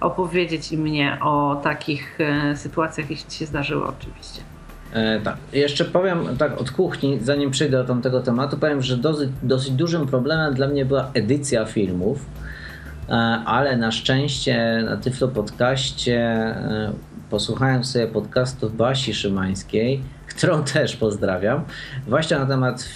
opowiedzieć 0.00 0.72
i 0.72 0.78
mnie 0.78 1.18
o 1.20 1.60
takich 1.64 2.18
e, 2.20 2.56
sytuacjach, 2.56 3.10
jeśli 3.10 3.30
Ci 3.30 3.38
się 3.38 3.46
zdarzyły 3.46 3.86
oczywiście? 3.86 4.42
E, 4.92 5.20
tak, 5.20 5.36
jeszcze 5.52 5.84
powiem 5.84 6.36
tak 6.38 6.60
od 6.60 6.70
kuchni, 6.70 7.18
zanim 7.22 7.50
przejdę 7.50 7.76
do 7.76 7.84
tamtego 7.84 8.20
tematu, 8.20 8.56
powiem, 8.58 8.82
że 8.82 8.96
dosyć, 8.96 9.30
dosyć 9.42 9.70
dużym 9.70 10.06
problemem 10.06 10.54
dla 10.54 10.66
mnie 10.68 10.84
była 10.84 11.10
edycja 11.14 11.64
filmów, 11.64 12.26
ale 13.46 13.76
na 13.76 13.90
szczęście 13.90 14.82
na 14.84 14.96
Tyflo 14.96 15.28
Podcaście 15.28 16.20
e, 16.20 16.92
posłuchałem 17.30 17.84
sobie 17.84 18.06
podcastów 18.06 18.76
Basi 18.76 19.14
Szymańskiej, 19.14 20.02
którą 20.36 20.64
też 20.64 20.96
pozdrawiam, 20.96 21.64
właśnie 22.06 22.38
na 22.38 22.46
temat 22.46 22.88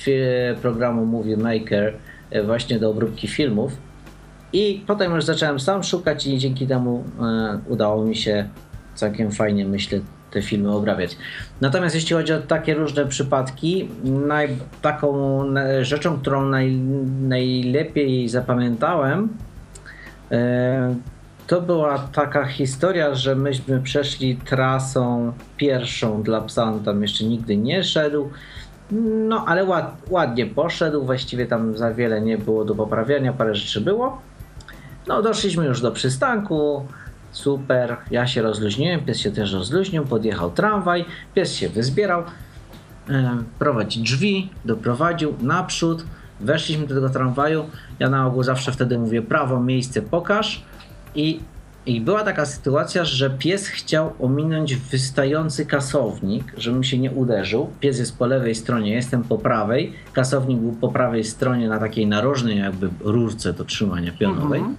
programu 0.63 1.07
Movie 1.07 1.37
Maker, 1.37 1.95
e, 2.31 2.43
właśnie 2.43 2.79
do 2.79 2.91
obróbki 2.91 3.29
filmów. 3.29 3.77
I 4.53 4.85
potem 4.87 5.15
już 5.15 5.25
zacząłem 5.25 5.61
sam 5.61 5.83
szukać 5.83 6.27
i 6.27 6.39
dzięki 6.39 6.67
temu 6.67 7.05
e, 7.21 7.59
udało 7.69 8.05
mi 8.05 8.17
się 8.17 8.49
całkiem 8.95 9.33
fajnie, 9.33 9.67
myślę, 9.67 10.01
te 10.31 10.43
filmy 10.43 10.73
obrabiać. 10.73 11.17
Natomiast 11.61 11.95
jeśli 11.95 12.17
chodzi 12.17 12.33
o 12.33 12.39
takie 12.41 12.75
różne 12.75 13.07
przypadki, 13.07 13.89
naj, 14.05 14.49
taką 14.83 15.45
rzeczą, 15.83 16.19
którą 16.19 16.45
naj, 16.45 16.77
najlepiej 17.21 18.29
zapamiętałem, 18.29 19.25
e, 19.25 19.44
to 21.47 21.61
była 21.61 21.99
taka 21.99 22.45
historia, 22.47 23.15
że 23.15 23.35
myśmy 23.35 23.81
przeszli 23.81 24.37
trasą 24.37 25.33
pierwszą 25.57 26.23
dla 26.23 26.41
psa, 26.41 26.65
on 26.65 26.85
tam 26.85 27.03
jeszcze 27.03 27.25
nigdy 27.25 27.57
nie 27.57 27.85
szedł. 27.85 28.31
No, 29.29 29.45
ale 29.47 29.65
ład, 29.65 29.97
ładnie 30.11 30.47
poszedł, 30.47 31.05
właściwie 31.05 31.47
tam 31.47 31.77
za 31.77 31.95
wiele 31.95 32.21
nie 32.21 32.39
było 32.39 32.65
do 32.65 32.75
poprawiania, 32.75 33.33
parę 33.33 33.55
rzeczy 33.55 33.81
było. 33.81 34.23
No, 35.07 35.23
doszliśmy 35.23 35.65
już 35.67 35.81
do 35.81 35.93
przystanku. 35.93 36.87
Super, 37.33 37.97
ja 38.11 38.27
się 38.27 38.43
rozluźniłem, 38.43 39.01
pies 39.01 39.19
się 39.19 39.31
też 39.31 39.53
rozluźnił, 39.53 40.05
podjechał 40.05 40.51
tramwaj, 40.51 41.05
pies 41.35 41.55
się 41.55 41.69
wyzbierał, 41.69 42.23
e, 43.09 43.37
prowadzi 43.59 44.03
drzwi, 44.03 44.51
doprowadził 44.65 45.35
naprzód, 45.41 46.05
weszliśmy 46.41 46.87
do 46.87 46.95
tego 46.95 47.09
tramwaju, 47.11 47.65
ja 47.99 48.11
na 48.11 48.27
ogół 48.27 48.43
zawsze 48.43 48.73
wtedy 48.73 48.99
mówię 48.99 49.23
prawo, 49.23 49.61
miejsce, 49.61 50.03
pokaż 50.03 50.63
i, 51.15 51.41
i 51.87 52.01
była 52.01 52.25
taka 52.25 52.47
sytuacja, 52.47 53.05
że 53.05 53.31
pies 53.31 53.69
chciał 53.69 54.13
ominąć 54.21 54.77
wystający 54.77 55.67
kasownik, 55.67 56.45
żebym 56.59 56.85
się 56.85 56.99
nie 56.99 57.11
uderzył, 57.11 57.71
pies 57.81 57.99
jest 57.99 58.19
po 58.19 58.27
lewej 58.27 58.55
stronie, 58.55 58.93
jestem 58.95 59.25
po 59.25 59.39
prawej, 59.39 59.93
kasownik 60.13 60.59
był 60.59 60.73
po 60.73 60.89
prawej 60.89 61.25
stronie 61.25 61.69
na 61.69 61.79
takiej 61.79 62.07
narożnej 62.07 62.59
jakby 62.59 62.89
rurce 63.01 63.53
do 63.53 63.65
trzymania 63.65 64.13
pionowej 64.19 64.61
Mhm. 64.61 64.77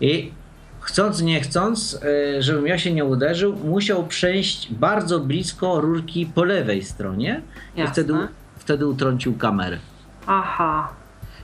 i 0.00 0.32
chcąc 0.80 1.22
nie 1.22 1.40
chcąc, 1.40 2.00
e, 2.36 2.42
żebym 2.42 2.66
ja 2.66 2.78
się 2.78 2.92
nie 2.92 3.04
uderzył, 3.04 3.56
musiał 3.56 4.06
przejść 4.06 4.72
bardzo 4.74 5.20
blisko 5.20 5.80
rurki 5.80 6.26
po 6.34 6.44
lewej 6.44 6.82
stronie 6.84 7.42
i 7.76 7.80
Jasne. 7.80 7.92
wtedy, 7.92 8.14
wtedy 8.58 8.86
utrącił 8.86 9.34
kamerę. 9.34 9.78
Aha, 10.26 10.92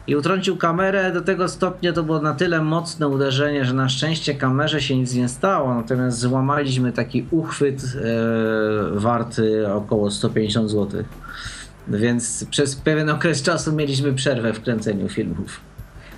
I 0.07 0.17
utrącił 0.17 0.57
kamerę 0.57 1.13
do 1.13 1.21
tego 1.21 1.49
stopnia, 1.49 1.93
to 1.93 2.03
było 2.03 2.21
na 2.21 2.35
tyle 2.35 2.63
mocne 2.63 3.09
uderzenie, 3.09 3.65
że 3.65 3.75
na 3.75 3.89
szczęście 3.89 4.35
kamerze 4.35 4.81
się 4.81 4.97
nic 4.97 5.15
nie 5.15 5.29
stało, 5.29 5.75
natomiast 5.75 6.19
złamaliśmy 6.19 6.93
taki 6.93 7.27
uchwyt 7.31 7.83
e, 7.85 9.01
warty 9.01 9.73
około 9.73 10.11
150 10.11 10.71
zł. 10.71 11.05
Więc 11.89 12.47
przez 12.51 12.77
pewien 12.77 13.11
okres 13.11 13.43
czasu 13.43 13.73
mieliśmy 13.73 14.13
przerwę 14.13 14.53
w 14.53 14.61
kręceniu 14.61 15.09
filmów. 15.09 15.61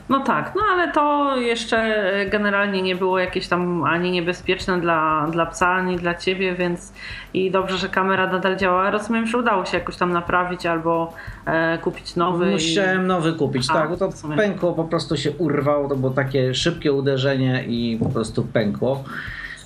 No 0.09 0.21
tak, 0.21 0.53
no 0.57 0.63
ale 0.73 0.93
to 0.93 1.37
jeszcze 1.37 1.97
generalnie 2.31 2.83
nie 2.83 2.97
było 2.97 3.19
jakieś 3.19 3.49
tam 3.49 3.85
ani 3.85 4.11
niebezpieczne 4.11 4.81
dla, 4.81 5.27
dla 5.33 5.47
psa, 5.47 5.69
ani 5.69 5.97
dla 5.97 6.15
ciebie, 6.15 6.55
więc 6.55 6.93
i 7.35 7.51
dobrze, 7.51 7.79
że 7.79 7.89
kamera 7.89 8.27
nadal 8.27 8.57
działa. 8.57 8.91
Rozumiem, 8.91 9.27
że 9.27 9.39
udało 9.39 9.65
się 9.65 9.79
jakoś 9.79 9.97
tam 9.97 10.13
naprawić 10.13 10.67
albo 10.67 11.13
e, 11.47 11.79
kupić 11.79 12.17
nowy. 12.17 12.51
Musiałem 12.51 13.07
nowy 13.07 13.33
kupić, 13.33 13.67
A, 13.71 13.75
tak, 13.75 13.91
bo 13.91 13.97
to 13.97 14.11
pękło, 14.37 14.73
po 14.73 14.85
prostu 14.85 15.17
się 15.17 15.31
urwało, 15.31 15.89
to 15.89 15.97
było 15.97 16.13
takie 16.13 16.55
szybkie 16.55 16.93
uderzenie 16.93 17.65
i 17.65 17.99
po 18.03 18.09
prostu 18.09 18.43
pękło. 18.43 19.05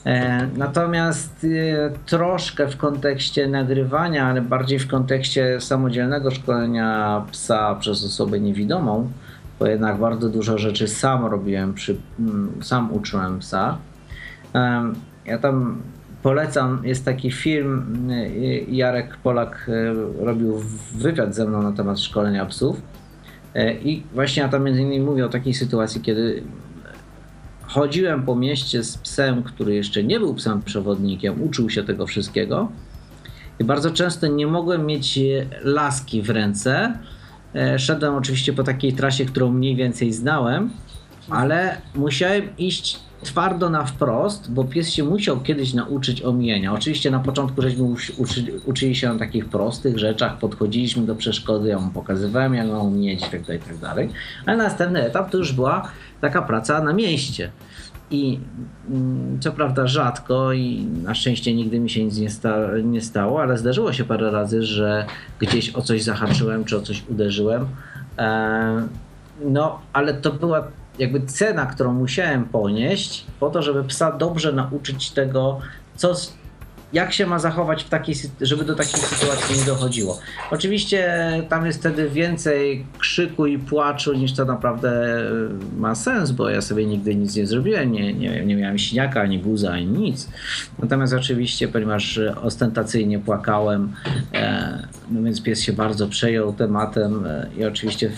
E, 0.07 0.49
natomiast 0.57 1.45
e, 1.45 1.90
troszkę 2.07 2.68
w 2.68 2.76
kontekście 2.76 3.49
nagrywania, 3.49 4.26
ale 4.26 4.40
bardziej 4.40 4.78
w 4.78 4.88
kontekście 4.88 5.61
samodzielnego 5.61 6.30
szkolenia 6.30 7.22
psa 7.30 7.74
przez 7.74 8.05
osobę 8.05 8.40
niewidomą, 8.40 9.11
bo 9.62 9.68
jednak 9.68 9.98
bardzo 9.98 10.28
dużo 10.28 10.58
rzeczy 10.58 10.88
sam 10.88 11.26
robiłem, 11.26 11.74
przy, 11.74 11.96
mm, 12.18 12.52
sam 12.62 12.92
uczyłem 12.92 13.38
psa. 13.38 13.78
Ja 15.26 15.38
tam 15.38 15.82
polecam, 16.22 16.80
jest 16.84 17.04
taki 17.04 17.30
film, 17.30 18.10
y, 18.10 18.66
Jarek 18.68 19.16
Polak 19.16 19.68
y, 19.68 20.24
robił 20.24 20.62
wywiad 20.94 21.34
ze 21.34 21.46
mną 21.46 21.62
na 21.62 21.72
temat 21.72 22.00
szkolenia 22.00 22.46
psów 22.46 22.82
E, 23.54 23.74
i 23.74 24.02
właśnie 24.14 24.42
ja 24.42 24.48
tam 24.48 24.64
między 24.64 24.82
innymi 24.82 25.04
mówię 25.04 25.26
o 25.26 25.28
takiej 25.28 25.54
sytuacji, 25.54 26.00
kiedy 26.00 26.42
chodziłem 27.62 28.22
po 28.22 28.36
mieście 28.36 28.82
z 28.82 28.98
psem, 28.98 29.42
który 29.42 29.74
jeszcze 29.74 30.04
nie 30.04 30.18
był 30.20 30.34
psem 30.34 30.62
przewodnikiem, 30.62 31.42
uczył 31.42 31.70
się 31.70 31.84
tego 31.84 32.06
wszystkiego 32.06 32.68
i 33.58 33.64
bardzo 33.64 33.90
często 33.90 34.26
nie 34.26 34.46
mogłem 34.46 34.86
mieć 34.86 35.18
e, 35.18 35.46
laski 35.62 36.22
w 36.22 36.30
ręce. 36.30 36.98
E, 37.55 37.78
Szedłem 37.78 38.14
oczywiście 38.14 38.53
po 38.53 38.62
takiej 38.62 38.92
trasie, 38.92 39.24
którą 39.24 39.53
mniej 39.53 39.76
więcej 39.76 40.12
znałem, 40.12 40.70
ale 41.30 41.80
musiałem 41.94 42.57
iść 42.59 43.00
twardo 43.22 43.70
na 43.70 43.84
wprost, 43.84 44.53
bo 44.53 44.64
pies 44.64 44.90
się 44.90 45.05
musiał 45.05 45.40
kiedyś 45.40 45.74
nauczyć 45.74 46.22
omijania. 46.22 46.72
Oczywiście 46.72 47.11
na 47.11 47.20
początku 47.20 47.62
żeśmy 47.62 47.82
uczy, 47.82 48.12
uczy, 48.16 48.61
uczyli 48.66 48.96
się 48.96 49.12
na 49.12 49.18
takich 49.18 49.48
prostych 49.48 49.98
rzeczach, 49.98 50.38
podchodziliśmy 50.38 51.07
do 51.07 51.16
przeszkody, 51.16 51.68
ja 51.68 51.78
mu 51.78 51.90
pokazywałem, 51.90 52.55
jak 52.55 52.66
mam 52.66 52.80
omijać 52.80 53.22
itd., 53.22 53.55
itd. 53.55 54.09
Ale 54.46 54.57
następny 54.57 55.03
etap 55.03 55.30
to 55.30 55.38
już 55.38 55.53
była 55.53 55.92
taka 56.20 56.42
praca 56.42 56.82
na 56.82 56.92
mieście. 56.92 57.50
I 58.12 58.40
mm, 58.90 59.40
co 59.40 59.52
prawda 59.52 59.86
rzadko 59.86 60.52
i 60.52 60.86
na 61.02 61.14
szczęście 61.14 61.54
nigdy 61.54 61.80
mi 61.80 61.90
się 61.90 62.04
nic 62.04 62.18
nie, 62.18 62.30
sta, 62.30 62.56
nie 62.84 63.00
stało, 63.00 63.42
ale 63.42 63.58
zdarzyło 63.58 63.92
się 63.92 64.04
parę 64.04 64.30
razy, 64.30 64.62
że 64.62 65.06
gdzieś 65.38 65.74
o 65.74 65.82
coś 65.82 66.02
zahaczyłem 66.02 66.64
czy 66.64 66.76
o 66.76 66.80
coś 66.80 67.02
uderzyłem. 67.08 67.66
E, 68.18 68.86
no, 69.44 69.80
ale 69.92 70.14
to 70.14 70.32
była 70.32 70.68
jakby 70.98 71.20
cena, 71.20 71.66
którą 71.66 71.92
musiałem 71.92 72.44
ponieść 72.44 73.26
po 73.40 73.50
to, 73.50 73.62
żeby 73.62 73.84
psa 73.84 74.12
dobrze 74.12 74.52
nauczyć 74.52 75.10
tego, 75.10 75.60
co, 75.96 76.14
jak 76.93 77.12
się 77.12 77.26
ma 77.26 77.38
zachować 77.38 77.84
w 77.84 77.88
takiej, 77.88 78.14
żeby 78.40 78.64
do 78.64 78.74
takiej 78.74 79.01
sytuacji 79.01 79.59
nie 79.59 79.64
dochodziło. 79.64 80.20
Oczywiście 80.51 81.12
tam 81.49 81.66
jest 81.66 81.80
wtedy 81.80 82.11
więcej 82.11 82.86
krzyku 82.99 83.47
i 83.47 83.59
płaczu 83.59 84.14
niż 84.14 84.32
to 84.32 84.45
naprawdę 84.45 85.22
ma 85.76 85.95
sens, 85.95 86.30
bo 86.30 86.49
ja 86.49 86.61
sobie 86.61 86.86
nigdy 86.86 87.14
nic 87.14 87.36
nie 87.36 87.47
zrobiłem, 87.47 87.93
nie, 87.93 88.14
nie, 88.14 88.45
nie 88.45 88.57
miałem 88.57 88.78
siniaka, 88.78 89.20
ani 89.20 89.38
guza, 89.38 89.72
ani 89.72 89.86
nic. 89.86 90.28
Natomiast 90.78 91.12
oczywiście, 91.12 91.68
ponieważ 91.68 92.20
ostentacyjnie 92.43 93.18
płakałem, 93.18 93.93
e, 94.34 94.82
no 95.11 95.22
więc 95.22 95.43
pies 95.43 95.62
się 95.62 95.72
bardzo 95.72 96.09
przejął 96.09 96.53
tematem 96.53 97.26
e, 97.26 97.47
i 97.59 97.64
oczywiście 97.64 98.11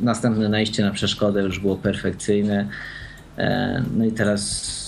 następne 0.00 0.48
najście 0.48 0.82
na 0.82 0.90
przeszkodę 0.90 1.42
już 1.42 1.58
było 1.58 1.76
perfekcyjne. 1.76 2.68
E, 3.38 3.82
no 3.96 4.04
i 4.04 4.12
teraz 4.12 4.82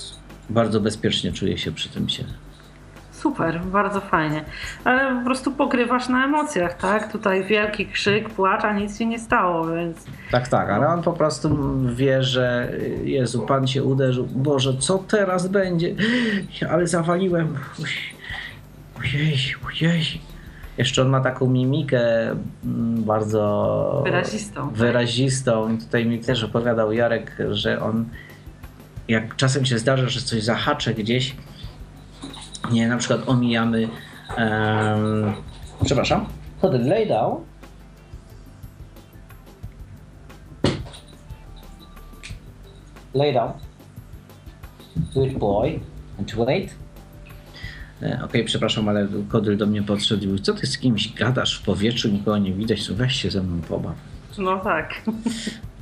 bardzo 0.50 0.80
bezpiecznie 0.80 1.32
czuję 1.32 1.58
się 1.58 1.72
przy 1.72 1.88
tym 1.88 2.06
psie. 2.06 2.24
Super, 3.24 3.60
bardzo 3.60 4.00
fajnie. 4.00 4.44
Ale 4.84 5.18
po 5.18 5.24
prostu 5.24 5.52
pokrywasz 5.52 6.08
na 6.08 6.24
emocjach, 6.24 6.76
tak? 6.76 7.12
Tutaj 7.12 7.44
wielki 7.44 7.86
krzyk, 7.86 8.30
płacz, 8.30 8.64
a 8.64 8.72
nic 8.72 8.98
się 8.98 9.06
nie 9.06 9.18
stało, 9.18 9.66
więc... 9.66 9.96
Tak, 10.30 10.48
tak, 10.48 10.70
ale 10.70 10.88
on 10.88 11.02
po 11.02 11.12
prostu 11.12 11.78
wie, 11.94 12.22
że 12.22 12.72
Jezu, 13.04 13.46
Pan 13.46 13.66
się 13.66 13.82
uderzył. 13.82 14.26
Boże, 14.26 14.76
co 14.78 14.98
teraz 14.98 15.46
będzie? 15.48 15.94
Ale 16.70 16.86
zawaliłem. 16.86 17.56
Ojej, 19.00 19.38
ojej. 19.66 20.20
Jeszcze 20.78 21.02
on 21.02 21.08
ma 21.08 21.20
taką 21.20 21.46
mimikę 21.46 22.30
mm, 22.30 23.04
bardzo 23.04 24.02
wyrazistą. 24.04 24.70
wyrazistą. 24.70 25.74
I 25.74 25.78
tutaj 25.78 26.06
mi 26.06 26.18
też 26.18 26.44
opowiadał 26.44 26.92
Jarek, 26.92 27.36
że 27.50 27.82
on 27.82 28.04
jak 29.08 29.36
czasem 29.36 29.64
się 29.64 29.78
zdarza, 29.78 30.08
że 30.08 30.20
coś 30.20 30.42
zahacze 30.42 30.94
gdzieś, 30.94 31.36
nie, 32.70 32.88
na 32.88 32.96
przykład 32.96 33.28
omijamy. 33.28 33.88
Um, 34.38 35.34
przepraszam. 35.84 36.26
Put 36.60 36.74
it 36.74 36.86
lay 36.86 37.06
down. 37.06 37.36
Lay 43.14 43.32
down. 43.32 43.52
Good 45.14 45.38
boy. 45.38 45.80
And 46.18 46.34
wait. 46.34 46.74
E, 48.02 48.06
okej, 48.06 48.24
okay, 48.24 48.44
przepraszam, 48.44 48.88
ale 48.88 49.08
kodyl 49.28 49.56
do 49.56 49.66
mnie 49.66 49.82
podszedł 49.82 50.22
i 50.24 50.26
mówił, 50.26 50.44
co 50.44 50.54
ty 50.54 50.66
z 50.66 50.78
kimś 50.78 51.14
gadasz 51.14 51.58
w 51.58 51.64
powietrzu, 51.64 52.08
nikogo 52.08 52.38
nie 52.38 52.52
widać, 52.52 52.90
weź 52.90 53.14
się 53.14 53.30
ze 53.30 53.42
mną 53.42 53.60
pobaw. 53.60 53.94
No 54.38 54.60
tak. 54.60 54.94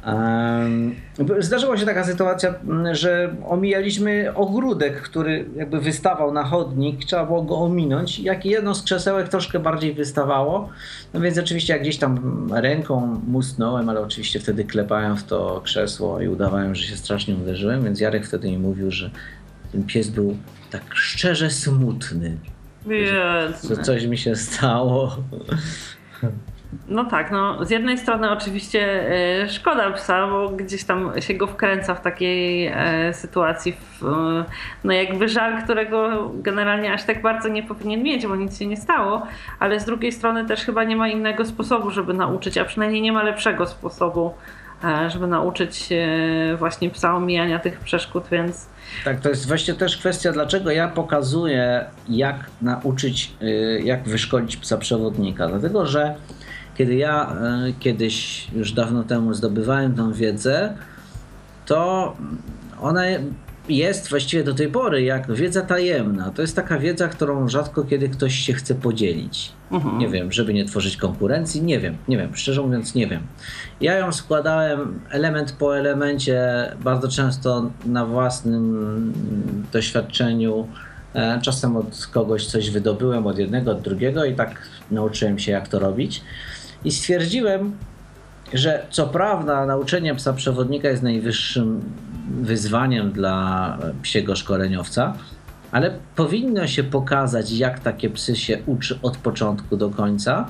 Zdarzyła 1.39 1.77
się 1.77 1.87
taka 1.87 2.05
sytuacja, 2.05 2.55
że 2.93 3.35
omijaliśmy 3.49 4.35
ogródek, 4.35 5.03
który 5.03 5.45
jakby 5.57 5.81
wystawał 5.81 6.33
na 6.33 6.45
chodnik, 6.45 7.05
trzeba 7.05 7.27
było 7.27 7.43
go 7.43 7.59
ominąć. 7.59 8.19
Jak 8.19 8.45
jedno 8.45 8.75
z 8.75 8.83
krzesełek 8.83 9.29
troszkę 9.29 9.59
bardziej 9.59 9.95
wystawało, 9.95 10.69
no 11.15 11.21
więc 11.21 11.39
oczywiście 11.39 11.73
jak 11.73 11.83
gdzieś 11.83 11.99
tam 11.99 12.49
ręką 12.53 13.21
musnąłem, 13.27 13.89
ale 13.89 14.01
oczywiście 14.01 14.41
wtedy 14.41 14.65
klepałem 14.65 15.17
w 15.17 15.25
to 15.25 15.61
krzesło 15.65 16.21
i 16.21 16.29
udawałem, 16.29 16.75
że 16.75 16.83
się 16.83 16.97
strasznie 16.97 17.35
uderzyłem, 17.35 17.85
więc 17.85 18.01
Jarek 18.01 18.27
wtedy 18.27 18.51
mi 18.51 18.59
mówił, 18.59 18.91
że 18.91 19.11
ten 19.73 19.85
pies 19.85 20.09
był 20.09 20.37
tak 20.71 20.83
szczerze 20.95 21.51
smutny. 21.51 22.37
Że, 23.07 23.53
że 23.69 23.83
coś 23.83 24.07
mi 24.07 24.19
się 24.19 24.37
stało. 24.37 25.17
No 26.89 27.05
tak, 27.05 27.31
no 27.31 27.65
z 27.65 27.71
jednej 27.71 27.99
strony 27.99 28.31
oczywiście 28.31 29.11
e, 29.43 29.49
szkoda 29.49 29.91
psa, 29.91 30.27
bo 30.27 30.49
gdzieś 30.49 30.85
tam 30.85 31.13
się 31.21 31.35
go 31.35 31.47
wkręca 31.47 31.95
w 31.95 32.01
takiej 32.01 32.67
e, 32.67 33.15
sytuacji, 33.15 33.73
w, 33.73 34.05
e, 34.05 34.45
no 34.85 34.93
jakby 34.93 35.29
żal, 35.29 35.63
którego 35.63 36.31
generalnie 36.35 36.93
aż 36.93 37.05
tak 37.05 37.23
bardzo 37.23 37.49
nie 37.49 37.63
powinien 37.63 38.03
mieć, 38.03 38.27
bo 38.27 38.37
nic 38.37 38.59
się 38.59 38.67
nie 38.67 38.77
stało, 38.77 39.27
ale 39.59 39.81
z 39.81 39.85
drugiej 39.85 40.13
strony 40.13 40.45
też 40.45 40.65
chyba 40.65 40.85
nie 40.85 40.97
ma 40.97 41.09
innego 41.09 41.45
sposobu, 41.45 41.91
żeby 41.91 42.15
nauczyć, 42.15 42.59
a 42.59 42.65
przynajmniej 42.65 43.03
nie 43.03 43.13
ma 43.13 43.23
lepszego 43.23 43.67
sposobu, 43.67 44.35
żeby 45.09 45.27
nauczyć 45.27 45.89
właśnie 46.59 46.91
psa 46.91 47.15
omijania 47.17 47.59
tych 47.59 47.81
przeszkód, 47.81 48.25
więc... 48.31 48.69
Tak, 49.05 49.21
to 49.21 49.29
jest 49.29 49.49
właśnie 49.49 49.75
też 49.75 49.97
kwestia, 49.97 50.33
dlaczego 50.33 50.71
ja 50.71 50.89
pokazuję, 50.89 51.85
jak 52.09 52.37
nauczyć, 52.63 53.33
jak 53.85 54.03
wyszkolić 54.03 54.57
psa 54.57 54.79
przewodnika. 54.79 55.49
Dlatego, 55.49 55.87
że 55.87 56.15
kiedy 56.75 56.95
ja 56.95 57.37
e, 57.37 57.73
kiedyś, 57.81 58.49
już 58.55 58.73
dawno 58.73 59.05
temu 59.05 59.35
zdobywałem 59.35 59.95
tą 59.95 60.13
wiedzę, 60.13 60.75
to 61.67 62.17
ona 62.81 63.03
jest 63.69 64.11
właściwie 64.11 64.45
do 64.45 64.55
tej 64.55 64.69
pory 64.69 65.03
jak 65.03 65.33
wiedza 65.33 65.63
tajemna. 65.63 66.31
To 66.31 66.43
jest 66.43 66.57
taka 66.57 66.79
wiedza, 66.79 67.09
którą 67.09 67.49
rzadko 67.49 67.85
kiedy 67.85 68.09
ktoś 68.09 68.35
się 68.35 68.53
chce 68.53 68.75
podzielić. 68.75 69.53
Mhm. 69.71 69.99
Nie 69.99 70.09
wiem, 70.09 70.33
żeby 70.33 70.55
nie 70.55 70.65
tworzyć 70.65 70.97
konkurencji, 70.97 71.63
nie 71.63 71.81
wiem, 71.81 71.97
nie 72.09 72.17
wiem, 72.17 72.37
szczerze 72.37 72.63
mówiąc 72.63 72.95
nie 72.95 73.07
wiem. 73.07 73.23
Ja 73.81 73.95
ją 73.95 74.13
składałem 74.13 75.01
element 75.11 75.53
po 75.53 75.79
elemencie, 75.79 76.43
bardzo 76.85 77.09
często 77.09 77.71
na 77.85 78.07
własnym 78.07 79.13
doświadczeniu. 79.73 80.69
E, 81.15 81.41
czasem 81.41 81.77
od 81.77 82.09
kogoś 82.13 82.47
coś 82.47 82.71
wydobyłem, 82.71 83.27
od 83.27 83.39
jednego, 83.39 83.71
od 83.71 83.81
drugiego 83.81 84.25
i 84.25 84.35
tak 84.35 84.69
nauczyłem 84.91 85.39
się 85.39 85.53
jak 85.53 85.69
to 85.69 85.79
robić. 85.79 86.23
I 86.85 86.91
stwierdziłem, 86.91 87.73
że 88.55 88.87
co 88.91 89.07
prawda 89.07 89.67
nauczenie 89.67 90.15
psa 90.15 90.33
przewodnika 90.33 90.89
jest 90.89 91.03
najwyższym 91.03 91.81
wyzwaniem 92.41 93.13
dla 93.13 93.79
psiego 94.03 94.37
szkoleniowca, 94.37 95.15
ale 95.73 95.99
powinno 96.17 96.67
się 96.67 96.85
pokazać, 96.85 97.53
jak 97.53 97.81
takie 97.81 98.11
psy 98.11 98.37
się 98.37 98.59
uczy 98.67 98.99
od 99.03 99.17
początku 99.17 99.77
do 99.77 99.91
końca, 99.91 100.49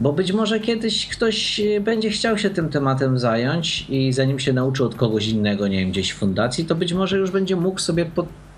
bo 0.00 0.12
być 0.12 0.32
może 0.32 0.60
kiedyś 0.60 1.08
ktoś 1.08 1.60
będzie 1.80 2.10
chciał 2.10 2.38
się 2.38 2.50
tym 2.50 2.68
tematem 2.68 3.18
zająć 3.18 3.86
i 3.90 4.12
zanim 4.12 4.38
się 4.38 4.52
nauczy 4.52 4.84
od 4.84 4.94
kogoś 4.94 5.28
innego, 5.28 5.68
nie 5.68 5.78
wiem, 5.78 5.90
gdzieś 5.90 6.10
w 6.10 6.16
fundacji, 6.16 6.64
to 6.64 6.74
być 6.74 6.92
może 6.92 7.18
już 7.18 7.30
będzie 7.30 7.56
mógł 7.56 7.80
sobie 7.80 8.06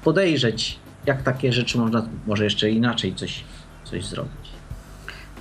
podejrzeć, 0.05 0.79
jak 1.07 1.23
takie 1.23 1.53
rzeczy 1.53 1.79
można, 1.79 2.09
może 2.27 2.45
jeszcze 2.45 2.71
inaczej 2.71 3.15
coś, 3.15 3.45
coś 3.85 4.05
zrobić. 4.05 4.44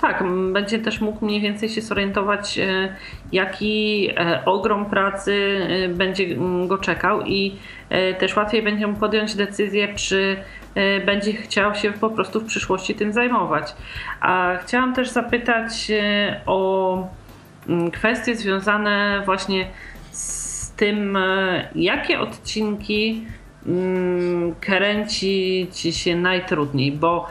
Tak, 0.03 0.23
będzie 0.53 0.79
też 0.79 1.01
mógł 1.01 1.25
mniej 1.25 1.41
więcej 1.41 1.69
się 1.69 1.81
zorientować, 1.81 2.59
e, 2.59 2.95
jaki 3.31 4.09
e, 4.17 4.45
ogrom 4.45 4.85
pracy 4.85 5.59
e, 5.69 5.89
będzie 5.89 6.35
go 6.67 6.77
czekał 6.77 7.21
i 7.25 7.55
też 8.19 8.35
łatwiej 8.35 8.61
będzie 8.61 8.87
mu 8.87 8.93
podjąć 8.95 9.35
decyzję, 9.35 9.93
czy 9.95 10.37
będzie 11.05 11.33
chciał 11.33 11.75
się 11.75 11.91
po 11.91 12.09
prostu 12.09 12.39
w 12.39 12.45
przyszłości 12.45 12.95
tym 12.95 13.13
zajmować. 13.13 13.75
A 14.19 14.57
chciałam 14.61 14.93
też 14.93 15.09
zapytać 15.09 15.91
o 16.45 17.07
kwestie 17.93 18.35
związane 18.35 19.21
właśnie 19.25 19.67
z 20.11 20.71
tym, 20.71 21.17
jakie 21.75 22.19
odcinki 22.19 23.25
kręci 24.59 25.67
ci 25.71 25.93
się 25.93 26.15
najtrudniej, 26.15 26.91
bo 26.91 27.27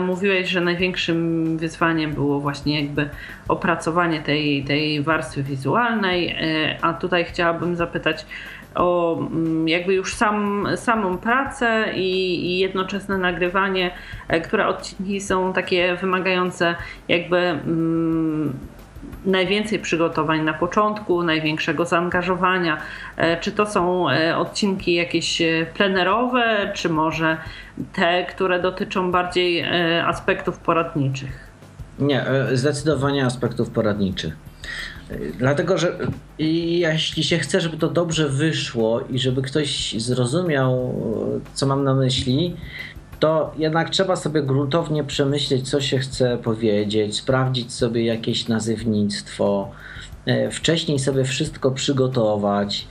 mówiłeś, 0.00 0.48
że 0.48 0.60
największym 0.60 1.56
wyzwaniem 1.58 2.12
było 2.12 2.40
właśnie 2.40 2.80
jakby 2.80 3.08
opracowanie 3.48 4.20
tej, 4.20 4.64
tej 4.64 5.02
warstwy 5.02 5.42
wizualnej, 5.42 6.28
e, 6.28 6.78
a 6.82 6.92
tutaj 6.94 7.24
chciałabym 7.24 7.76
zapytać 7.76 8.26
o 8.74 9.18
mm, 9.18 9.68
jakby 9.68 9.94
już 9.94 10.14
sam, 10.14 10.68
samą 10.76 11.18
pracę 11.18 11.84
i, 11.96 12.40
i 12.46 12.58
jednoczesne 12.58 13.18
nagrywanie, 13.18 13.90
e, 14.28 14.40
które 14.40 14.66
odcinki 14.66 15.20
są 15.20 15.52
takie 15.52 15.96
wymagające 16.00 16.74
jakby 17.08 17.36
mm, 17.36 18.52
najwięcej 19.24 19.78
przygotowań 19.78 20.44
na 20.44 20.54
początku, 20.54 21.22
największego 21.22 21.84
zaangażowania. 21.84 22.78
Czy 23.40 23.52
to 23.52 23.66
są 23.66 24.06
odcinki 24.36 24.94
jakieś 24.94 25.42
plenerowe, 25.74 26.72
czy 26.74 26.88
może 26.88 27.36
te, 27.92 28.24
które 28.24 28.62
dotyczą 28.62 29.12
bardziej 29.12 29.60
e, 29.60 30.06
aspektów 30.06 30.58
poradniczych? 30.58 31.50
Nie, 31.98 32.26
e, 32.26 32.56
zdecydowanie 32.56 33.26
aspektów 33.26 33.70
poradniczych. 33.70 34.36
E, 35.10 35.16
dlatego, 35.38 35.78
że 35.78 35.98
jeśli 36.38 37.24
się 37.24 37.38
chce, 37.38 37.60
żeby 37.60 37.76
to 37.76 37.88
dobrze 37.88 38.28
wyszło 38.28 39.00
i 39.00 39.18
żeby 39.18 39.42
ktoś 39.42 39.94
zrozumiał, 39.98 40.94
co 41.54 41.66
mam 41.66 41.84
na 41.84 41.94
myśli, 41.94 42.56
to 43.20 43.52
jednak 43.58 43.90
trzeba 43.90 44.16
sobie 44.16 44.42
gruntownie 44.42 45.04
przemyśleć, 45.04 45.70
co 45.70 45.80
się 45.80 45.98
chce 45.98 46.38
powiedzieć, 46.38 47.16
sprawdzić 47.16 47.72
sobie 47.72 48.04
jakieś 48.04 48.48
nazywnictwo, 48.48 49.70
wcześniej 50.50 50.98
sobie 50.98 51.24
wszystko 51.24 51.70
przygotować. 51.70 52.86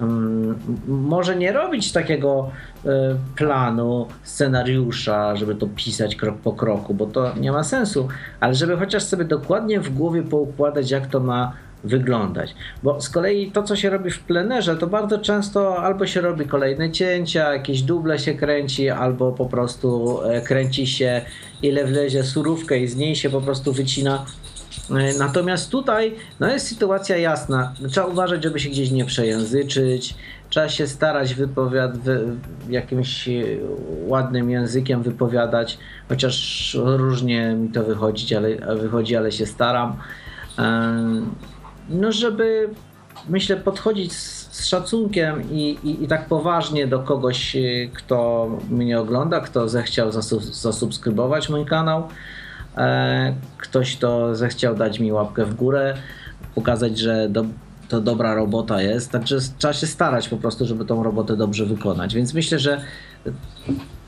Mm, 0.00 0.58
może 0.86 1.36
nie 1.36 1.52
robić 1.52 1.92
takiego 1.92 2.50
e, 2.86 3.16
planu, 3.36 4.06
scenariusza, 4.22 5.36
żeby 5.36 5.54
to 5.54 5.66
pisać 5.66 6.16
krok 6.16 6.36
po 6.36 6.52
kroku, 6.52 6.94
bo 6.94 7.06
to 7.06 7.34
nie 7.36 7.52
ma 7.52 7.64
sensu, 7.64 8.08
ale 8.40 8.54
żeby 8.54 8.76
chociaż 8.76 9.02
sobie 9.02 9.24
dokładnie 9.24 9.80
w 9.80 9.94
głowie 9.94 10.22
poukładać, 10.22 10.90
jak 10.90 11.06
to 11.06 11.20
ma 11.20 11.52
wyglądać. 11.84 12.54
Bo 12.82 13.00
z 13.00 13.08
kolei 13.08 13.50
to, 13.50 13.62
co 13.62 13.76
się 13.76 13.90
robi 13.90 14.10
w 14.10 14.20
plenerze, 14.20 14.76
to 14.76 14.86
bardzo 14.86 15.18
często 15.18 15.76
albo 15.82 16.06
się 16.06 16.20
robi 16.20 16.46
kolejne 16.46 16.90
cięcia, 16.90 17.52
jakieś 17.52 17.82
duble 17.82 18.18
się 18.18 18.34
kręci, 18.34 18.90
albo 18.90 19.32
po 19.32 19.46
prostu 19.46 20.18
e, 20.22 20.40
kręci 20.40 20.86
się 20.86 21.20
ile 21.62 21.84
wlezie 21.84 22.22
surówkę 22.24 22.78
i 22.78 22.88
z 22.88 22.96
niej 22.96 23.16
się 23.16 23.30
po 23.30 23.40
prostu 23.40 23.72
wycina. 23.72 24.26
E, 24.90 25.18
Natomiast 25.18 25.70
tutaj 25.70 26.14
no 26.40 26.48
jest 26.48 26.66
sytuacja 26.68 27.16
jasna. 27.16 27.72
Trzeba 27.90 28.06
uważać, 28.06 28.42
żeby 28.42 28.60
się 28.60 28.68
gdzieś 28.70 28.90
nie 28.90 29.04
przejęzyczyć. 29.04 30.14
Trzeba 30.50 30.68
się 30.68 30.86
starać 30.86 31.34
wypowiad- 31.34 31.98
wy- 31.98 32.26
jakimś 32.68 33.28
e, 33.28 33.32
ładnym 34.06 34.50
językiem 34.50 35.02
wypowiadać, 35.02 35.78
chociaż 36.08 36.76
różnie 36.84 37.54
mi 37.54 37.68
to 37.68 37.82
wychodzi, 37.84 38.36
ale, 38.36 38.76
wychodzi, 38.76 39.16
ale 39.16 39.32
się 39.32 39.46
staram. 39.46 39.96
No, 41.88 42.12
żeby 42.12 42.70
myślę 43.28 43.56
podchodzić 43.56 44.12
z, 44.12 44.52
z 44.56 44.66
szacunkiem 44.66 45.52
i, 45.52 45.78
i, 45.84 46.04
i 46.04 46.08
tak 46.08 46.28
poważnie 46.28 46.86
do 46.86 46.98
kogoś, 46.98 47.56
y, 47.56 47.90
kto 47.94 48.48
mnie 48.70 49.00
ogląda, 49.00 49.40
kto 49.40 49.68
zechciał 49.68 50.12
zasub, 50.12 50.42
zasubskrybować 50.42 51.48
mój 51.48 51.66
kanał, 51.66 52.08
e, 52.76 53.34
ktoś, 53.58 53.96
kto 53.96 54.36
zechciał 54.36 54.74
dać 54.74 55.00
mi 55.00 55.12
łapkę 55.12 55.44
w 55.44 55.54
górę, 55.54 55.94
pokazać, 56.54 56.98
że 56.98 57.28
do, 57.28 57.44
to 57.88 58.00
dobra 58.00 58.34
robota 58.34 58.82
jest. 58.82 59.10
Także 59.10 59.38
trzeba 59.58 59.74
się 59.74 59.86
starać 59.86 60.28
po 60.28 60.36
prostu, 60.36 60.66
żeby 60.66 60.84
tą 60.84 61.02
robotę 61.02 61.36
dobrze 61.36 61.66
wykonać. 61.66 62.14
Więc 62.14 62.34
myślę, 62.34 62.58
że 62.58 62.80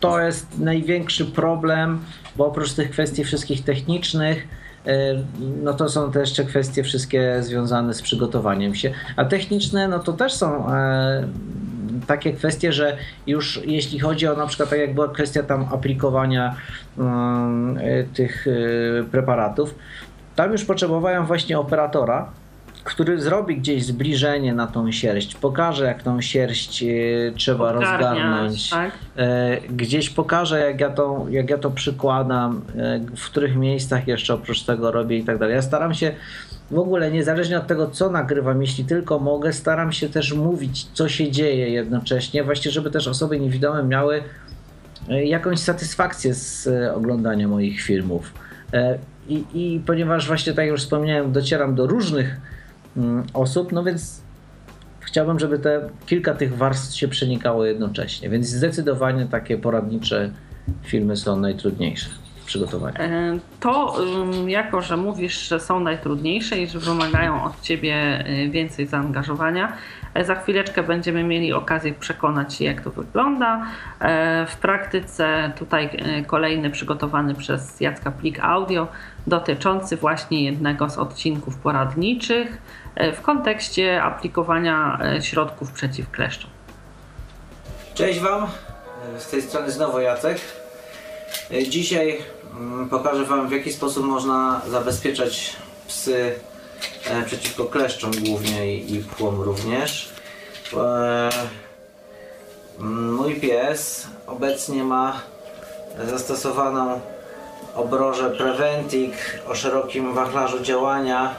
to 0.01 0.21
jest 0.21 0.59
największy 0.59 1.25
problem, 1.25 2.01
bo 2.37 2.47
oprócz 2.47 2.73
tych 2.73 2.91
kwestii 2.91 3.25
wszystkich 3.25 3.65
technicznych, 3.65 4.49
no 5.63 5.75
to 5.75 5.89
są 5.89 6.13
też 6.13 6.29
jeszcze 6.29 6.45
kwestie 6.45 6.83
wszystkie 6.83 7.43
związane 7.43 7.95
z 7.95 8.03
przygotowaniem 8.03 8.75
się. 8.75 8.93
A 9.17 9.25
techniczne, 9.25 9.89
no 9.89 9.99
to 9.99 10.13
też 10.13 10.33
są 10.33 10.73
e, 10.73 11.29
takie 12.07 12.33
kwestie, 12.33 12.73
że 12.73 12.97
już 13.27 13.61
jeśli 13.65 13.99
chodzi 13.99 14.29
o 14.29 14.37
na 14.37 14.47
przykład, 14.47 14.71
tak 14.71 14.79
jak 14.79 14.95
była 14.95 15.09
kwestia 15.09 15.43
tam 15.43 15.67
aplikowania 15.73 16.57
mm, 16.99 17.79
e, 17.79 18.05
tych 18.05 18.47
e, 18.47 19.05
preparatów, 19.05 19.75
tam 20.37 20.53
już 20.53 20.65
potrzebowałem 20.65 21.27
właśnie 21.27 21.59
operatora, 21.59 22.31
który 22.87 23.21
zrobi 23.21 23.57
gdzieś 23.57 23.85
zbliżenie 23.85 24.55
na 24.55 24.67
tą 24.67 24.93
sierść, 24.93 25.35
pokaże 25.35 25.85
jak 25.85 26.03
tą 26.03 26.21
sierść 26.21 26.83
e, 26.83 26.87
trzeba 27.37 27.73
rozgarnąć, 27.73 28.71
tak? 28.71 28.93
e, 29.17 29.61
gdzieś 29.61 30.11
pokażę 30.11 30.61
jak 30.61 30.81
ja, 30.81 30.91
to, 30.91 31.27
jak 31.31 31.51
ja 31.51 31.59
to 31.59 31.71
przykładam, 31.71 32.63
e, 32.77 33.01
w 33.17 33.25
których 33.25 33.57
miejscach 33.57 34.09
jeszcze 34.09 34.35
oprócz 34.35 34.63
tego 34.63 34.91
robię 34.91 35.19
i 35.19 35.25
tak 35.25 35.39
dalej. 35.39 35.55
Ja 35.55 35.63
staram 35.63 35.95
się 35.95 36.13
w 36.71 36.79
ogóle 36.79 37.11
niezależnie 37.11 37.59
od 37.59 37.67
tego 37.67 37.87
co 37.87 38.11
nagrywam, 38.11 38.61
jeśli 38.61 38.85
tylko 38.85 39.19
mogę, 39.19 39.53
staram 39.53 39.93
się 39.93 40.09
też 40.09 40.33
mówić 40.33 40.87
co 40.93 41.09
się 41.09 41.31
dzieje 41.31 41.71
jednocześnie, 41.71 42.45
właśnie 42.45 42.71
żeby 42.71 42.91
też 42.91 43.09
osoby 43.09 43.41
niewidome 43.41 43.83
miały 43.83 44.23
jakąś 45.09 45.59
satysfakcję 45.59 46.35
z 46.35 46.69
oglądania 46.95 47.49
moich 47.49 47.81
filmów. 47.81 48.33
I, 49.29 49.45
I 49.55 49.81
ponieważ 49.87 50.27
właśnie 50.27 50.53
tak 50.53 50.65
jak 50.65 50.73
już 50.73 50.81
wspomniałem, 50.81 51.33
docieram 51.33 51.75
do 51.75 51.87
różnych 51.87 52.37
osób, 53.35 53.73
no 53.73 53.85
więc 53.85 54.23
chciałbym, 55.01 55.39
żeby 55.39 55.59
te 55.59 55.89
kilka 56.07 56.35
tych 56.35 56.57
warstw 56.57 56.97
się 56.97 57.09
przenikało 57.09 57.65
jednocześnie. 57.65 58.29
Więc 58.31 58.47
zdecydowanie 58.47 59.27
takie 59.27 59.59
poradnicze 59.59 60.31
filmy 60.83 61.17
są 61.17 61.37
najtrudniejsze 61.41 62.09
w 62.43 62.45
przygotowaniu. 62.45 62.95
E, 62.99 63.39
To 63.61 63.97
jako, 64.47 64.83
że 64.83 64.97
mówisz, 64.97 65.49
że 65.49 65.61
są 65.61 65.81
najtrudniejsze 65.81 66.59
i 66.59 66.67
że 66.67 66.79
wymagają 66.79 67.45
od 67.45 67.61
Ciebie 67.61 68.25
y, 68.45 68.49
więcej 68.51 68.87
zaangażowania, 68.87 69.73
e, 70.15 70.25
za 70.25 70.35
chwileczkę 70.35 70.83
będziemy 70.83 71.25
mieli 71.25 71.53
okazję 71.53 71.95
przekonać 71.95 72.55
się, 72.55 72.65
jak 72.65 72.81
to 72.81 72.91
wygląda. 72.91 73.67
E, 74.01 74.47
W 74.49 74.57
praktyce 74.57 75.53
tutaj 75.59 75.91
kolejny 76.27 76.71
przygotowany 76.71 77.35
przez 77.35 77.81
Jacka 77.81 78.11
plik 78.11 78.39
audio 78.41 78.89
dotyczący 79.27 79.97
właśnie 79.97 80.45
jednego 80.45 80.91
z 80.91 80.99
odcinków 80.99 81.57
poradniczych 81.57 82.59
e, 82.95 83.13
w 83.13 83.21
kontekście 83.21 84.03
aplikowania 84.03 84.99
e, 85.03 85.23
środków 85.23 85.73
przeciw 85.73 86.11
kleszczom. 86.11 86.51
Cześć 87.95 88.21
Wam, 88.21 88.47
z 89.19 89.31
tej 89.31 89.43
strony 89.43 89.71
znowu 89.71 90.01
Jacek. 90.01 90.39
Dzisiaj 91.69 92.19
mm, 92.57 92.89
pokażę 92.89 93.25
Wam 93.25 93.49
w 93.49 93.53
jaki 93.53 93.73
sposób 93.73 94.05
można 94.05 94.61
zabezpieczać 94.71 95.57
psy 95.89 96.35
e, 97.11 97.23
przeciwko 97.23 97.65
kleszczom 97.65 98.11
głównie 98.27 98.77
i 98.77 99.05
płom 99.05 99.41
również. 99.41 100.13
E, 100.77 101.31
mm, 102.81 103.15
Mój 103.15 103.41
pies 103.41 104.07
obecnie 104.27 104.85
ma 104.85 105.21
zastosowaną 106.05 107.01
obrożę 107.77 108.31
Preventic 108.31 109.15
o 109.49 109.55
szerokim 109.55 110.15
wachlarzu 110.15 110.61
działania, 110.61 111.35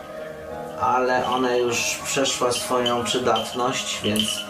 ale 0.82 1.28
ona 1.28 1.56
już 1.56 2.00
przeszła 2.06 2.52
swoją 2.52 3.04
przydatność, 3.04 4.02
więc 4.04 4.48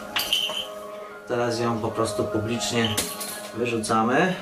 Teraz 1.27 1.59
ją 1.59 1.79
po 1.79 1.91
prostu 1.91 2.23
publicznie 2.23 2.95
wyrzucamy. 3.53 4.35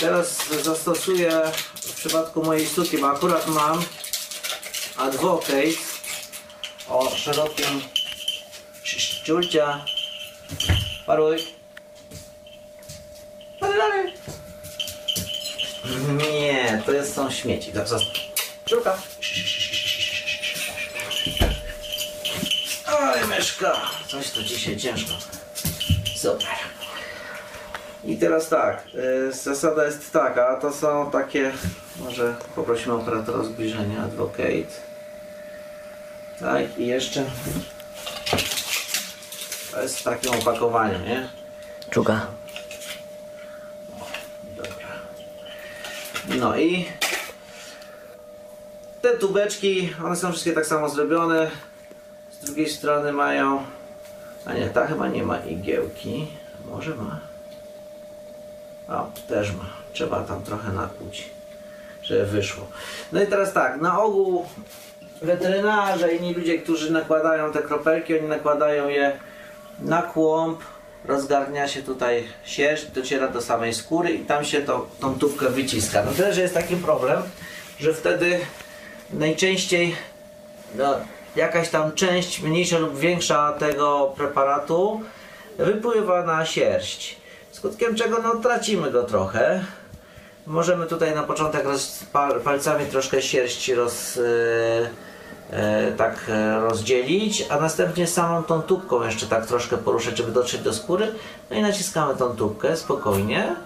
Teraz 0.00 0.48
zastosuję 0.62 1.42
w 1.74 1.94
przypadku 1.94 2.42
mojej 2.42 2.66
sztuki, 2.66 2.98
bo 2.98 3.10
akurat 3.10 3.48
mam 3.48 3.82
Advocate 4.96 5.78
o 6.88 7.10
szerokim 7.10 7.82
szczulcia. 8.82 9.84
Paruj. 11.06 11.36
Dalej, 13.60 13.78
dalej. 13.78 14.14
Nie, 16.30 16.82
to 16.86 16.92
jest, 16.92 17.14
są 17.14 17.30
śmieci. 17.30 17.72
Tak, 17.72 17.88
zostaw. 17.88 18.16
Szczurka. 18.66 18.96
Oj, 23.00 23.28
myszka, 23.28 23.80
coś 24.08 24.30
to 24.30 24.42
dzisiaj 24.42 24.76
ciężko. 24.76 25.12
Super. 26.16 26.48
I 28.04 28.16
teraz 28.16 28.48
tak, 28.48 28.82
y, 29.28 29.32
zasada 29.32 29.84
jest 29.84 30.12
taka, 30.12 30.56
to 30.56 30.72
są 30.72 31.10
takie, 31.10 31.52
może 31.98 32.34
poprosimy 32.54 32.94
operatora 32.94 33.38
o 33.38 33.44
zbliżenie, 33.44 34.00
advocate. 34.00 34.72
Tak, 36.40 36.78
i 36.78 36.86
jeszcze 36.86 37.24
to 39.72 39.82
jest 39.82 39.98
w 39.98 40.02
takim 40.02 40.34
opakowaniu, 40.34 40.98
nie? 40.98 41.28
Czuga. 41.90 42.26
No 46.40 46.56
i 46.56 46.86
te 49.02 49.16
tubeczki, 49.16 49.94
one 50.04 50.16
są 50.16 50.30
wszystkie 50.30 50.52
tak 50.52 50.66
samo 50.66 50.88
zrobione. 50.88 51.50
Z 52.30 52.44
drugiej 52.44 52.68
strony 52.68 53.12
mają. 53.12 53.62
A 54.46 54.52
nie, 54.52 54.66
ta 54.68 54.86
chyba 54.86 55.08
nie 55.08 55.22
ma 55.22 55.38
igiełki. 55.38 56.26
Może 56.70 56.94
ma. 56.94 57.20
O, 58.88 59.10
też 59.28 59.52
ma. 59.52 59.66
Trzeba 59.92 60.22
tam 60.22 60.42
trochę 60.42 60.72
nakłuć, 60.72 61.30
żeby 62.02 62.26
wyszło. 62.26 62.66
No 63.12 63.22
i 63.22 63.26
teraz 63.26 63.52
tak, 63.52 63.80
na 63.80 64.02
ogół 64.02 64.46
weterynarze 65.22 66.14
i 66.14 66.16
inni 66.16 66.34
ludzie, 66.34 66.58
którzy 66.58 66.92
nakładają 66.92 67.52
te 67.52 67.62
kropelki, 67.62 68.18
oni 68.18 68.28
nakładają 68.28 68.88
je 68.88 69.18
na 69.78 70.02
kłąb, 70.02 70.60
rozgarnia 71.04 71.68
się 71.68 71.82
tutaj 71.82 72.24
sierść, 72.44 72.86
dociera 72.86 73.28
do 73.28 73.40
samej 73.40 73.74
skóry 73.74 74.10
i 74.10 74.24
tam 74.24 74.44
się 74.44 74.60
to, 74.60 74.86
tą 75.00 75.18
tubkę 75.18 75.48
wyciska. 75.48 76.04
No 76.04 76.12
tyle, 76.12 76.34
że 76.34 76.40
jest 76.40 76.54
taki 76.54 76.76
problem, 76.76 77.22
że 77.80 77.94
wtedy 77.94 78.40
najczęściej 79.12 79.96
no, 80.74 80.94
jakaś 81.36 81.68
tam 81.68 81.92
część 81.92 82.42
mniejsza 82.42 82.78
lub 82.78 82.98
większa 82.98 83.52
tego 83.52 84.12
preparatu 84.16 85.00
wypływa 85.58 86.24
na 86.24 86.46
sierść. 86.46 87.16
Skutkiem 87.52 87.94
czego 87.94 88.22
no, 88.22 88.34
tracimy 88.34 88.90
go 88.90 89.02
trochę. 89.02 89.64
Możemy 90.46 90.86
tutaj 90.86 91.14
na 91.14 91.22
początek 91.22 91.64
roz, 91.64 92.04
pal, 92.12 92.40
palcami 92.40 92.86
troszkę 92.86 93.22
sierści 93.22 93.74
roz, 93.74 94.16
e, 94.16 94.20
tak 95.96 96.14
e, 96.28 96.60
rozdzielić, 96.60 97.46
a 97.50 97.60
następnie 97.60 98.06
samą 98.06 98.42
tą 98.42 98.62
tubką 98.62 99.04
jeszcze 99.04 99.26
tak 99.26 99.46
troszkę 99.46 99.76
poruszać, 99.76 100.16
żeby 100.16 100.32
dotrzeć 100.32 100.60
do 100.60 100.74
skóry. 100.74 101.14
No 101.50 101.56
i 101.56 101.62
naciskamy 101.62 102.16
tą 102.16 102.36
tubkę 102.36 102.76
spokojnie. 102.76 103.56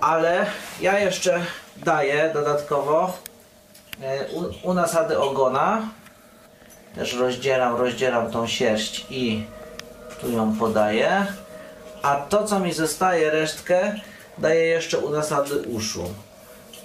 Ale 0.00 0.46
ja 0.80 0.98
jeszcze 0.98 1.40
daję 1.76 2.30
dodatkowo 2.34 3.12
e, 4.02 4.26
u, 4.28 4.70
u 4.70 4.74
nasady 4.74 5.18
ogona. 5.18 5.82
Też 6.94 7.14
rozdzieram, 7.14 7.76
rozdzieram 7.76 8.30
tą 8.30 8.46
sierść 8.46 9.06
i 9.10 9.44
tu 10.20 10.30
ją 10.30 10.56
podaję. 10.56 11.26
A 12.02 12.16
to 12.16 12.44
co 12.44 12.60
mi 12.60 12.72
zostaje, 12.72 13.30
resztkę, 13.30 14.00
daję 14.38 14.66
jeszcze 14.66 14.98
u 14.98 15.10
nasady 15.10 15.62
uszu. 15.62 16.04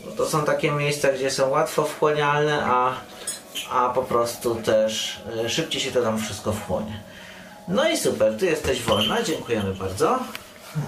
Bo 0.06 0.12
to 0.12 0.26
są 0.26 0.46
takie 0.46 0.72
miejsca, 0.72 1.08
gdzie 1.08 1.32
są 1.32 1.50
łatwo 1.50 1.84
wchłanialne, 1.84 2.66
a 2.66 2.94
a 3.72 3.90
po 3.90 4.04
prostu 4.04 4.56
też 4.56 5.22
e, 5.46 5.50
szybciej 5.50 5.82
się 5.82 5.92
to 5.92 6.02
tam 6.02 6.20
wszystko 6.20 6.54
wchłonie. 6.54 7.00
No 7.68 7.90
i 7.90 7.98
super, 7.98 8.38
ty 8.38 8.46
jesteś 8.46 8.82
wolna, 8.82 9.24
dziękujemy 9.24 9.74
bardzo. 9.74 10.20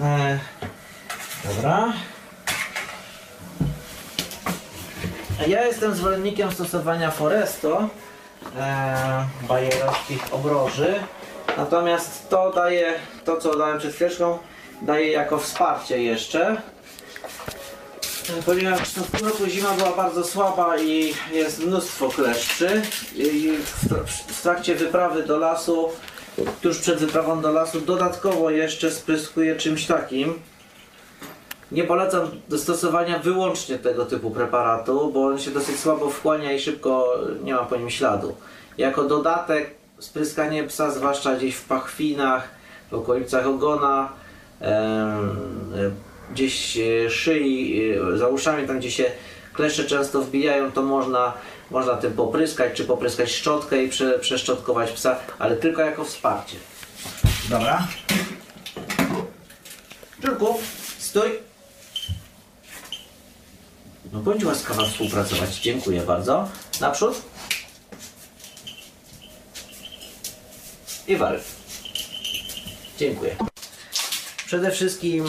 E, 0.02 0.38
dobra. 1.44 1.92
Ja 5.46 5.66
jestem 5.66 5.94
zwolennikiem 5.94 6.52
stosowania 6.52 7.10
Foresto, 7.10 7.88
e, 8.56 9.26
bajerowskich 9.48 10.34
obroży. 10.34 10.94
Natomiast 11.56 12.28
to 12.28 12.52
daje, 12.52 12.94
to 13.24 13.36
co 13.36 13.58
dałem 13.58 13.78
przed 13.78 13.94
chwileczką, 13.94 14.38
daje 14.82 15.12
jako 15.12 15.38
wsparcie 15.38 16.02
jeszcze. 16.02 16.62
Ponieważ 18.46 18.88
w 18.88 19.18
tym 19.18 19.28
roku 19.28 19.46
zima 19.46 19.72
była 19.72 19.92
bardzo 19.92 20.24
słaba 20.24 20.78
i 20.78 21.14
jest 21.32 21.66
mnóstwo 21.66 22.08
kleszczy 22.08 22.82
i 23.14 23.58
w, 23.64 23.88
tra- 23.88 24.04
w 24.26 24.42
trakcie 24.42 24.74
wyprawy 24.74 25.22
do 25.22 25.38
lasu, 25.38 25.88
tuż 26.62 26.78
przed 26.78 26.98
wyprawą 26.98 27.40
do 27.40 27.52
lasu 27.52 27.80
dodatkowo 27.80 28.50
jeszcze 28.50 28.90
spryskuję 28.90 29.56
czymś 29.56 29.86
takim. 29.86 30.34
Nie 31.72 31.84
polecam 31.84 32.30
stosowania 32.56 33.18
wyłącznie 33.18 33.78
tego 33.78 34.06
typu 34.06 34.30
preparatu, 34.30 35.10
bo 35.12 35.26
on 35.26 35.38
się 35.38 35.50
dosyć 35.50 35.80
słabo 35.80 36.10
wchłania 36.10 36.52
i 36.52 36.60
szybko 36.60 37.14
nie 37.44 37.54
ma 37.54 37.64
po 37.64 37.76
nim 37.76 37.90
śladu. 37.90 38.36
Jako 38.78 39.04
dodatek 39.04 39.74
spryskanie 39.98 40.64
psa, 40.64 40.90
zwłaszcza 40.90 41.36
gdzieś 41.36 41.54
w 41.54 41.64
pachwinach, 41.64 42.48
w 42.90 42.94
okolicach 42.94 43.46
ogona, 43.46 44.08
gdzieś 46.32 46.76
e, 46.76 47.10
szyi, 47.10 47.82
e, 48.14 48.18
za 48.18 48.28
uszami, 48.28 48.66
tam 48.66 48.78
gdzie 48.78 48.90
się 48.90 49.10
kleszcze 49.52 49.84
często 49.84 50.22
wbijają, 50.22 50.72
to 50.72 50.82
można, 50.82 51.34
można 51.70 51.96
tym 51.96 52.12
popryskać, 52.12 52.72
czy 52.72 52.84
popryskać 52.84 53.32
szczotkę 53.32 53.84
i 53.84 53.88
prze, 53.88 54.18
przeszczotkować 54.18 54.92
psa, 54.92 55.18
ale 55.38 55.56
tylko 55.56 55.82
jako 55.82 56.04
wsparcie. 56.04 56.56
Dobra. 57.50 57.86
Czurku, 60.22 60.58
stój. 60.98 61.30
No 64.12 64.20
bądź 64.20 64.44
łaskawa 64.44 64.84
współpracować. 64.84 65.56
Dziękuję 65.56 66.00
bardzo. 66.00 66.48
Naprzód. 66.80 67.22
I 71.08 71.16
wal. 71.16 71.40
Dziękuję. 72.98 73.36
Przede 74.46 74.70
wszystkim 74.70 75.24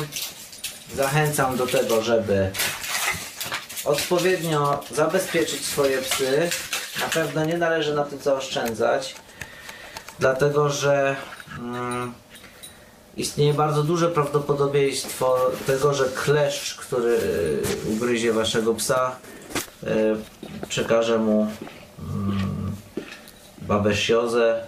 zachęcam 0.96 1.58
do 1.58 1.68
tego, 1.68 2.02
żeby 2.02 2.52
odpowiednio 3.86 4.84
zabezpieczyć 4.96 5.66
swoje 5.66 6.02
psy. 6.02 6.50
Na 7.00 7.10
pewno 7.10 7.46
nie 7.46 7.58
należy 7.58 7.96
na 7.96 8.04
tym 8.04 8.20
zaoszczędzać, 8.20 9.16
dlatego 10.20 10.70
że 10.70 11.16
mm, 11.60 12.14
istnieje 13.18 13.54
bardzo 13.54 13.84
duże 13.84 14.10
prawdopodobieństwo 14.10 15.52
tego, 15.68 15.94
że 15.94 16.06
kleszcz, 16.06 16.76
który 16.76 17.10
y, 17.10 17.62
ugryzie 17.90 18.34
waszego 18.34 18.74
psa, 18.74 19.16
y, 19.84 19.88
przekaże 20.70 21.18
mu 21.18 21.48
mm, 22.00 22.76
babesiozę, 23.62 24.64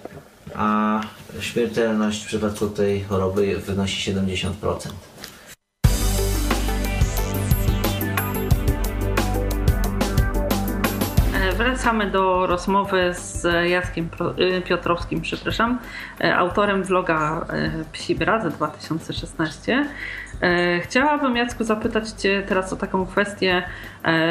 a 0.56 1.02
śmiertelność 1.40 2.24
w 2.24 2.28
przypadku 2.28 2.68
tej 2.68 3.04
choroby 3.04 3.58
wynosi 3.58 4.14
70%. 4.14 4.52
Wracamy 11.82 12.12
do 12.12 12.48
rozmowy 12.48 13.14
z 13.14 13.48
Jackiem 13.70 14.10
y, 14.40 14.62
Piotrowskim, 14.62 15.22
przepraszam, 15.22 15.80
e, 16.24 16.38
autorem 16.38 16.84
vloga 16.84 17.46
e, 17.50 17.72
Psi 17.92 18.16
Brat 18.16 18.48
2016. 18.48 19.86
E, 20.42 20.80
Chciałabym 20.80 21.36
Jacku 21.36 21.64
zapytać 21.64 22.10
Cię 22.10 22.44
teraz 22.48 22.74
o 22.74 22.76
taką 22.76 23.06
kwestię 23.06 23.64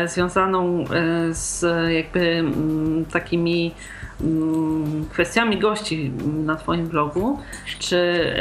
związaną 0.06 0.84
z 1.30 1.62
jakby 1.94 2.20
mm, 2.20 3.04
takimi 3.04 3.74
mm, 4.20 5.06
kwestiami 5.12 5.58
gości 5.58 6.12
na 6.44 6.56
Twoim 6.56 6.86
blogu. 6.86 7.38
Czy 7.78 8.34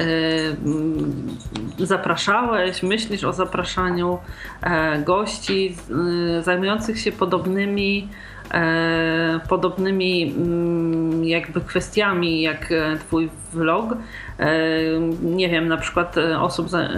mm, 0.65 1.37
zapraszałeś, 1.77 2.83
myślisz 2.83 3.23
o 3.23 3.33
zapraszaniu 3.33 4.19
e, 4.61 5.01
gości 5.01 5.75
zajmujących 6.41 6.99
się 6.99 7.11
podobnymi 7.11 8.09
podobnymi 9.49 10.33
mm, 10.37 11.23
jakby 11.23 11.61
kwestiami 11.61 12.41
jak 12.41 12.71
e, 12.71 12.97
twój 12.97 13.29
vlog. 13.53 13.97
E, 14.39 14.49
nie 15.21 15.49
wiem, 15.49 15.67
na 15.67 15.77
przykład 15.77 16.17
e, 16.17 16.39
osób 16.39 16.67
e, 16.73 16.89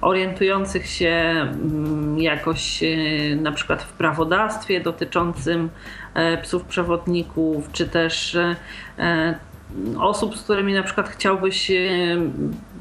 orientujących 0.00 0.86
się 0.86 1.12
mm, 1.12 2.18
jakoś 2.18 2.82
e, 2.82 2.86
na 3.36 3.52
przykład 3.52 3.82
w 3.82 3.92
prawodawstwie 3.92 4.80
dotyczącym 4.80 5.70
e, 6.14 6.38
psów 6.38 6.64
przewodników, 6.64 7.72
czy 7.72 7.88
też 7.88 8.34
e, 8.34 8.56
e, 8.98 9.49
osób, 9.98 10.36
z 10.36 10.42
którymi 10.42 10.74
na 10.74 10.82
przykład 10.82 11.08
chciałbyś 11.08 11.70
e, 11.70 11.74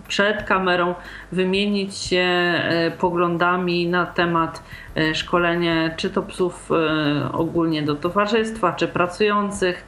przed 0.08 0.44
kamerą 0.44 0.96
wymienić 1.32 1.98
się 1.98 2.18
e, 2.18 2.92
poglądami 2.92 3.88
na 3.88 4.06
temat 4.06 4.64
e, 4.96 5.16
szkolenia 5.16 5.90
czy 5.96 6.10
to 6.10 6.22
psów 6.22 6.70
ogólnie 7.34 7.82
do 7.82 7.96
towarzystwa, 7.96 8.72
czy 8.72 8.88
pracujących. 8.88 9.86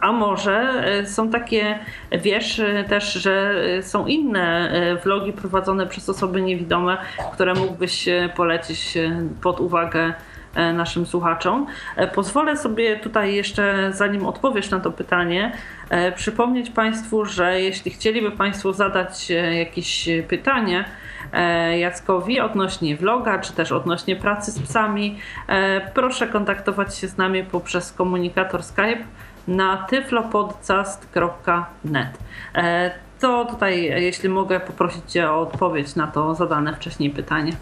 A 0.00 0.12
może 0.12 0.84
są 1.06 1.30
takie, 1.30 1.78
wiesz 2.12 2.62
też, 2.88 3.12
że 3.12 3.54
są 3.82 4.06
inne 4.06 4.70
vlogi 5.04 5.32
prowadzone 5.32 5.86
przez 5.86 6.08
osoby 6.08 6.42
niewidome, 6.42 6.96
które 7.32 7.54
mógłbyś 7.54 8.08
polecić 8.36 8.98
pod 9.42 9.60
uwagę 9.60 10.14
naszym 10.54 11.06
słuchaczom. 11.06 11.66
E, 11.96 12.06
Pozwolę 12.08 12.56
sobie 12.56 12.96
tutaj 12.96 13.34
jeszcze, 13.34 13.90
zanim 13.94 14.26
odpowiesz 14.26 14.70
na 14.70 14.80
to 14.80 14.92
pytanie, 14.92 15.52
e, 15.90 16.12
przypomnieć 16.12 16.70
Państwu, 16.70 17.24
że 17.24 17.60
jeśli 17.60 17.90
chcieliby 17.90 18.30
Państwo 18.30 18.72
zadać 18.72 19.30
e, 19.30 19.34
jakieś 19.54 20.08
pytanie 20.28 20.84
e, 21.32 21.78
Jackowi 21.78 22.40
odnośnie 22.40 22.96
vloga, 22.96 23.38
czy 23.38 23.52
też 23.52 23.72
odnośnie 23.72 24.16
pracy 24.16 24.52
z 24.52 24.62
psami, 24.62 25.18
e, 25.48 25.80
proszę 25.94 26.26
kontaktować 26.28 26.96
się 26.98 27.08
z 27.08 27.16
nami 27.16 27.44
poprzez 27.44 27.92
komunikator 27.92 28.62
Skype 28.62 29.04
na 29.48 29.76
tyflopodcast.net. 29.76 32.18
E, 32.54 32.90
To 33.20 33.44
tutaj, 33.44 33.82
jeśli 33.82 34.28
mogę 34.28 34.60
poprosić 34.60 35.12
Cię 35.12 35.30
o 35.30 35.40
odpowiedź 35.40 35.96
na 35.96 36.06
to 36.06 36.34
zadane 36.34 36.74
wcześniej 36.76 37.10
pytanie. 37.10 37.52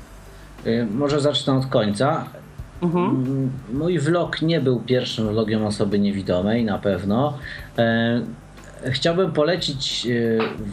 Y, 0.67 0.87
Może 0.95 1.21
zacznę 1.21 1.55
od 1.55 1.67
końca. 1.67 2.25
Mhm. 2.83 3.51
Mój 3.73 3.99
vlog 3.99 4.43
nie 4.43 4.61
był 4.61 4.81
pierwszym 4.81 5.29
vlogiem 5.29 5.65
osoby 5.65 5.99
niewidomej, 5.99 6.65
na 6.65 6.79
pewno. 6.79 7.39
E, 7.79 8.21
Chciałbym 8.91 9.33
polecić 9.33 10.07
e, 10.07 10.11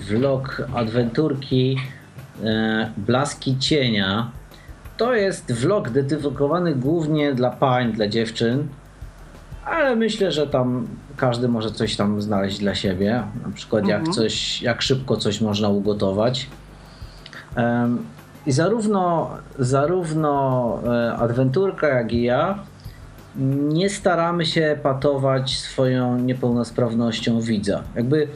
vlog 0.08 0.62
adwenturki 0.76 1.78
e, 2.44 2.92
Blaski 2.98 3.58
Cienia. 3.60 4.32
To 4.98 5.14
jest 5.16 5.52
vlog 5.54 5.90
dedykowany 5.90 6.76
głównie 6.76 7.34
dla 7.34 7.50
pań, 7.52 7.94
dla 7.94 8.08
dziewczyn, 8.08 8.68
ale 9.66 9.96
myślę, 9.96 10.32
że 10.32 10.48
tam 10.48 10.88
każdy 11.18 11.48
może 11.48 11.72
coś 11.72 11.96
tam 11.96 12.22
znaleźć 12.22 12.60
dla 12.60 12.76
siebie. 12.76 13.24
Na 13.46 13.52
przykład 13.54 13.88
jak 13.88 14.00
Mhm. 14.00 14.14
coś, 14.16 14.62
jak 14.62 14.82
szybko 14.82 15.18
coś 15.18 15.42
można 15.42 15.70
ugotować. 15.70 16.48
I 18.50 18.52
zarówno, 18.52 19.30
zarówno 19.60 20.80
e, 20.86 21.14
adwenturka, 21.14 21.88
jak 21.88 22.14
i 22.14 22.22
ja 22.22 22.60
nie 23.70 23.90
staramy 23.90 24.46
się 24.46 24.80
patować 24.84 25.60
swoją 25.60 26.18
niepełnosprawnością 26.18 27.42
widza. 27.42 27.84
Jakby 27.96 28.28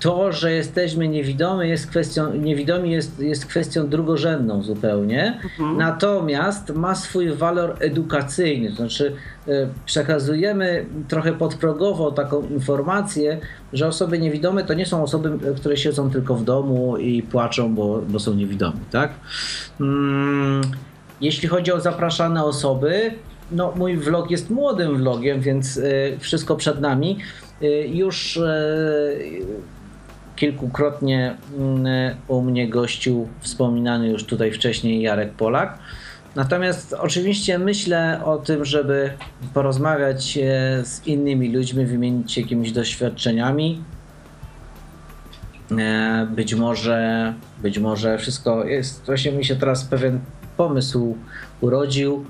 to, 0.00 0.32
że 0.32 0.52
jesteśmy 0.52 1.08
niewidomi 1.08 1.68
jest 1.68 1.86
kwestią, 1.86 2.34
niewidomi 2.34 2.90
jest, 2.90 3.18
jest 3.18 3.46
kwestią 3.46 3.88
drugorzędną 3.88 4.62
zupełnie, 4.62 5.40
natomiast 5.76 6.74
ma 6.74 6.94
swój 6.94 7.32
walor 7.32 7.76
edukacyjny, 7.80 8.70
to 8.70 8.76
znaczy 8.76 9.12
e, 9.48 9.52
przekazujemy 9.86 10.86
trochę 11.08 11.32
podprogowo 11.32 12.10
taką 12.10 12.42
informację, 12.42 13.38
że 13.72 13.86
osoby 13.86 14.18
niewidome 14.18 14.64
to 14.64 14.74
nie 14.74 14.86
są 14.86 15.02
osoby, 15.02 15.38
które 15.56 15.76
siedzą 15.76 16.10
tylko 16.10 16.34
w 16.34 16.44
domu 16.44 16.96
i 16.96 17.22
płaczą, 17.22 17.74
bo, 17.74 18.02
bo 18.08 18.18
są 18.18 18.34
niewidomi, 18.34 18.80
tak? 18.90 19.10
Mm, 19.80 20.60
jeśli 21.20 21.48
chodzi 21.48 21.72
o 21.72 21.80
zapraszane 21.80 22.44
osoby, 22.44 23.10
no 23.52 23.72
mój 23.76 23.96
vlog 23.96 24.30
jest 24.30 24.50
młodym 24.50 24.96
vlogiem, 24.96 25.40
więc 25.40 25.78
e, 25.78 25.82
wszystko 26.18 26.56
przed 26.56 26.80
nami. 26.80 27.18
E, 27.62 27.86
już 27.86 28.36
e, 28.36 29.14
kilkukrotnie 30.36 31.36
mm, 31.58 32.16
u 32.28 32.42
mnie 32.42 32.68
gościł 32.68 33.28
wspominany 33.40 34.08
już 34.08 34.24
tutaj 34.24 34.52
wcześniej 34.52 35.02
Jarek 35.02 35.32
Polak. 35.32 35.78
Natomiast 36.36 36.92
oczywiście 36.92 37.58
myślę 37.58 38.20
o 38.24 38.38
tym, 38.38 38.64
żeby 38.64 39.10
porozmawiać 39.54 40.38
e, 40.38 40.40
z 40.84 41.06
innymi 41.06 41.52
ludźmi, 41.52 41.86
wymienić 41.86 42.32
się 42.32 42.40
jakimiś 42.40 42.72
doświadczeniami. 42.72 43.82
E, 45.78 46.26
być 46.30 46.54
może, 46.54 47.34
być 47.62 47.78
może 47.78 48.18
wszystko 48.18 48.64
jest. 48.64 49.06
Właśnie 49.06 49.32
mi 49.32 49.44
się 49.44 49.56
teraz 49.56 49.84
pewien 49.84 50.20
pomysł 50.56 51.16
urodził. 51.60 52.24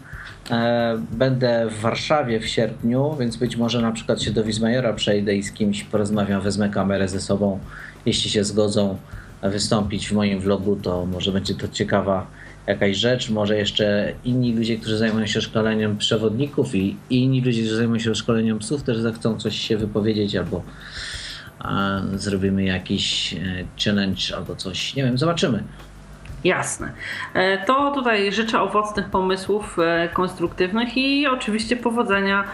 E, 0.50 0.98
będę 1.12 1.68
w 1.70 1.80
Warszawie 1.80 2.40
w 2.40 2.46
sierpniu, 2.46 3.16
więc 3.20 3.36
być 3.36 3.56
może 3.56 3.82
na 3.82 3.92
przykład 3.92 4.22
się 4.22 4.30
do 4.30 4.44
Wismajora 4.44 4.92
przejdę 4.92 5.36
i 5.36 5.42
z 5.42 5.52
kimś 5.52 5.84
porozmawiam, 5.84 6.40
wezmę 6.40 6.68
kamerę 6.68 7.08
ze 7.08 7.20
sobą. 7.20 7.58
Jeśli 8.06 8.30
się 8.30 8.44
zgodzą 8.44 8.96
wystąpić 9.42 10.08
w 10.08 10.12
moim 10.12 10.40
vlogu, 10.40 10.76
to 10.76 11.06
może 11.06 11.32
będzie 11.32 11.54
to 11.54 11.68
ciekawa 11.68 12.26
jakaś 12.66 12.96
rzecz. 12.96 13.30
Może 13.30 13.56
jeszcze 13.56 14.12
inni 14.24 14.54
ludzie, 14.54 14.76
którzy 14.76 14.98
zajmują 14.98 15.26
się 15.26 15.40
szkoleniem 15.40 15.98
przewodników 15.98 16.74
i 16.74 16.96
inni 17.10 17.40
ludzie, 17.40 17.60
którzy 17.60 17.76
zajmują 17.76 17.98
się 17.98 18.14
szkoleniem 18.14 18.58
psów, 18.58 18.82
też 18.82 18.98
zechcą 18.98 19.38
coś 19.38 19.56
się 19.58 19.76
wypowiedzieć 19.76 20.36
albo 20.36 20.62
a, 21.58 22.00
zrobimy 22.14 22.64
jakiś 22.64 23.34
e, 23.34 23.38
challenge 23.84 24.36
albo 24.36 24.56
coś. 24.56 24.94
Nie 24.94 25.04
wiem, 25.04 25.18
zobaczymy. 25.18 25.62
Jasne. 26.44 26.92
E, 27.34 27.64
to 27.64 27.90
tutaj 27.90 28.32
życzę 28.32 28.60
owocnych 28.60 29.08
pomysłów 29.08 29.78
e, 29.78 30.08
konstruktywnych 30.08 30.96
i 30.96 31.26
oczywiście 31.26 31.76
powodzenia 31.76 32.44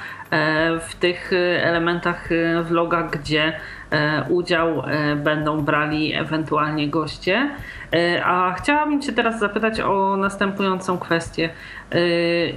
w 0.89 0.95
tych 0.95 1.33
elementach 1.63 2.29
vloga, 2.63 3.03
gdzie 3.03 3.61
udział 4.29 4.83
będą 5.17 5.61
brali 5.61 6.15
ewentualnie 6.15 6.89
goście. 6.89 7.51
A 8.25 8.55
chciałabym 8.59 9.03
Cię 9.03 9.13
teraz 9.13 9.39
zapytać 9.39 9.81
o 9.81 10.17
następującą 10.17 10.99
kwestię. 10.99 11.51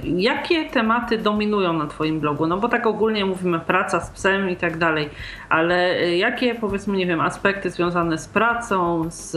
Jakie 0.04 0.64
tematy 0.70 1.18
dominują 1.18 1.72
na 1.72 1.86
Twoim 1.86 2.20
blogu? 2.20 2.46
No 2.46 2.56
bo 2.56 2.68
tak 2.68 2.86
ogólnie 2.86 3.24
mówimy 3.24 3.60
praca 3.60 4.00
z 4.00 4.10
psem 4.10 4.50
i 4.50 4.56
tak 4.56 4.78
dalej, 4.78 5.10
ale 5.48 5.94
jakie 6.16 6.54
powiedzmy, 6.54 6.96
nie 6.96 7.06
wiem, 7.06 7.20
aspekty 7.20 7.70
związane 7.70 8.18
z 8.18 8.28
pracą, 8.28 9.04
z 9.10 9.36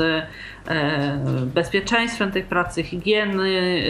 bezpieczeństwem 1.54 2.32
tej 2.32 2.44
pracy, 2.44 2.84
higieny 2.84 3.84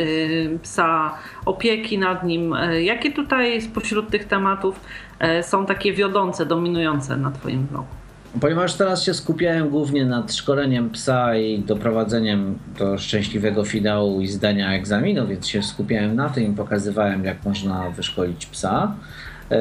psa, 0.62 1.14
opieki 1.46 1.98
nad 1.98 2.24
nim, 2.24 2.56
jakie 2.80 3.12
tutaj 3.12 3.62
spośród 3.62 4.10
tych 4.10 4.28
tematów 4.28 4.80
są 5.42 5.66
takie 5.66 5.94
wiodące, 5.94 6.46
dominujące 6.46 7.18
na 7.18 7.32
Twoim 7.32 7.64
blogu? 7.64 8.03
Ponieważ 8.42 8.74
teraz 8.74 9.04
się 9.04 9.14
skupiałem 9.14 9.70
głównie 9.70 10.06
nad 10.06 10.34
szkoleniem 10.34 10.90
psa 10.90 11.36
i 11.36 11.60
doprowadzeniem 11.60 12.60
do 12.80 12.98
szczęśliwego 12.98 13.66
finału 13.66 14.22
i 14.22 14.28
zdania 14.28 14.74
egzaminu, 14.74 15.28
więc 15.28 15.48
się 15.48 15.64
skupiałem 15.64 16.16
na 16.16 16.30
tym 16.30 16.54
i 16.54 16.56
pokazywałem, 16.56 17.26
jak 17.26 17.46
można 17.46 17.90
wyszkolić 17.90 18.46
psa. 18.46 18.96
E, 19.52 19.58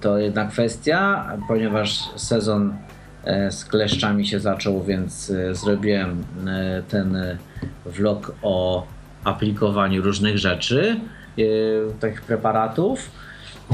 to 0.00 0.18
jedna 0.18 0.46
kwestia, 0.46 1.26
ponieważ 1.48 2.00
sezon 2.16 2.74
e, 3.24 3.50
z 3.52 3.64
kleszczami 3.64 4.26
się 4.26 4.40
zaczął, 4.40 4.82
więc 4.84 5.30
e, 5.30 5.54
zrobiłem 5.54 6.24
ten 6.88 7.38
vlog 7.86 8.34
o 8.42 8.86
aplikowaniu 9.24 10.02
różnych 10.02 10.38
rzeczy, 10.38 11.00
tych 12.00 12.22
preparatów. 12.22 13.10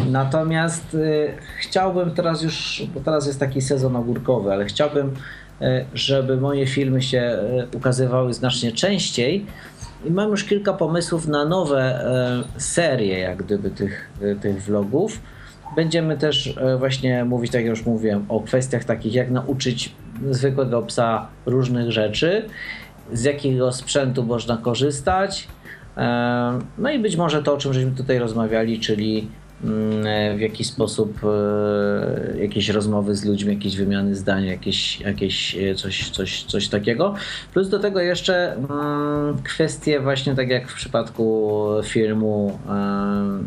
Natomiast 0.05 0.95
y, 0.95 1.35
chciałbym 1.61 2.11
teraz 2.11 2.43
już, 2.43 2.83
bo 2.95 3.01
teraz 3.01 3.27
jest 3.27 3.41
taki 3.41 3.61
sezon 3.61 3.97
ogórkowy, 3.97 4.53
ale 4.53 4.65
chciałbym, 4.65 5.15
y, 5.63 5.85
żeby 5.95 6.37
moje 6.37 6.67
filmy 6.67 7.03
się 7.03 7.39
y, 7.73 7.77
ukazywały 7.77 8.35
znacznie 8.35 8.73
częściej. 8.73 9.47
I 10.05 10.11
mam 10.11 10.31
już 10.31 10.45
kilka 10.45 10.73
pomysłów 10.73 11.29
na 11.29 11.45
nowe 11.45 12.05
serie, 12.57 13.19
jak 13.19 13.43
gdyby 13.43 13.71
tych, 13.71 14.11
tych 14.41 14.63
vlogów. 14.63 15.21
Będziemy 15.77 16.17
też 16.19 16.55
właśnie 16.79 17.25
mówić, 17.25 17.53
tak 17.53 17.61
jak 17.61 17.71
już 17.71 17.87
mówiłem, 17.87 18.25
o 18.29 18.41
kwestiach 18.41 18.85
takich, 18.85 19.15
jak 19.15 19.31
nauczyć 19.31 19.95
zwykłego 20.31 20.83
psa 20.83 21.29
różnych 21.47 21.93
rzeczy, 21.93 22.47
z 23.13 23.25
jakiego 23.25 23.73
sprzętu 23.73 24.23
można 24.23 24.57
korzystać. 24.57 25.49
No 26.79 26.91
i 26.91 26.99
być 26.99 27.17
może 27.17 27.43
to, 27.43 27.55
o 27.55 27.57
czym 27.57 27.73
żeśmy 27.73 27.91
tutaj 27.91 28.19
rozmawiali, 28.19 28.81
czyli 28.81 29.29
w 30.37 30.41
jaki 30.41 30.65
sposób 30.65 31.21
e, 31.25 32.39
jakieś 32.39 32.69
rozmowy 32.69 33.15
z 33.15 33.25
ludźmi, 33.25 33.55
jakieś 33.55 33.77
wymiany 33.77 34.15
zdań, 34.15 34.45
jakieś, 34.45 35.01
jakieś 35.01 35.57
e, 35.57 35.75
coś, 35.75 36.11
coś, 36.11 36.45
coś 36.45 36.69
takiego. 36.69 37.15
Plus 37.53 37.69
do 37.69 37.79
tego 37.79 38.01
jeszcze 38.01 38.53
mm, 38.53 39.37
kwestie 39.43 40.01
właśnie 40.01 40.35
tak 40.35 40.49
jak 40.49 40.69
w 40.69 40.75
przypadku 40.75 41.67
filmu 41.85 42.59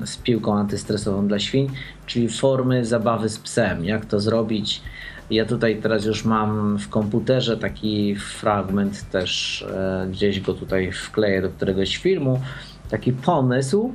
e, 0.01 0.07
z 0.07 0.17
piłką 0.17 0.57
antystresową 0.57 1.27
dla 1.27 1.39
świń, 1.39 1.69
czyli 2.05 2.29
formy 2.29 2.85
zabawy 2.85 3.29
z 3.29 3.39
psem, 3.39 3.85
jak 3.85 4.05
to 4.05 4.19
zrobić. 4.19 4.81
Ja 5.29 5.45
tutaj 5.45 5.81
teraz 5.81 6.05
już 6.05 6.25
mam 6.25 6.77
w 6.77 6.89
komputerze 6.89 7.57
taki 7.57 8.15
fragment 8.15 9.09
też, 9.09 9.65
gdzieś 10.11 10.39
go 10.41 10.53
tutaj 10.53 10.91
wkleję 10.91 11.41
do 11.41 11.49
któregoś 11.49 11.97
filmu, 11.97 12.41
taki 12.89 13.13
pomysł. 13.13 13.93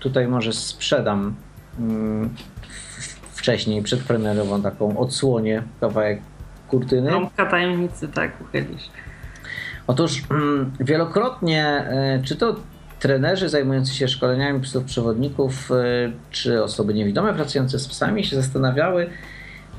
Tutaj 0.00 0.28
może 0.28 0.52
sprzedam 0.52 1.34
Mm, 1.34 1.53
wcześniej, 3.32 3.82
przedpremierową 3.82 4.62
taką 4.62 4.98
odsłonię, 4.98 5.62
kawałek 5.80 6.20
kurtyny. 6.68 7.10
Rąbka 7.10 7.46
tajemnicy, 7.46 8.08
tak, 8.08 8.40
uchylisz. 8.40 8.82
Otóż 9.86 10.22
mm, 10.30 10.72
wielokrotnie, 10.80 11.66
e, 11.66 12.20
czy 12.24 12.36
to 12.36 12.56
trenerzy 13.00 13.48
zajmujący 13.48 13.94
się 13.94 14.08
szkoleniami 14.08 14.60
psów 14.60 14.84
przewodników, 14.84 15.70
e, 15.70 15.74
czy 16.30 16.62
osoby 16.62 16.94
niewidome 16.94 17.34
pracujące 17.34 17.78
z 17.78 17.88
psami 17.88 18.24
się 18.24 18.36
zastanawiały, 18.36 19.10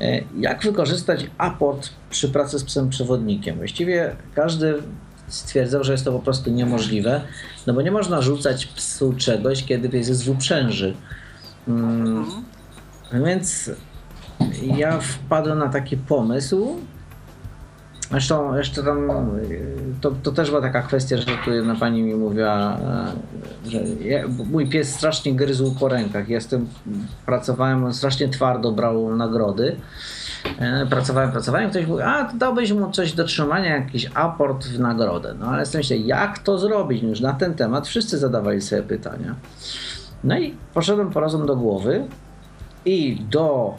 e, 0.02 0.22
jak 0.40 0.64
wykorzystać 0.64 1.28
aport 1.38 1.90
przy 2.10 2.30
pracy 2.30 2.60
z 2.60 2.64
psem 2.64 2.90
przewodnikiem. 2.90 3.58
Właściwie 3.58 4.16
każdy 4.36 4.74
stwierdzał, 5.28 5.84
że 5.84 5.92
jest 5.92 6.06
to 6.06 6.12
po 6.12 6.20
prostu 6.20 6.52
niemożliwe, 6.52 7.22
no 7.68 7.74
bo 7.74 7.82
nie 7.82 7.92
można 7.92 8.22
rzucać 8.22 8.66
psu 8.66 9.14
czegoś, 9.18 9.64
kiedy 9.64 9.90
pies 9.90 10.08
jest 10.08 10.26
w 10.26 10.30
uprzęży. 10.30 10.94
Mm, 11.68 12.26
więc 13.14 13.72
ja 14.62 15.00
wpadłem 15.00 15.60
na 15.60 15.70
taki 15.70 15.98
pomysł. 15.98 16.76
Zresztą 18.12 18.58
jeszcze 18.58 18.84
tam 18.84 19.12
to, 20.02 20.12
to 20.24 20.32
też 20.32 20.50
była 20.50 20.62
taka 20.62 20.82
kwestia, 20.82 21.18
że 21.18 21.26
tu 21.46 21.52
jedna 21.52 21.76
pani 21.76 22.04
mi 22.04 22.16
mówiła, 22.16 22.78
e, 23.66 23.70
że 23.70 23.80
ja, 24.02 24.24
mój 24.52 24.70
pies 24.70 24.96
strasznie 24.96 25.36
gryzł 25.36 25.76
po 25.80 25.88
rękach. 25.88 26.30
Jestem, 26.30 26.68
pracowałem, 27.26 27.84
on 27.84 27.94
strasznie 27.94 28.30
twardo 28.30 28.72
brał 28.72 29.16
nagrody. 29.16 29.76
E, 30.60 30.86
pracowałem, 30.90 31.32
pracowałem, 31.32 31.70
ktoś 31.70 31.86
mówi, 31.86 32.04
a 32.04 32.34
dałbyś 32.34 32.72
mu 32.72 32.92
coś 32.92 33.14
do 33.14 33.24
trzymania, 33.24 33.76
jakiś 33.76 34.12
aport 34.14 34.66
w 34.66 34.80
nagrodę. 34.80 35.36
No 35.40 35.46
ale 35.46 35.64
myślę, 35.74 35.98
jak 35.98 36.40
to 36.40 36.58
zrobić? 36.58 37.04
Już 37.04 37.20
na 37.20 37.34
ten 37.34 37.54
temat 37.54 37.88
wszyscy 37.88 38.18
zadawali 38.18 38.62
sobie 38.62 38.84
pytania. 38.84 39.36
No 40.26 40.40
i 40.40 40.54
poszedłem 40.74 41.10
po 41.10 41.20
rozum 41.20 41.46
do 41.46 41.56
głowy 41.56 42.04
i 42.86 43.18
do 43.30 43.76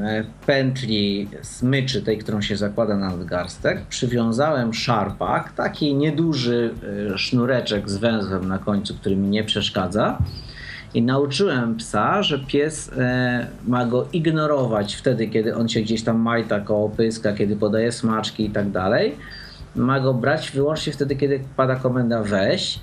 e, 0.00 0.24
pętli 0.46 1.28
smyczy, 1.42 2.02
tej, 2.02 2.18
którą 2.18 2.40
się 2.40 2.56
zakłada 2.56 2.96
na 2.96 3.10
nadgarstek, 3.10 3.82
przywiązałem 3.88 4.74
szarpak, 4.74 5.52
taki 5.52 5.94
nieduży 5.94 6.74
e, 7.14 7.18
sznureczek 7.18 7.90
z 7.90 7.96
węzłem 7.96 8.48
na 8.48 8.58
końcu, 8.58 8.94
który 8.94 9.16
mi 9.16 9.28
nie 9.28 9.44
przeszkadza. 9.44 10.18
I 10.94 11.02
nauczyłem 11.02 11.76
psa, 11.76 12.22
że 12.22 12.38
pies 12.38 12.90
e, 12.98 13.46
ma 13.66 13.86
go 13.86 14.08
ignorować 14.12 14.94
wtedy, 14.94 15.28
kiedy 15.28 15.56
on 15.56 15.68
się 15.68 15.80
gdzieś 15.80 16.02
tam 16.02 16.18
majta 16.18 16.60
koło 16.60 16.88
pyska, 16.88 17.32
kiedy 17.32 17.56
podaje 17.56 17.92
smaczki 17.92 18.46
i 18.46 18.50
tak 18.50 18.70
dalej. 18.70 19.16
Ma 19.76 20.00
go 20.00 20.14
brać 20.14 20.50
wyłącznie 20.50 20.92
wtedy, 20.92 21.16
kiedy 21.16 21.40
pada 21.56 21.76
komenda 21.76 22.22
weź. 22.22 22.80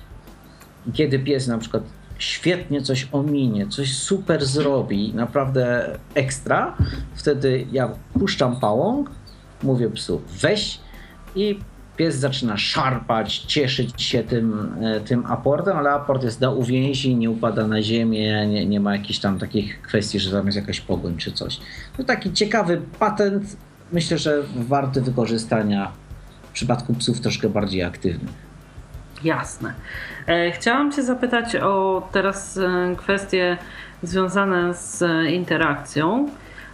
Kiedy 0.94 1.18
pies 1.18 1.48
na 1.48 1.58
przykład 1.58 1.82
świetnie 2.18 2.82
coś 2.82 3.08
ominie, 3.12 3.66
coś 3.68 3.94
super 3.94 4.46
zrobi, 4.46 5.14
naprawdę 5.14 5.96
ekstra, 6.14 6.76
wtedy 7.14 7.66
ja 7.72 7.90
puszczam 8.18 8.60
pałąk, 8.60 9.10
mówię 9.62 9.90
psu 9.90 10.22
weź 10.40 10.80
i 11.34 11.58
pies 11.96 12.16
zaczyna 12.16 12.56
szarpać, 12.56 13.38
cieszyć 13.38 14.02
się 14.02 14.24
tym, 14.24 14.74
e, 14.82 15.00
tym 15.00 15.26
aportem, 15.26 15.76
ale 15.76 15.90
aport 15.90 16.24
jest 16.24 16.40
na 16.40 16.50
uwięzi, 16.50 17.16
nie 17.16 17.30
upada 17.30 17.66
na 17.66 17.82
ziemię, 17.82 18.46
nie, 18.46 18.66
nie 18.66 18.80
ma 18.80 18.96
jakichś 18.96 19.18
tam 19.18 19.38
takich 19.38 19.82
kwestii, 19.82 20.20
że 20.20 20.30
tam 20.30 20.46
jest 20.46 20.58
jakaś 20.58 20.80
pogoń 20.80 21.16
czy 21.16 21.32
coś. 21.32 21.60
To 21.96 22.04
taki 22.04 22.32
ciekawy 22.32 22.82
patent, 22.98 23.56
myślę, 23.92 24.18
że 24.18 24.42
warty 24.56 25.02
wykorzystania 25.02 25.92
w 26.50 26.52
przypadku 26.52 26.94
psów 26.94 27.20
troszkę 27.20 27.48
bardziej 27.48 27.82
aktywnych. 27.82 28.47
Jasne. 29.24 29.72
E, 30.26 30.50
chciałam 30.50 30.92
Cię 30.92 31.02
zapytać 31.02 31.56
o 31.56 32.08
teraz 32.12 32.56
e, 32.56 32.96
kwestie 32.96 33.56
związane 34.02 34.74
z 34.74 35.04
interakcją 35.30 36.28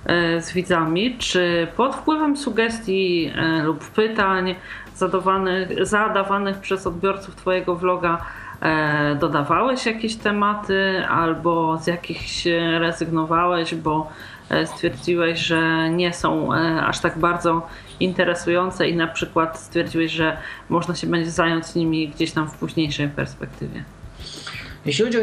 e, 0.07 0.41
z 0.41 0.53
widzami. 0.53 1.17
Czy 1.19 1.67
pod 1.77 1.97
wpływem 1.97 2.37
sugestii 2.37 3.33
lub 3.65 3.91
pytań 3.91 4.55
zadawanych, 4.95 5.87
zadawanych 5.87 6.59
przez 6.59 6.87
odbiorców 6.87 7.37
Twojego 7.37 7.77
vloga 7.77 8.25
dodawałeś 9.21 9.87
jakieś 9.87 10.17
tematy 10.17 11.07
albo 11.09 11.79
z 11.79 11.87
jakichś 11.87 12.47
rezygnowałeś, 12.79 13.75
bo 13.75 14.11
stwierdziłeś, 14.65 15.39
że 15.39 15.91
nie 15.91 16.13
są 16.13 16.55
aż 16.83 17.01
tak 17.01 17.19
bardzo 17.19 17.69
interesujące 18.01 18.89
i 18.89 18.97
na 18.97 19.07
przykład 19.07 19.59
stwierdziłeś, 19.59 20.13
że 20.13 20.37
można 20.69 20.95
się 20.95 21.07
będzie 21.07 21.31
zająć 21.31 21.75
nimi 21.75 22.09
gdzieś 22.09 22.33
tam 22.33 22.49
w 22.49 22.55
późniejszej 22.55 23.09
perspektywie? 23.09 23.85
Jeśli 24.87 25.05
chodzi 25.05 25.19
o 25.19 25.23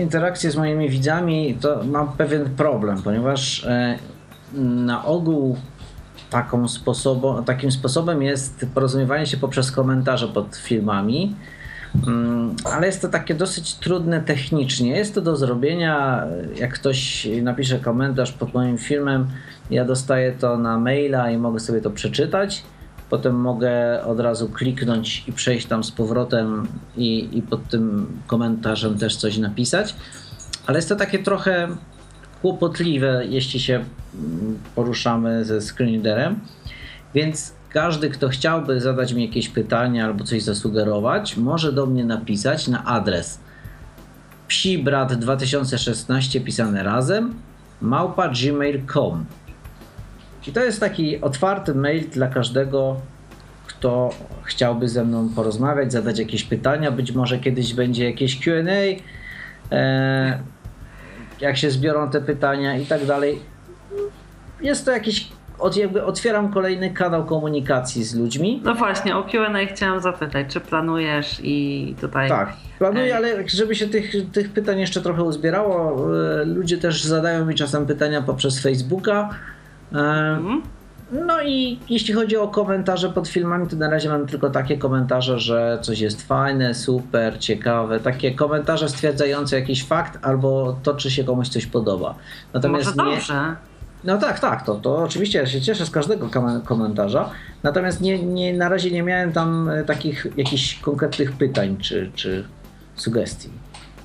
interakcję, 0.00 0.50
z 0.50 0.56
moimi 0.56 0.88
widzami, 0.88 1.56
to 1.60 1.80
mam 1.84 2.12
pewien 2.12 2.44
problem, 2.56 3.02
ponieważ 3.02 3.66
na 4.54 5.04
ogół 5.04 5.56
sposobo, 6.68 7.42
takim 7.42 7.72
sposobem 7.72 8.22
jest 8.22 8.66
porozumiewanie 8.74 9.26
się 9.26 9.36
poprzez 9.36 9.72
komentarze 9.72 10.28
pod 10.28 10.56
filmami, 10.56 11.34
mm, 12.06 12.56
ale 12.64 12.86
jest 12.86 13.02
to 13.02 13.08
takie 13.08 13.34
dosyć 13.34 13.74
trudne 13.74 14.20
technicznie. 14.20 14.96
Jest 14.96 15.14
to 15.14 15.20
do 15.20 15.36
zrobienia, 15.36 16.26
jak 16.56 16.74
ktoś 16.74 17.28
napisze 17.42 17.78
komentarz 17.78 18.32
pod 18.32 18.54
moim 18.54 18.78
filmem, 18.78 19.26
ja 19.72 19.84
dostaję 19.84 20.32
to 20.32 20.58
na 20.58 20.78
maila 20.78 21.30
i 21.30 21.36
mogę 21.36 21.60
sobie 21.60 21.80
to 21.80 21.90
przeczytać. 21.90 22.62
Potem 23.10 23.34
mogę 23.34 24.04
od 24.04 24.20
razu 24.20 24.48
kliknąć 24.48 25.24
i 25.28 25.32
przejść 25.32 25.66
tam 25.66 25.84
z 25.84 25.90
powrotem 25.90 26.68
i, 26.96 27.38
i 27.38 27.42
pod 27.42 27.68
tym 27.68 28.06
komentarzem 28.26 28.98
też 28.98 29.16
coś 29.16 29.38
napisać. 29.38 29.94
Ale 30.66 30.78
jest 30.78 30.88
to 30.88 30.96
takie 30.96 31.18
trochę 31.18 31.68
kłopotliwe, 32.40 33.22
jeśli 33.28 33.60
się 33.60 33.74
mm, 33.74 34.58
poruszamy 34.74 35.44
ze 35.44 35.60
screenreaderem. 35.60 36.40
Więc 37.14 37.54
każdy, 37.68 38.10
kto 38.10 38.28
chciałby 38.28 38.80
zadać 38.80 39.12
mi 39.12 39.26
jakieś 39.26 39.48
pytanie 39.48 40.04
albo 40.04 40.24
coś 40.24 40.42
zasugerować, 40.42 41.36
może 41.36 41.72
do 41.72 41.86
mnie 41.86 42.04
napisać 42.04 42.68
na 42.68 42.84
adres 42.84 43.38
psibrat2016 44.48 46.44
pisane 46.44 46.82
razem 46.82 47.34
małpa 47.80 48.28
gmail.com 48.28 49.24
i 50.46 50.52
to 50.52 50.64
jest 50.64 50.80
taki 50.80 51.20
otwarty 51.20 51.74
mail 51.74 52.08
dla 52.10 52.26
każdego, 52.26 52.96
kto 53.66 54.10
chciałby 54.42 54.88
ze 54.88 55.04
mną 55.04 55.28
porozmawiać, 55.36 55.92
zadać 55.92 56.18
jakieś 56.18 56.44
pytania, 56.44 56.90
być 56.90 57.12
może 57.12 57.38
kiedyś 57.38 57.74
będzie 57.74 58.04
jakieś 58.04 58.40
Q&A. 58.40 59.02
E, 59.74 60.38
jak 61.40 61.56
się 61.56 61.70
zbiorą 61.70 62.10
te 62.10 62.20
pytania 62.20 62.76
i 62.76 62.86
tak 62.86 63.06
dalej. 63.06 63.38
Jest 64.60 64.84
to 64.84 64.90
jakiś, 64.90 65.28
od, 65.58 65.76
jakby 65.76 66.04
otwieram 66.04 66.52
kolejny 66.52 66.90
kanał 66.90 67.24
komunikacji 67.24 68.04
z 68.04 68.14
ludźmi. 68.14 68.60
No 68.64 68.74
właśnie, 68.74 69.16
o 69.16 69.22
Q&A 69.22 69.66
chciałam 69.66 70.00
zapytać, 70.00 70.46
czy 70.48 70.60
planujesz 70.60 71.40
i 71.42 71.94
tutaj... 72.00 72.28
Tak, 72.28 72.52
planuję, 72.78 73.16
ale 73.16 73.48
żeby 73.48 73.74
się 73.74 73.88
tych, 73.88 74.32
tych 74.32 74.52
pytań 74.52 74.80
jeszcze 74.80 75.00
trochę 75.00 75.22
uzbierało, 75.22 76.06
e, 76.40 76.44
ludzie 76.44 76.78
też 76.78 77.04
zadają 77.04 77.46
mi 77.46 77.54
czasem 77.54 77.86
pytania 77.86 78.22
poprzez 78.22 78.62
Facebooka. 78.62 79.30
E, 79.94 79.98
mhm. 79.98 80.62
No 81.26 81.42
i 81.42 81.78
jeśli 81.88 82.14
chodzi 82.14 82.36
o 82.36 82.48
komentarze 82.48 83.10
pod 83.10 83.28
filmami, 83.28 83.68
to 83.68 83.76
na 83.76 83.90
razie 83.90 84.08
mam 84.08 84.26
tylko 84.26 84.50
takie 84.50 84.78
komentarze, 84.78 85.38
że 85.38 85.78
coś 85.82 86.00
jest 86.00 86.26
fajne, 86.26 86.74
super, 86.74 87.38
ciekawe. 87.38 88.00
Takie 88.00 88.34
komentarze 88.34 88.88
stwierdzające 88.88 89.60
jakiś 89.60 89.84
fakt 89.84 90.18
albo 90.22 90.76
to, 90.82 90.94
czy 90.94 91.10
się 91.10 91.24
komuś 91.24 91.48
coś 91.48 91.66
podoba. 91.66 92.14
Natomiast 92.52 92.96
Może 92.96 93.10
nie... 93.10 93.16
dobrze. 93.16 93.56
No 94.04 94.18
tak, 94.18 94.40
tak, 94.40 94.66
to, 94.66 94.74
to 94.74 94.96
oczywiście 94.96 95.38
ja 95.38 95.46
się 95.46 95.60
cieszę 95.60 95.86
z 95.86 95.90
każdego 95.90 96.28
komentarza. 96.64 97.30
Natomiast 97.62 98.00
nie, 98.00 98.22
nie, 98.22 98.54
na 98.54 98.68
razie 98.68 98.90
nie 98.90 99.02
miałem 99.02 99.32
tam 99.32 99.68
e, 99.68 99.84
takich 99.84 100.26
jakichś 100.36 100.80
konkretnych 100.80 101.32
pytań 101.32 101.76
czy, 101.80 102.10
czy 102.14 102.44
sugestii. 102.94 103.50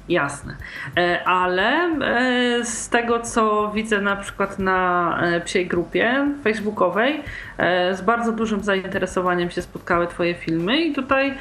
Jasne. 0.09 0.55
E, 0.97 1.23
ale 1.27 1.71
e, 1.71 2.65
z 2.65 2.89
tego, 2.89 3.19
co 3.19 3.71
widzę 3.75 4.01
na 4.01 4.15
przykład 4.15 4.59
na 4.59 5.19
e, 5.21 5.41
psiej 5.41 5.67
grupie 5.67 6.27
facebookowej, 6.43 7.23
z 7.93 8.01
bardzo 8.01 8.31
dużym 8.31 8.63
zainteresowaniem 8.63 9.49
się 9.49 9.61
spotkały 9.61 10.07
Twoje 10.07 10.35
filmy 10.35 10.81
i 10.81 10.93
tutaj 10.93 11.33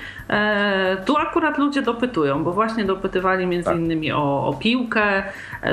tu 1.05 1.17
akurat 1.17 1.59
ludzie 1.59 1.83
dopytują, 1.83 2.45
bo 2.45 2.53
właśnie 2.53 2.85
dopytywali 2.85 3.47
między 3.47 3.65
tak. 3.65 3.77
innymi 3.77 4.13
o, 4.13 4.47
o 4.47 4.55
piłkę, 4.55 5.23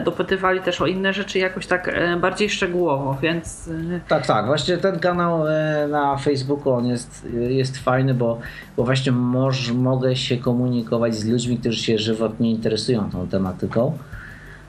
dopytywali 0.06 0.62
też 0.62 0.82
o 0.82 0.88
inne 0.88 1.14
rzeczy 1.14 1.40
jakoś 1.40 1.68
tak 1.68 2.00
bardziej 2.22 2.50
szczegółowo, 2.50 3.18
więc... 3.22 3.70
Tak, 4.08 4.26
tak. 4.26 4.46
Właśnie 4.46 4.78
ten 4.78 5.00
kanał 5.00 5.44
na 5.90 6.18
Facebooku, 6.18 6.74
on 6.74 6.86
jest, 6.86 7.28
jest 7.34 7.78
fajny, 7.78 8.14
bo, 8.14 8.40
bo 8.78 8.84
właśnie 8.84 9.12
moż, 9.12 9.72
mogę 9.72 10.16
się 10.16 10.38
komunikować 10.38 11.16
z 11.16 11.28
ludźmi, 11.28 11.58
którzy 11.58 11.78
się 11.78 11.98
żywotnie 11.98 12.52
interesują 12.52 13.10
tą 13.12 13.28
tematyką. 13.28 13.98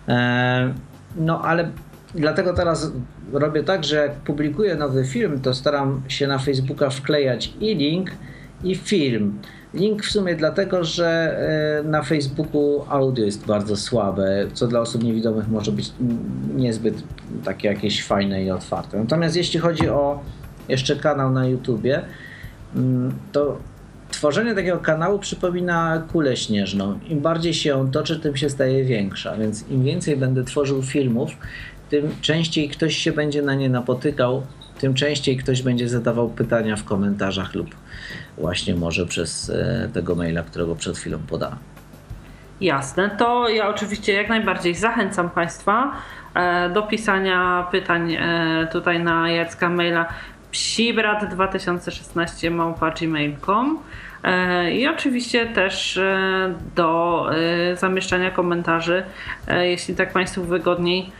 E, 0.08 0.74
no 1.16 1.42
ale 1.42 1.70
dlatego 2.14 2.52
teraz 2.52 2.92
robię 3.32 3.62
tak, 3.62 3.84
że 3.84 3.96
jak 3.96 4.12
publikuję 4.12 4.76
nowy 4.76 5.04
film, 5.04 5.40
to 5.40 5.54
staram 5.54 6.02
się 6.08 6.26
na 6.26 6.38
Facebooka 6.38 6.90
wklejać 6.90 7.52
i 7.60 7.74
link, 7.74 8.10
i 8.64 8.74
film. 8.74 9.38
Link 9.74 10.02
w 10.02 10.10
sumie 10.10 10.34
dlatego, 10.34 10.84
że 10.84 11.38
e, 11.80 11.88
na 11.88 12.02
Facebooku 12.02 12.84
audio 12.88 13.24
jest 13.24 13.46
bardzo 13.46 13.76
słabe, 13.76 14.46
co 14.52 14.66
dla 14.66 14.80
osób 14.80 15.04
niewidomych 15.04 15.48
może 15.48 15.72
być 15.72 15.92
niezbyt 16.56 17.02
takie 17.44 17.68
jakieś 17.68 18.04
fajne 18.04 18.44
i 18.44 18.50
otwarte. 18.50 18.98
Natomiast 18.98 19.36
jeśli 19.36 19.60
chodzi 19.60 19.88
o 19.88 20.20
jeszcze 20.68 20.96
kanał 20.96 21.32
na 21.32 21.46
YouTubie, 21.46 22.02
mm, 22.76 23.12
to 23.32 23.58
Tworzenie 24.14 24.54
takiego 24.54 24.78
kanału 24.78 25.18
przypomina 25.18 26.02
kulę 26.12 26.36
śnieżną. 26.36 26.98
Im 27.08 27.20
bardziej 27.20 27.54
się 27.54 27.70
ją 27.70 27.90
toczy, 27.90 28.20
tym 28.20 28.36
się 28.36 28.50
staje 28.50 28.84
większa. 28.84 29.36
Więc 29.36 29.68
im 29.68 29.84
więcej 29.84 30.16
będę 30.16 30.44
tworzył 30.44 30.82
filmów, 30.82 31.30
tym 32.00 32.14
częściej 32.20 32.68
ktoś 32.68 32.96
się 32.96 33.12
będzie 33.12 33.42
na 33.42 33.54
nie 33.54 33.68
napotykał, 33.68 34.42
tym 34.78 34.94
częściej 34.94 35.36
ktoś 35.36 35.62
będzie 35.62 35.88
zadawał 35.88 36.28
pytania 36.28 36.76
w 36.76 36.84
komentarzach 36.84 37.54
lub 37.54 37.74
właśnie 38.38 38.74
może 38.74 39.06
przez 39.06 39.50
e, 39.50 39.88
tego 39.94 40.14
maila, 40.14 40.42
którego 40.42 40.76
przed 40.76 40.98
chwilą 40.98 41.18
podałem. 41.18 41.58
Jasne, 42.60 43.10
to 43.18 43.48
ja 43.48 43.68
oczywiście 43.68 44.12
jak 44.12 44.28
najbardziej 44.28 44.74
zachęcam 44.74 45.30
Państwa 45.30 45.92
e, 46.34 46.70
do 46.70 46.82
pisania 46.82 47.66
pytań 47.70 48.12
e, 48.12 48.68
tutaj 48.72 49.00
na 49.04 49.30
Jacka 49.30 49.68
maila 49.68 50.06
psibrat2016 50.52 52.50
małpa.gmail.com 52.50 53.78
i 54.72 54.88
oczywiście 54.88 55.46
też 55.46 56.00
do 56.76 57.26
zamieszczania 57.74 58.30
komentarzy, 58.30 59.02
jeśli 59.62 59.94
tak 59.94 60.12
Państwu 60.12 60.44
wygodniej 60.44 61.12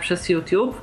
przez 0.00 0.28
YouTube. 0.28 0.80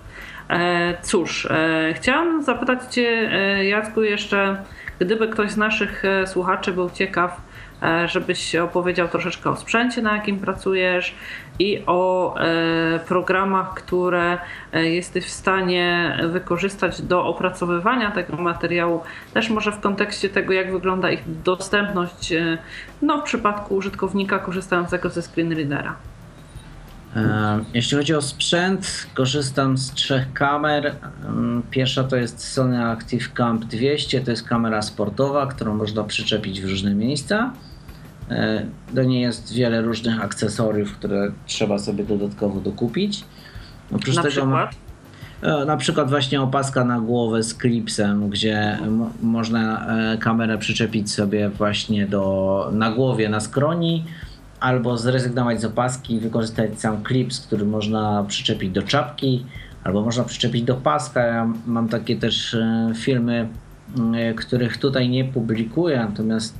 Cóż, 1.01 1.47
chciałam 1.93 2.43
zapytać 2.43 2.79
Cię, 2.93 3.31
Jacku, 3.63 4.03
jeszcze, 4.03 4.63
gdyby 4.99 5.27
ktoś 5.27 5.51
z 5.51 5.57
naszych 5.57 6.03
słuchaczy 6.25 6.71
był 6.73 6.89
ciekaw, 6.89 7.41
E, 7.81 8.07
żebyś 8.07 8.55
opowiedział 8.55 9.07
troszeczkę 9.07 9.49
o 9.49 9.55
sprzęcie, 9.55 10.01
na 10.01 10.15
jakim 10.15 10.39
pracujesz 10.39 11.15
i 11.59 11.83
o 11.85 12.35
e, 12.37 12.99
programach, 12.99 13.73
które 13.73 14.37
e, 14.73 14.89
jesteś 14.89 15.25
w 15.25 15.29
stanie 15.29 16.17
wykorzystać 16.29 17.01
do 17.01 17.25
opracowywania 17.25 18.11
tego 18.11 18.37
materiału, 18.37 19.01
też 19.33 19.49
może 19.49 19.71
w 19.71 19.79
kontekście 19.79 20.29
tego, 20.29 20.53
jak 20.53 20.71
wygląda 20.71 21.11
ich 21.11 21.41
dostępność 21.43 22.33
no, 23.01 23.21
w 23.21 23.23
przypadku 23.23 23.75
użytkownika 23.75 24.39
korzystającego 24.39 25.09
ze 25.09 25.21
screenreadera. 25.21 25.95
Jeśli 27.73 27.97
chodzi 27.97 28.15
o 28.15 28.21
sprzęt, 28.21 29.07
korzystam 29.13 29.77
z 29.77 29.91
trzech 29.91 30.33
kamer. 30.33 30.95
Pierwsza 31.71 32.03
to 32.03 32.15
jest 32.15 32.47
Sony 32.47 32.85
Active 32.85 33.33
Camp 33.33 33.65
200, 33.65 34.21
to 34.21 34.31
jest 34.31 34.47
kamera 34.47 34.81
sportowa, 34.81 35.47
którą 35.47 35.75
można 35.75 36.03
przyczepić 36.03 36.61
w 36.61 36.69
różne 36.69 36.95
miejsca. 36.95 37.53
E, 38.29 38.65
do 38.93 39.03
niej 39.03 39.21
jest 39.21 39.53
wiele 39.53 39.81
różnych 39.81 40.23
akcesoriów, 40.23 40.93
które 40.93 41.31
trzeba 41.45 41.79
sobie 41.79 42.03
dodatkowo 42.03 42.59
dokupić. 42.59 43.23
Oprócz 43.91 44.15
na 44.15 44.21
tego 44.21 44.31
przykład? 44.31 44.75
Ma, 45.41 45.61
e, 45.61 45.65
na 45.65 45.77
przykład 45.77 46.09
właśnie 46.09 46.41
opaska 46.41 46.83
na 46.83 46.99
głowę 46.99 47.43
z 47.43 47.53
klipsem, 47.53 48.29
gdzie 48.29 48.79
można 49.21 49.87
e, 50.13 50.17
kamerę 50.17 50.57
przyczepić 50.57 51.11
sobie 51.11 51.49
właśnie 51.49 52.07
do, 52.07 52.69
na 52.73 52.91
głowie, 52.91 53.29
na 53.29 53.39
skroni, 53.39 54.03
albo 54.59 54.97
zrezygnować 54.97 55.61
z 55.61 55.65
opaski 55.65 56.13
i 56.13 56.19
wykorzystać 56.19 56.79
sam 56.79 57.03
klips, 57.03 57.39
który 57.39 57.65
można 57.65 58.23
przyczepić 58.27 58.71
do 58.71 58.81
czapki, 58.81 59.45
albo 59.83 60.01
można 60.01 60.23
przyczepić 60.23 60.63
do 60.63 60.75
paska. 60.75 61.21
Ja 61.21 61.53
mam 61.67 61.89
takie 61.89 62.15
też 62.15 62.57
filmy, 62.95 63.49
których 64.35 64.77
tutaj 64.77 65.09
nie 65.09 65.25
publikuję, 65.25 66.07
natomiast 66.09 66.59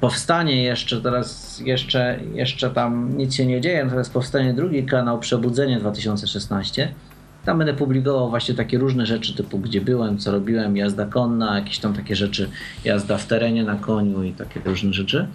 powstanie 0.00 0.62
jeszcze, 0.62 1.00
teraz 1.00 1.60
jeszcze, 1.64 2.20
jeszcze 2.34 2.70
tam 2.70 3.16
nic 3.16 3.34
się 3.34 3.46
nie 3.46 3.60
dzieje, 3.60 3.84
natomiast 3.84 4.12
powstanie 4.12 4.54
drugi 4.54 4.84
kanał 4.84 5.18
Przebudzenie 5.18 5.80
2016. 5.80 6.94
Tam 7.44 7.58
będę 7.58 7.74
publikował 7.74 8.30
właśnie 8.30 8.54
takie 8.54 8.78
różne 8.78 9.06
rzeczy, 9.06 9.34
typu 9.34 9.58
gdzie 9.58 9.80
byłem, 9.80 10.18
co 10.18 10.32
robiłem, 10.32 10.76
jazda 10.76 11.06
konna, 11.06 11.58
jakieś 11.58 11.78
tam 11.78 11.94
takie 11.94 12.16
rzeczy, 12.16 12.50
jazda 12.84 13.18
w 13.18 13.26
terenie 13.26 13.64
na 13.64 13.76
koniu 13.76 14.22
i 14.22 14.32
takie 14.32 14.60
różne 14.64 14.92
rzeczy. 14.92 15.28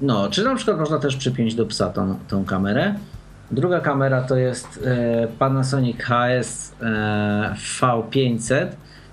No, 0.00 0.30
czy 0.30 0.44
na 0.44 0.54
przykład 0.54 0.78
można 0.78 0.98
też 0.98 1.16
przypiąć 1.16 1.54
do 1.54 1.66
psa 1.66 1.90
tą, 1.90 2.18
tą 2.28 2.44
kamerę. 2.44 2.94
Druga 3.50 3.80
kamera 3.80 4.22
to 4.22 4.36
jest 4.36 4.86
e, 4.86 5.26
Panasonic 5.38 5.96
HS 5.98 6.74
e, 6.82 7.54
V500. 7.80 8.66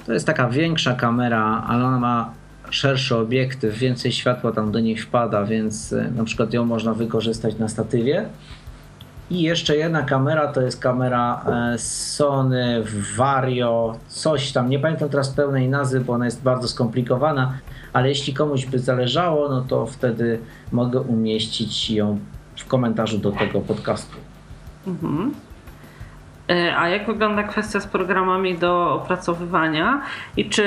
To 0.05 0.13
jest 0.13 0.25
taka 0.25 0.49
większa 0.49 0.93
kamera, 0.93 1.63
ale 1.67 1.85
ona 1.85 1.99
ma 1.99 2.33
szerszy 2.69 3.15
obiektyw, 3.15 3.77
więcej 3.77 4.11
światła 4.11 4.51
tam 4.51 4.71
do 4.71 4.79
niej 4.79 4.97
wpada, 4.97 5.43
więc 5.43 5.93
e, 5.93 6.11
na 6.15 6.23
przykład 6.23 6.53
ją 6.53 6.65
można 6.65 6.93
wykorzystać 6.93 7.57
na 7.57 7.67
statywie. 7.67 8.25
I 9.29 9.41
jeszcze 9.41 9.77
jedna 9.77 10.01
kamera 10.01 10.47
to 10.47 10.61
jest 10.61 10.79
kamera 10.79 11.41
Sony 11.77 12.83
Vario, 13.17 13.95
coś 14.07 14.51
tam, 14.51 14.69
nie 14.69 14.79
pamiętam 14.79 15.09
teraz 15.09 15.29
pełnej 15.29 15.69
nazwy, 15.69 15.99
bo 15.99 16.13
ona 16.13 16.25
jest 16.25 16.41
bardzo 16.43 16.67
skomplikowana, 16.67 17.53
ale 17.93 18.09
jeśli 18.09 18.34
komuś 18.34 18.65
by 18.65 18.80
zależało, 18.80 19.49
no 19.49 19.61
to 19.61 19.85
wtedy 19.85 20.39
mogę 20.72 21.01
umieścić 21.01 21.91
ją 21.91 22.19
w 22.55 22.68
komentarzu 22.68 23.18
do 23.18 23.31
tego 23.31 23.61
podcastu. 23.61 24.18
Mhm. 24.88 25.31
E, 26.49 26.77
a 26.77 26.89
jak 26.89 27.05
wygląda 27.05 27.43
kwestia 27.43 27.80
z 27.80 27.88
programami 27.88 28.57
do 28.57 28.93
opracowywania 28.93 30.01
i 30.38 30.49
czy 30.49 30.63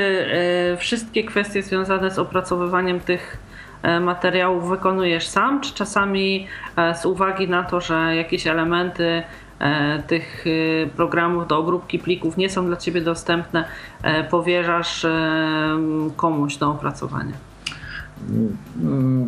e, 0.72 0.76
wszystkie 0.76 1.24
kwestie 1.24 1.62
związane 1.62 2.10
z 2.10 2.18
opracowywaniem 2.18 3.01
tych 3.01 3.38
e, 3.82 4.01
materiałów 4.01 4.68
wykonujesz 4.68 5.26
sam, 5.26 5.60
czy 5.60 5.74
czasami 5.74 6.46
z 6.94 7.06
uwagi 7.06 7.48
na 7.48 7.64
to, 7.64 7.80
że 7.80 8.16
jakieś 8.16 8.46
elementy 8.46 9.22
tych 10.06 10.44
programów 10.97 11.48
do 11.48 11.59
obróbki 11.59 11.98
plików 11.98 12.36
nie 12.36 12.51
są 12.51 12.66
dla 12.66 12.76
Ciebie 12.76 13.01
dostępne, 13.01 13.64
powierzasz 14.31 15.06
komuś 16.16 16.56
do 16.56 16.70
opracowania? 16.70 17.32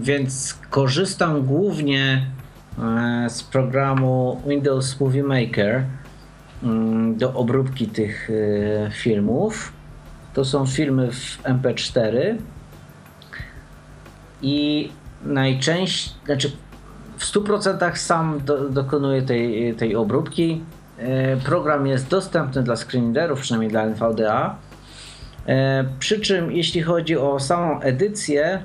Więc 0.01 0.59
korzystam 0.71 1.43
głównie 1.43 2.27
E, 2.79 3.31
z 3.31 3.43
programu 3.43 4.43
Windows 4.47 5.01
Movie 5.01 5.23
Maker 5.23 5.85
mm, 6.63 7.17
do 7.17 7.35
obróbki 7.35 7.87
tych 7.87 8.31
e, 8.31 8.91
filmów. 8.91 9.73
To 10.35 10.45
są 10.45 10.67
filmy 10.67 11.13
w 11.13 11.43
MP4 11.43 12.37
i 14.43 14.91
najczęściej, 15.25 16.15
znaczy 16.25 16.53
w 17.17 17.25
100% 17.25 17.97
sam 17.97 18.41
do, 18.45 18.69
dokonuję 18.69 19.23
tej, 19.23 19.75
tej 19.75 19.97
obróbki. 19.97 20.63
E, 20.99 21.37
program 21.37 21.87
jest 21.87 22.09
dostępny 22.09 22.63
dla 22.63 22.77
screenreaderów, 22.77 23.41
przynajmniej 23.41 23.71
dla 23.71 23.83
NVDA. 23.83 24.57
Przy 25.99 26.21
czym 26.21 26.53
jeśli 26.53 26.83
chodzi 26.83 27.17
o 27.17 27.41
samą 27.41 27.81
edycję, 27.81 28.63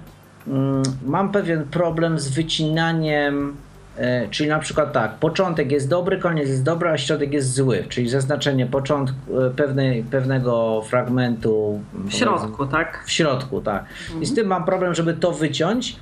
mm, 0.48 0.84
mam 1.06 1.32
pewien 1.32 1.64
problem 1.64 2.20
z 2.20 2.30
wycinaniem 2.30 3.58
E, 3.98 4.28
czyli 4.30 4.50
na 4.50 4.60
przykład 4.60 4.94
tak, 4.94 5.16
początek 5.16 5.72
jest 5.72 5.90
dobry, 5.90 6.18
koniec 6.18 6.48
jest 6.48 6.64
dobry, 6.64 6.90
a 6.90 6.98
środek 6.98 7.34
jest 7.34 7.54
zły, 7.54 7.86
czyli 7.90 8.10
zaznaczenie 8.10 8.66
początku 8.66 9.42
e, 9.42 9.50
pewnej, 9.50 10.04
pewnego 10.04 10.82
fragmentu. 10.82 11.82
W 11.94 12.14
środku, 12.14 12.68
tak? 12.68 13.04
W 13.06 13.12
środku, 13.12 13.62
tak. 13.62 13.86
Mhm. 14.06 14.24
I 14.24 14.26
z 14.26 14.36
tym 14.36 14.48
mam 14.48 14.66
problem, 14.66 14.96
żeby 14.96 15.14
to 15.14 15.32
wyciąć, 15.32 15.96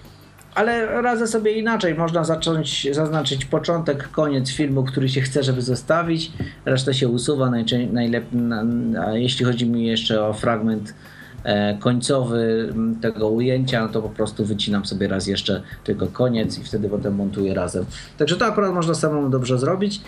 ale 0.59 1.01
radzę 1.01 1.27
sobie 1.27 1.51
inaczej. 1.51 1.95
Można 1.95 2.23
zacząć 2.23 2.87
zaznaczyć 2.91 3.45
początek, 3.45 4.11
koniec 4.11 4.51
filmu, 4.51 4.83
który 4.83 5.09
się 5.09 5.21
chce, 5.21 5.43
żeby 5.43 5.61
zostawić, 5.61 6.31
resztę 6.65 6.93
się 6.93 7.07
usuwa, 7.07 7.51
najlepiej, 7.91 8.39
a 9.07 9.11
jeśli 9.11 9.45
chodzi 9.45 9.65
mi 9.65 9.87
jeszcze 9.87 10.25
o 10.25 10.33
fragment 10.33 10.93
E, 11.43 11.77
końcowy 11.77 12.73
tego 13.01 13.29
ujęcia, 13.29 13.81
no 13.81 13.89
to 13.89 14.01
po 14.01 14.09
prostu 14.09 14.45
wycinam 14.45 14.85
sobie 14.85 15.07
raz 15.07 15.27
jeszcze 15.27 15.61
tylko 15.83 16.07
koniec 16.07 16.59
i 16.59 16.63
wtedy 16.63 16.89
potem 16.89 17.15
montuję 17.15 17.53
razem. 17.53 17.85
Także 18.17 18.35
to 18.37 18.45
akurat 18.45 18.73
można 18.73 18.93
samemu 18.93 19.29
dobrze 19.29 19.59
zrobić 19.59 20.01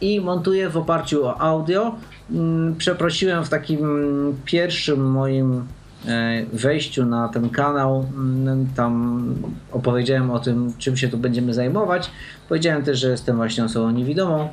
i 0.00 0.20
montuję 0.20 0.68
w 0.68 0.76
oparciu 0.76 1.24
o 1.24 1.40
audio. 1.40 1.94
Mm, 2.30 2.74
przeprosiłem 2.76 3.44
w 3.44 3.48
takim 3.48 3.80
pierwszym 4.44 5.10
moim 5.10 5.66
wejściu 6.52 7.06
na 7.06 7.28
ten 7.28 7.50
kanał, 7.50 8.06
mm, 8.14 8.68
tam 8.76 9.34
opowiedziałem 9.72 10.30
o 10.30 10.38
tym, 10.38 10.72
czym 10.78 10.96
się 10.96 11.08
tu 11.08 11.18
będziemy 11.18 11.54
zajmować. 11.54 12.10
Powiedziałem 12.48 12.82
też, 12.82 12.98
że 12.98 13.10
jestem 13.10 13.36
właśnie 13.36 13.64
osobą 13.64 13.90
niewidomą 13.90 14.48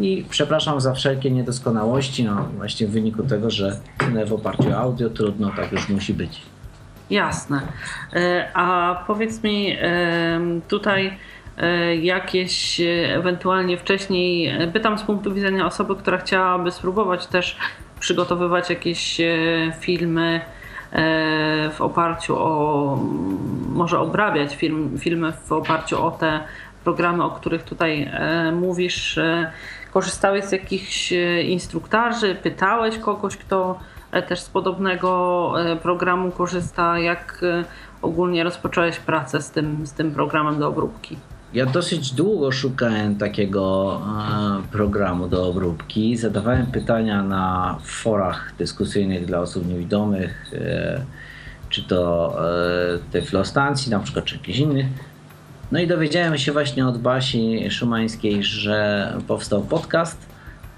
i 0.00 0.24
przepraszam 0.30 0.80
za 0.80 0.94
wszelkie 0.94 1.30
niedoskonałości, 1.30 2.24
no 2.24 2.48
właśnie 2.56 2.86
w 2.86 2.90
wyniku 2.90 3.22
tego, 3.22 3.50
że 3.50 3.76
w 4.26 4.32
oparciu 4.32 4.70
o 4.70 4.76
audio 4.76 5.10
trudno, 5.10 5.50
tak 5.56 5.72
już 5.72 5.88
musi 5.88 6.14
być. 6.14 6.42
Jasne. 7.10 7.60
E, 8.12 8.50
a 8.54 8.94
powiedz 9.06 9.42
mi 9.42 9.76
e, 9.80 10.40
tutaj 10.68 11.16
e, 11.58 11.96
jakieś 11.96 12.80
ewentualnie 13.08 13.78
wcześniej, 13.78 14.52
pytam 14.72 14.98
z 14.98 15.02
punktu 15.02 15.34
widzenia 15.34 15.66
osoby, 15.66 15.96
która 15.96 16.18
chciałaby 16.18 16.70
spróbować 16.70 17.26
też 17.26 17.56
przygotowywać 18.00 18.70
jakieś 18.70 19.20
filmy 19.80 20.40
w 21.72 21.76
oparciu 21.78 22.36
o, 22.38 22.98
może 23.68 24.00
obrabiać 24.00 24.56
film, 24.56 24.98
filmy 24.98 25.32
w 25.32 25.52
oparciu 25.52 26.04
o 26.04 26.10
te 26.10 26.40
programy, 26.84 27.24
o 27.24 27.30
których 27.30 27.62
tutaj 27.62 28.10
mówisz. 28.52 29.18
Korzystałeś 29.94 30.44
z 30.44 30.52
jakichś 30.52 31.12
e, 31.12 31.42
instruktarzy, 31.42 32.34
pytałeś 32.34 32.98
kogoś, 32.98 33.36
kto 33.36 33.78
e, 34.12 34.22
też 34.22 34.40
z 34.40 34.48
podobnego 34.50 35.52
e, 35.60 35.76
programu 35.76 36.30
korzysta? 36.30 36.98
Jak 36.98 37.44
ogólnie 38.02 38.44
rozpocząłeś 38.44 38.98
pracę 38.98 39.42
z 39.42 39.50
tym, 39.50 39.86
z 39.86 39.92
tym 39.92 40.14
programem 40.14 40.58
do 40.58 40.68
obróbki? 40.68 41.16
Ja 41.54 41.66
dosyć 41.66 42.12
długo 42.12 42.52
szukałem 42.52 43.16
takiego 43.16 44.00
programu 44.72 45.28
do 45.28 45.48
obróbki. 45.48 46.16
Zadawałem 46.16 46.66
pytania 46.66 47.22
na 47.22 47.78
forach 47.84 48.54
dyskusyjnych 48.58 49.26
dla 49.26 49.40
osób 49.40 49.68
niewidomych, 49.68 50.50
czy 51.68 51.82
to 51.82 52.36
Tyflostancji 53.12 53.90
na 53.90 53.98
przykład, 53.98 54.24
czy 54.24 54.36
jakichś 54.36 54.58
innych. 54.58 54.86
No 55.72 55.80
i 55.80 55.86
dowiedziałem 55.86 56.38
się 56.38 56.52
właśnie 56.52 56.86
od 56.86 56.98
Basi 56.98 57.70
Szumańskiej, 57.70 58.42
że 58.42 59.12
powstał 59.26 59.62
podcast. 59.62 60.26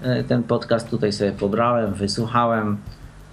E, 0.01 0.23
ten 0.23 0.43
podcast 0.43 0.89
tutaj 0.89 1.13
sobie 1.13 1.31
pobrałem, 1.31 1.93
wysłuchałem. 1.93 2.77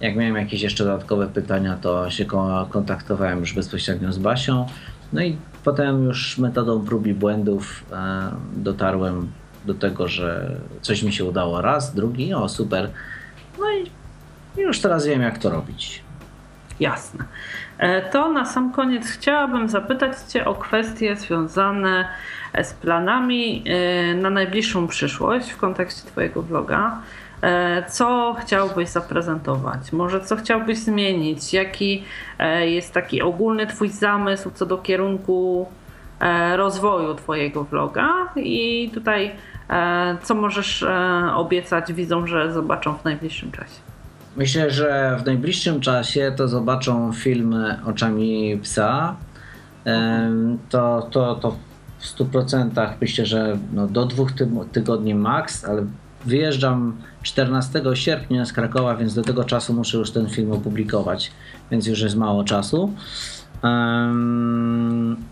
Jak 0.01 0.15
miałem 0.15 0.35
jakieś 0.35 0.61
jeszcze 0.61 0.83
dodatkowe 0.83 1.27
pytania, 1.27 1.77
to 1.81 2.09
się 2.09 2.25
kontaktowałem 2.69 3.39
już 3.39 3.53
bezpośrednio 3.53 4.13
z 4.13 4.17
Basią. 4.17 4.67
No 5.13 5.21
i 5.21 5.37
potem 5.65 6.03
już 6.03 6.37
metodą 6.37 6.85
prób 6.85 7.07
i 7.07 7.13
błędów 7.13 7.83
e, 7.91 8.31
dotarłem 8.55 9.31
do 9.65 9.73
tego, 9.73 10.07
że 10.07 10.55
coś 10.81 11.03
mi 11.03 11.13
się 11.13 11.25
udało 11.25 11.61
raz, 11.61 11.95
drugi, 11.95 12.33
o 12.33 12.49
super. 12.49 12.89
No 13.59 13.65
i 13.71 13.91
już 14.61 14.79
teraz 14.79 15.05
wiem, 15.05 15.21
jak 15.21 15.37
to 15.37 15.49
robić. 15.49 16.03
Jasne. 16.79 17.25
E, 17.77 18.09
to 18.09 18.31
na 18.31 18.45
sam 18.45 18.71
koniec 18.71 19.07
chciałabym 19.07 19.69
zapytać 19.69 20.17
Cię 20.27 20.45
o 20.45 20.55
kwestie 20.55 21.15
związane 21.15 22.07
z 22.63 22.73
planami 22.73 23.63
e, 23.65 24.13
na 24.13 24.29
najbliższą 24.29 24.87
przyszłość 24.87 25.49
w 25.49 25.57
kontekście 25.57 26.07
Twojego 26.07 26.41
vloga. 26.41 27.01
E, 27.41 27.83
co 27.89 28.35
chciałbyś 28.41 28.89
zaprezentować? 28.89 29.91
Może 29.91 30.21
co 30.21 30.35
chciałbyś 30.35 30.77
zmienić? 30.77 31.53
Jaki 31.53 32.03
jest 32.61 32.93
taki 32.93 33.21
ogólny 33.21 33.67
Twój 33.67 33.89
zamysł 33.89 34.51
co 34.53 34.65
do 34.65 34.77
kierunku 34.77 35.67
rozwoju 36.55 37.15
Twojego 37.15 37.63
vloga? 37.63 38.09
I 38.35 38.91
tutaj 38.93 39.31
co 40.23 40.35
możesz 40.35 40.85
obiecać 41.35 41.93
widzom, 41.93 42.27
że 42.27 42.53
zobaczą 42.53 42.93
w 42.93 43.03
najbliższym 43.03 43.51
czasie? 43.51 43.79
Myślę, 44.37 44.71
że 44.71 45.17
w 45.23 45.25
najbliższym 45.25 45.81
czasie 45.81 46.33
to 46.37 46.47
zobaczą 46.47 47.13
film 47.13 47.55
oczami 47.85 48.59
psa. 48.63 49.15
To, 50.69 51.07
to, 51.11 51.35
to 51.35 51.55
w 51.99 52.17
100% 52.17 52.93
myślę, 53.01 53.25
że 53.25 53.57
no 53.73 53.87
do 53.87 54.05
dwóch 54.05 54.31
tygodni 54.71 55.15
max, 55.15 55.65
ale 55.65 55.85
wyjeżdżam 56.25 56.97
14 57.23 57.81
sierpnia 57.93 58.45
z 58.45 58.53
Krakowa, 58.53 58.95
więc 58.95 59.13
do 59.13 59.21
tego 59.21 59.43
czasu 59.43 59.73
muszę 59.73 59.97
już 59.97 60.11
ten 60.11 60.29
film 60.29 60.51
opublikować, 60.51 61.31
więc 61.71 61.87
już 61.87 62.01
jest 62.01 62.15
mało 62.15 62.43
czasu. 62.43 62.93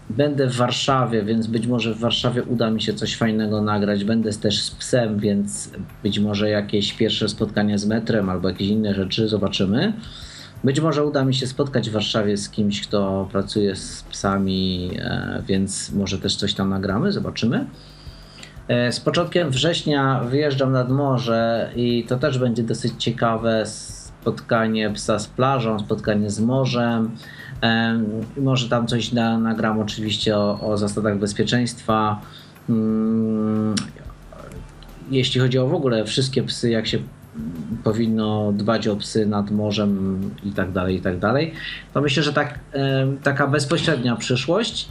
Będę 0.09 0.47
w 0.47 0.55
Warszawie, 0.55 1.23
więc 1.23 1.47
być 1.47 1.67
może 1.67 1.93
w 1.93 1.99
Warszawie 1.99 2.43
uda 2.43 2.69
mi 2.69 2.81
się 2.81 2.93
coś 2.93 3.17
fajnego 3.17 3.61
nagrać. 3.61 4.03
Będę 4.03 4.33
też 4.33 4.61
z 4.61 4.71
psem, 4.71 5.19
więc 5.19 5.71
być 6.03 6.19
może 6.19 6.49
jakieś 6.49 6.93
pierwsze 6.93 7.29
spotkanie 7.29 7.77
z 7.77 7.85
metrem 7.85 8.29
albo 8.29 8.49
jakieś 8.49 8.67
inne 8.67 8.93
rzeczy 8.93 9.27
zobaczymy. 9.27 9.93
Być 10.63 10.79
może 10.79 11.05
uda 11.05 11.25
mi 11.25 11.35
się 11.35 11.47
spotkać 11.47 11.89
w 11.89 11.93
Warszawie 11.93 12.37
z 12.37 12.49
kimś, 12.49 12.87
kto 12.87 13.27
pracuje 13.31 13.75
z 13.75 14.03
psami, 14.03 14.91
e, 14.99 15.43
więc 15.47 15.91
może 15.91 16.19
też 16.19 16.35
coś 16.35 16.53
tam 16.53 16.69
nagramy, 16.69 17.11
zobaczymy. 17.11 17.65
E, 18.67 18.91
z 18.91 18.99
początkiem 18.99 19.49
września 19.49 20.19
wyjeżdżam 20.19 20.71
nad 20.71 20.89
morze 20.89 21.69
i 21.75 22.05
to 22.07 22.17
też 22.17 22.37
będzie 22.39 22.63
dosyć 22.63 22.93
ciekawe 22.97 23.63
spotkanie 23.65 24.89
psa 24.89 25.19
z 25.19 25.27
plażą, 25.27 25.79
spotkanie 25.79 26.29
z 26.29 26.39
morzem. 26.39 27.11
Może 28.37 28.69
tam 28.69 28.87
coś 28.87 29.11
na, 29.11 29.37
nagram 29.37 29.79
oczywiście 29.79 30.37
o, 30.37 30.59
o 30.59 30.77
zasadach 30.77 31.17
bezpieczeństwa. 31.17 32.21
Mm, 32.69 33.75
jeśli 35.11 35.41
chodzi 35.41 35.59
o 35.59 35.67
w 35.67 35.73
ogóle 35.73 36.05
wszystkie 36.05 36.43
psy, 36.43 36.69
jak 36.69 36.87
się 36.87 36.99
powinno 37.83 38.51
dbać 38.51 38.87
o 38.87 38.95
psy 38.95 39.25
nad 39.25 39.51
morzem 39.51 40.21
i 40.43 40.51
tak 40.51 40.71
dalej, 40.71 40.95
i 40.95 41.01
tak 41.01 41.19
dalej, 41.19 41.53
to 41.93 42.01
myślę, 42.01 42.23
że 42.23 42.33
tak, 42.33 42.59
taka 43.23 43.47
bezpośrednia 43.47 44.15
przyszłość. 44.15 44.89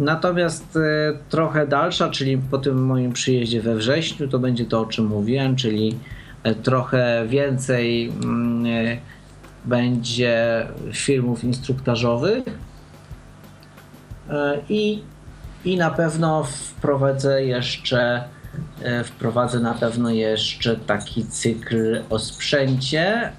Natomiast 0.00 0.76
e, 0.76 1.12
trochę 1.28 1.66
dalsza, 1.66 2.10
czyli 2.10 2.38
po 2.38 2.58
tym 2.58 2.86
moim 2.86 3.12
przyjeździe 3.12 3.62
we 3.62 3.74
wrześniu, 3.74 4.28
to 4.28 4.38
będzie 4.38 4.64
to, 4.64 4.80
o 4.80 4.86
czym 4.86 5.06
mówiłem, 5.06 5.56
czyli 5.56 5.98
e, 6.42 6.54
trochę 6.54 7.24
więcej 7.28 8.08
mm, 8.08 8.66
e, 8.66 8.98
będzie 9.64 10.66
filmów 10.92 11.44
instruktażowych 11.44 12.44
i, 14.68 15.02
i 15.64 15.76
na 15.76 15.90
pewno 15.90 16.44
wprowadzę 16.44 17.44
jeszcze 17.44 18.24
wprowadzę 19.04 19.60
na 19.60 19.74
pewno 19.74 20.10
jeszcze 20.10 20.76
taki 20.76 21.26
cykl 21.26 22.02
o 22.10 22.18
sprzęcie, 22.18 23.32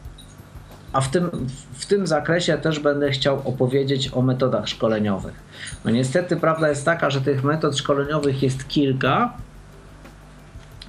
a 0.94 1.02
w 1.02 1.12
tym, 1.12 1.30
w 1.74 1.86
tym 1.86 2.08
zakresie 2.08 2.58
też 2.58 2.80
będę 2.80 3.12
chciał 3.12 3.42
opowiedzieć 3.46 4.10
o 4.14 4.22
metodach 4.22 4.68
szkoleniowych. 4.68 5.34
No 5.86 5.92
niestety 5.92 6.38
prawda 6.38 6.70
jest 6.70 6.86
taka, 6.86 7.10
że 7.10 7.22
tych 7.22 7.44
metod 7.44 7.78
szkoleniowych 7.78 8.44
jest 8.44 8.68
kilka. 8.68 9.34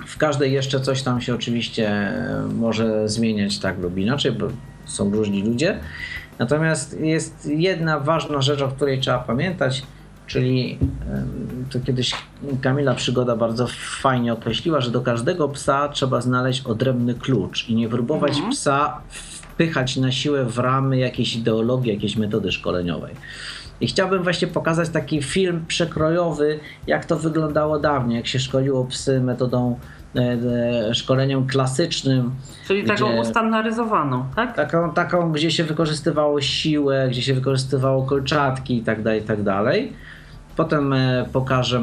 W 0.06 0.18
każdej 0.18 0.52
jeszcze 0.52 0.81
coś 0.81 1.02
tam 1.02 1.20
się 1.20 1.35
oczywiście 1.35 2.12
może 2.55 3.09
zmieniać 3.09 3.59
tak 3.59 3.78
lub 3.78 3.98
inaczej, 3.98 4.32
bo 4.32 4.47
są 4.86 5.10
różni 5.10 5.43
ludzie. 5.43 5.78
Natomiast 6.39 7.01
jest 7.01 7.47
jedna 7.47 8.01
ważna 8.01 8.43
rzecz, 8.43 8.62
o 8.62 8.68
której 8.68 9.01
trzeba 9.01 9.18
pamiętać, 9.18 9.82
czyli 10.27 10.78
to 11.72 11.81
kiedyś 11.81 12.14
Kamila 12.62 12.94
Przygoda 12.94 13.36
bardzo 13.36 13.66
fajnie 14.01 14.32
określiła, 14.32 14.81
że 14.81 14.90
do 14.90 15.01
każdego 15.01 15.48
psa 15.48 15.89
trzeba 15.89 16.20
znaleźć 16.20 16.66
odrębny 16.66 17.14
klucz 17.14 17.68
i 17.68 17.74
nie 17.74 17.89
próbować 17.89 18.32
mhm. 18.32 18.52
psa 18.52 19.01
wpychać 19.60 19.96
na 19.96 20.12
siłę 20.12 20.44
w 20.44 20.58
ramy 20.58 20.98
jakiejś 20.98 21.36
ideologii, 21.36 21.92
jakiejś 21.92 22.16
metody 22.16 22.52
szkoleniowej. 22.52 23.14
I 23.80 23.86
chciałbym 23.86 24.22
właśnie 24.22 24.48
pokazać 24.48 24.88
taki 24.88 25.22
film 25.22 25.64
przekrojowy, 25.68 26.58
jak 26.86 27.04
to 27.04 27.16
wyglądało 27.16 27.78
dawniej, 27.78 28.16
jak 28.16 28.26
się 28.26 28.38
szkoliło 28.38 28.84
psy 28.84 29.20
metodą 29.20 29.78
e, 30.16 30.20
e, 30.20 30.94
szkoleniem 30.94 31.46
klasycznym. 31.46 32.30
Czyli 32.66 32.82
gdzie, 32.82 32.92
taką 32.92 33.20
ustandaryzowaną, 33.20 34.24
tak? 34.36 34.56
Taką, 34.56 34.92
taką, 34.92 35.32
gdzie 35.32 35.50
się 35.50 35.64
wykorzystywało 35.64 36.40
siłę, 36.40 37.08
gdzie 37.10 37.22
się 37.22 37.34
wykorzystywało 37.34 38.02
kolczatki 38.02 38.76
i 38.76 38.82
tak 38.82 39.02
dalej, 39.02 39.20
i 39.20 39.24
tak 39.24 39.42
dalej. 39.42 39.92
Potem 40.56 40.92
e, 40.92 41.26
pokażę 41.32 41.82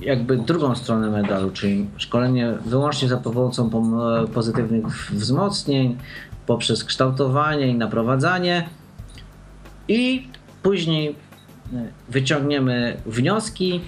jakby 0.00 0.36
drugą 0.36 0.74
stronę 0.74 1.10
medalu, 1.10 1.50
czyli 1.50 1.86
szkolenie 1.96 2.52
wyłącznie 2.66 3.08
za 3.08 3.16
pomocą 3.16 3.70
pozytywnych 4.34 4.86
wzmocnień, 5.12 5.96
poprzez 6.46 6.84
kształtowanie 6.84 7.68
i 7.68 7.74
naprowadzanie 7.74 8.68
i 9.88 10.28
później 10.62 11.08
e, 11.08 11.14
wyciągniemy 12.08 12.96
wnioski 13.06 13.80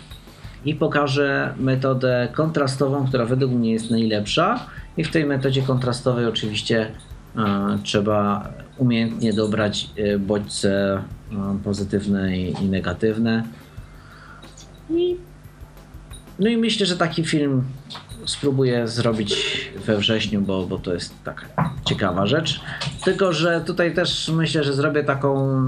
i 0.65 0.75
pokażę 0.75 1.55
metodę 1.57 2.29
kontrastową, 2.33 3.07
która 3.07 3.25
według 3.25 3.53
mnie 3.53 3.73
jest 3.73 3.91
najlepsza 3.91 4.67
i 4.97 5.05
w 5.05 5.11
tej 5.11 5.27
metodzie 5.27 5.63
kontrastowej 5.63 6.27
oczywiście 6.27 6.91
e, 7.37 7.79
trzeba 7.83 8.53
umiejętnie 8.77 9.33
dobrać 9.33 9.91
e, 9.97 10.19
bodźce 10.19 11.03
pozytywne 11.65 12.39
i 12.39 12.65
negatywne. 12.65 13.43
I, 14.91 15.17
no 16.39 16.49
i 16.49 16.57
myślę, 16.57 16.87
że 16.87 16.97
taki 16.97 17.25
film 17.25 17.65
spróbuję 18.25 18.89
zrobić 18.89 19.35
we 19.87 19.99
wrześniu, 19.99 20.41
bo, 20.41 20.67
bo 20.67 20.79
to 20.79 20.95
jest 20.95 21.15
taka 21.25 21.68
ciekawa 21.89 22.27
rzecz. 22.27 22.61
Tylko, 23.05 23.33
że 23.33 23.61
tutaj 23.61 23.95
też 23.95 24.29
myślę, 24.29 24.65
że 24.65 24.73
zrobię 24.73 25.05
taką 25.05 25.59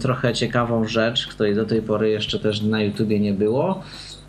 trochę 0.00 0.34
ciekawą 0.34 0.84
rzecz, 0.84 1.26
której 1.26 1.54
do 1.54 1.64
tej 1.64 1.82
pory 1.82 2.10
jeszcze 2.10 2.38
też 2.38 2.62
na 2.62 2.82
YouTubie 2.82 3.20
nie 3.20 3.32
było. 3.32 3.82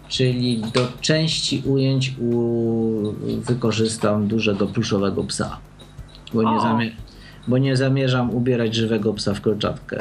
Czyli 0.08 0.62
do 0.74 0.88
części 1.02 1.64
ujęć 1.66 2.16
u... 2.22 3.14
wykorzystam 3.38 4.28
dużego 4.28 4.68
pluszowego 4.68 5.24
psa. 5.24 5.58
Bo 6.34 6.44
nie, 6.44 6.92
bo 7.48 7.58
nie 7.58 7.78
zamierzam 7.78 8.30
ubierać 8.36 8.76
żywego 8.76 9.14
psa 9.14 9.34
w 9.34 9.42
kolczatkę. 9.42 10.00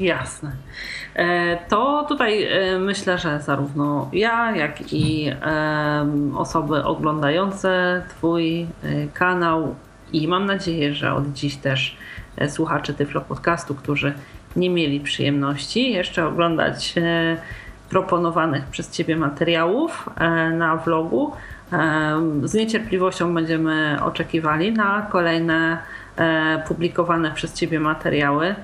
Jasne. 0.00 0.52
E, 1.14 1.56
to 1.68 2.04
tutaj 2.08 2.44
e, 2.44 2.78
myślę, 2.78 3.18
że 3.18 3.40
zarówno 3.40 4.10
ja, 4.12 4.56
jak 4.56 4.92
i 4.92 5.32
osoby 6.36 6.84
oglądające 6.84 8.02
Twój 8.08 8.62
e, 8.62 8.66
kanał 9.14 9.74
i 10.12 10.28
mam 10.28 10.46
nadzieję, 10.46 10.94
że 10.94 11.14
od 11.14 11.32
dziś 11.32 11.56
też 11.56 11.96
słuchacze 12.48 12.94
Tyflo 12.94 13.20
Podcastu, 13.20 13.74
którzy 13.74 14.12
nie 14.56 14.70
mieli 14.70 15.00
przyjemności 15.00 15.92
jeszcze 15.92 16.26
oglądać 16.26 16.94
proponowanych 17.90 18.64
przez 18.64 18.90
Ciebie 18.90 19.16
materiałów 19.16 20.10
na 20.52 20.76
vlogu, 20.76 21.32
z 22.44 22.54
niecierpliwością 22.54 23.34
będziemy 23.34 23.98
oczekiwali 24.04 24.72
na 24.72 25.06
kolejne 25.10 25.78
publikowane 26.68 27.30
przez 27.30 27.54
Ciebie 27.54 27.80
materiały. 27.80 28.54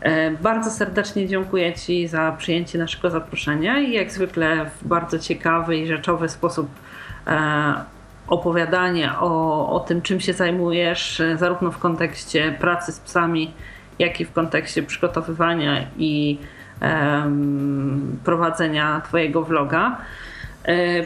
E, 0.00 0.30
bardzo 0.30 0.70
serdecznie 0.70 1.28
dziękuję 1.28 1.74
Ci 1.74 2.08
za 2.08 2.32
przyjęcie 2.38 2.78
naszego 2.78 3.10
zaproszenia 3.10 3.80
i 3.80 3.92
jak 3.92 4.12
zwykle 4.12 4.70
w 4.80 4.88
bardzo 4.88 5.18
ciekawy 5.18 5.76
i 5.76 5.86
rzeczowy 5.86 6.28
sposób 6.28 6.68
e, 7.26 7.74
opowiadanie 8.30 9.12
o, 9.20 9.68
o 9.72 9.80
tym, 9.80 10.02
czym 10.02 10.20
się 10.20 10.32
zajmujesz, 10.32 11.20
e, 11.20 11.36
zarówno 11.36 11.70
w 11.70 11.78
kontekście 11.78 12.56
pracy 12.60 12.92
z 12.92 13.00
psami, 13.00 13.54
jak 13.98 14.20
i 14.20 14.24
w 14.24 14.32
kontekście 14.32 14.82
przygotowywania 14.82 15.86
i 15.98 16.38
prowadzenia 18.24 19.00
Twojego 19.04 19.42
vloga. 19.42 19.96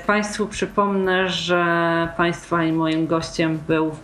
Państwu 0.07 0.47
przypomnę, 0.47 1.29
że 1.29 1.65
Państwa 2.17 2.65
i 2.65 2.73
moim 2.73 3.07
gościem 3.07 3.59
był 3.69 3.97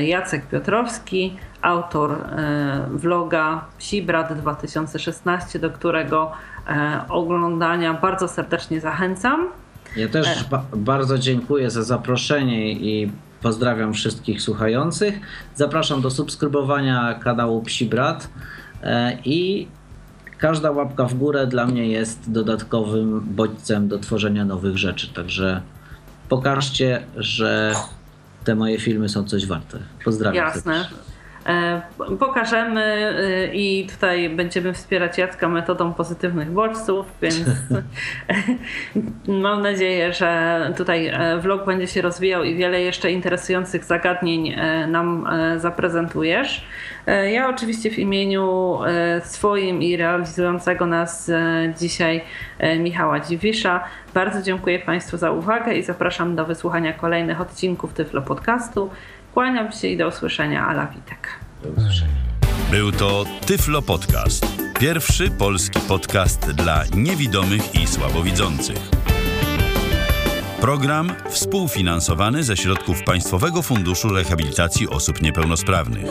Jacek 0.00 0.46
Piotrowski, 0.46 1.36
autor 1.62 2.12
e, 2.12 2.86
vloga 2.90 3.64
Psi 3.78 4.02
Brat 4.02 4.32
2016, 4.32 5.58
do 5.58 5.70
którego 5.70 6.32
e, 6.68 7.00
oglądania 7.08 7.94
bardzo 7.94 8.28
serdecznie 8.28 8.80
zachęcam. 8.80 9.48
Ja 9.96 10.08
też 10.08 10.26
e. 10.26 10.44
ba 10.50 10.66
bardzo 10.76 11.18
dziękuję 11.18 11.70
za 11.70 11.82
zaproszenie 11.82 12.72
i 12.72 13.10
pozdrawiam 13.42 13.94
wszystkich 13.94 14.42
słuchających. 14.42 15.20
Zapraszam 15.54 16.00
do 16.00 16.10
subskrybowania 16.10 17.14
kanału 17.14 17.62
Psi 17.62 17.86
Brat 17.86 18.28
i 19.24 19.68
każda 20.38 20.70
łapka 20.70 21.04
w 21.04 21.14
górę 21.14 21.46
dla 21.46 21.66
mnie 21.66 21.88
jest 21.88 22.30
dodatkowym 22.30 23.20
bodźcem 23.20 23.88
do 23.88 23.98
tworzenia 23.98 24.44
nowych 24.44 24.78
rzeczy. 24.78 25.14
Także 25.14 25.62
pokażcie, 26.28 27.02
że 27.16 27.74
te 28.44 28.54
moje 28.54 28.78
filmy 28.78 29.08
są 29.08 29.24
coś 29.24 29.46
warte. 29.46 29.78
Pozdrawiam. 30.04 30.46
Jasne. 30.46 30.74
Serdecznie. 30.74 31.11
E, 31.46 31.82
pokażemy 32.18 32.82
e, 32.82 33.54
i 33.54 33.86
tutaj 33.86 34.30
będziemy 34.30 34.72
wspierać 34.72 35.18
Jacka 35.18 35.48
metodą 35.48 35.94
pozytywnych 35.94 36.50
bodźców, 36.50 37.06
więc 37.22 37.44
mam 39.44 39.62
nadzieję, 39.62 40.12
że 40.12 40.72
tutaj 40.76 41.06
e, 41.06 41.38
vlog 41.38 41.66
będzie 41.66 41.86
się 41.86 42.02
rozwijał 42.02 42.44
i 42.44 42.54
wiele 42.54 42.80
jeszcze 42.80 43.12
interesujących 43.12 43.84
zagadnień 43.84 44.56
nam 44.88 45.28
zaprezentujesz. 45.56 46.64
Ja 47.32 47.48
oczywiście 47.48 47.90
w 47.90 47.98
imieniu 47.98 48.78
swoim 49.24 49.82
i 49.82 49.96
realizującego 49.96 50.86
nas 50.86 51.30
dzisiaj 51.78 52.20
Michała 52.78 53.20
Dziwisza 53.20 53.84
bardzo 54.14 54.42
dziękuję 54.42 54.78
Państwu 54.78 55.16
za 55.16 55.30
uwagę 55.30 55.74
i 55.74 55.82
zapraszam 55.82 56.36
do 56.36 56.44
wysłuchania 56.44 56.92
kolejnych 56.92 57.40
odcinków 57.40 57.94
Tyflo 57.94 58.22
Podcastu. 58.22 58.90
Kłaniam 59.34 59.72
się 59.72 59.88
i 59.88 59.96
do 59.96 60.08
usłyszenia. 60.08 60.66
Ala 60.66 60.86
Witek. 60.86 61.28
Do 61.62 61.68
usłyszenia. 61.68 62.12
Był 62.70 62.92
to 62.92 63.24
Tyflo 63.46 63.82
Podcast. 63.82 64.46
Pierwszy 64.80 65.30
polski 65.30 65.80
podcast 65.88 66.50
dla 66.50 66.84
niewidomych 66.96 67.74
i 67.74 67.86
słabowidzących. 67.86 68.90
Program 70.60 71.12
współfinansowany 71.28 72.44
ze 72.44 72.56
środków 72.56 73.02
Państwowego 73.02 73.62
Funduszu 73.62 74.08
Rehabilitacji 74.08 74.88
Osób 74.88 75.22
Niepełnosprawnych. 75.22 76.06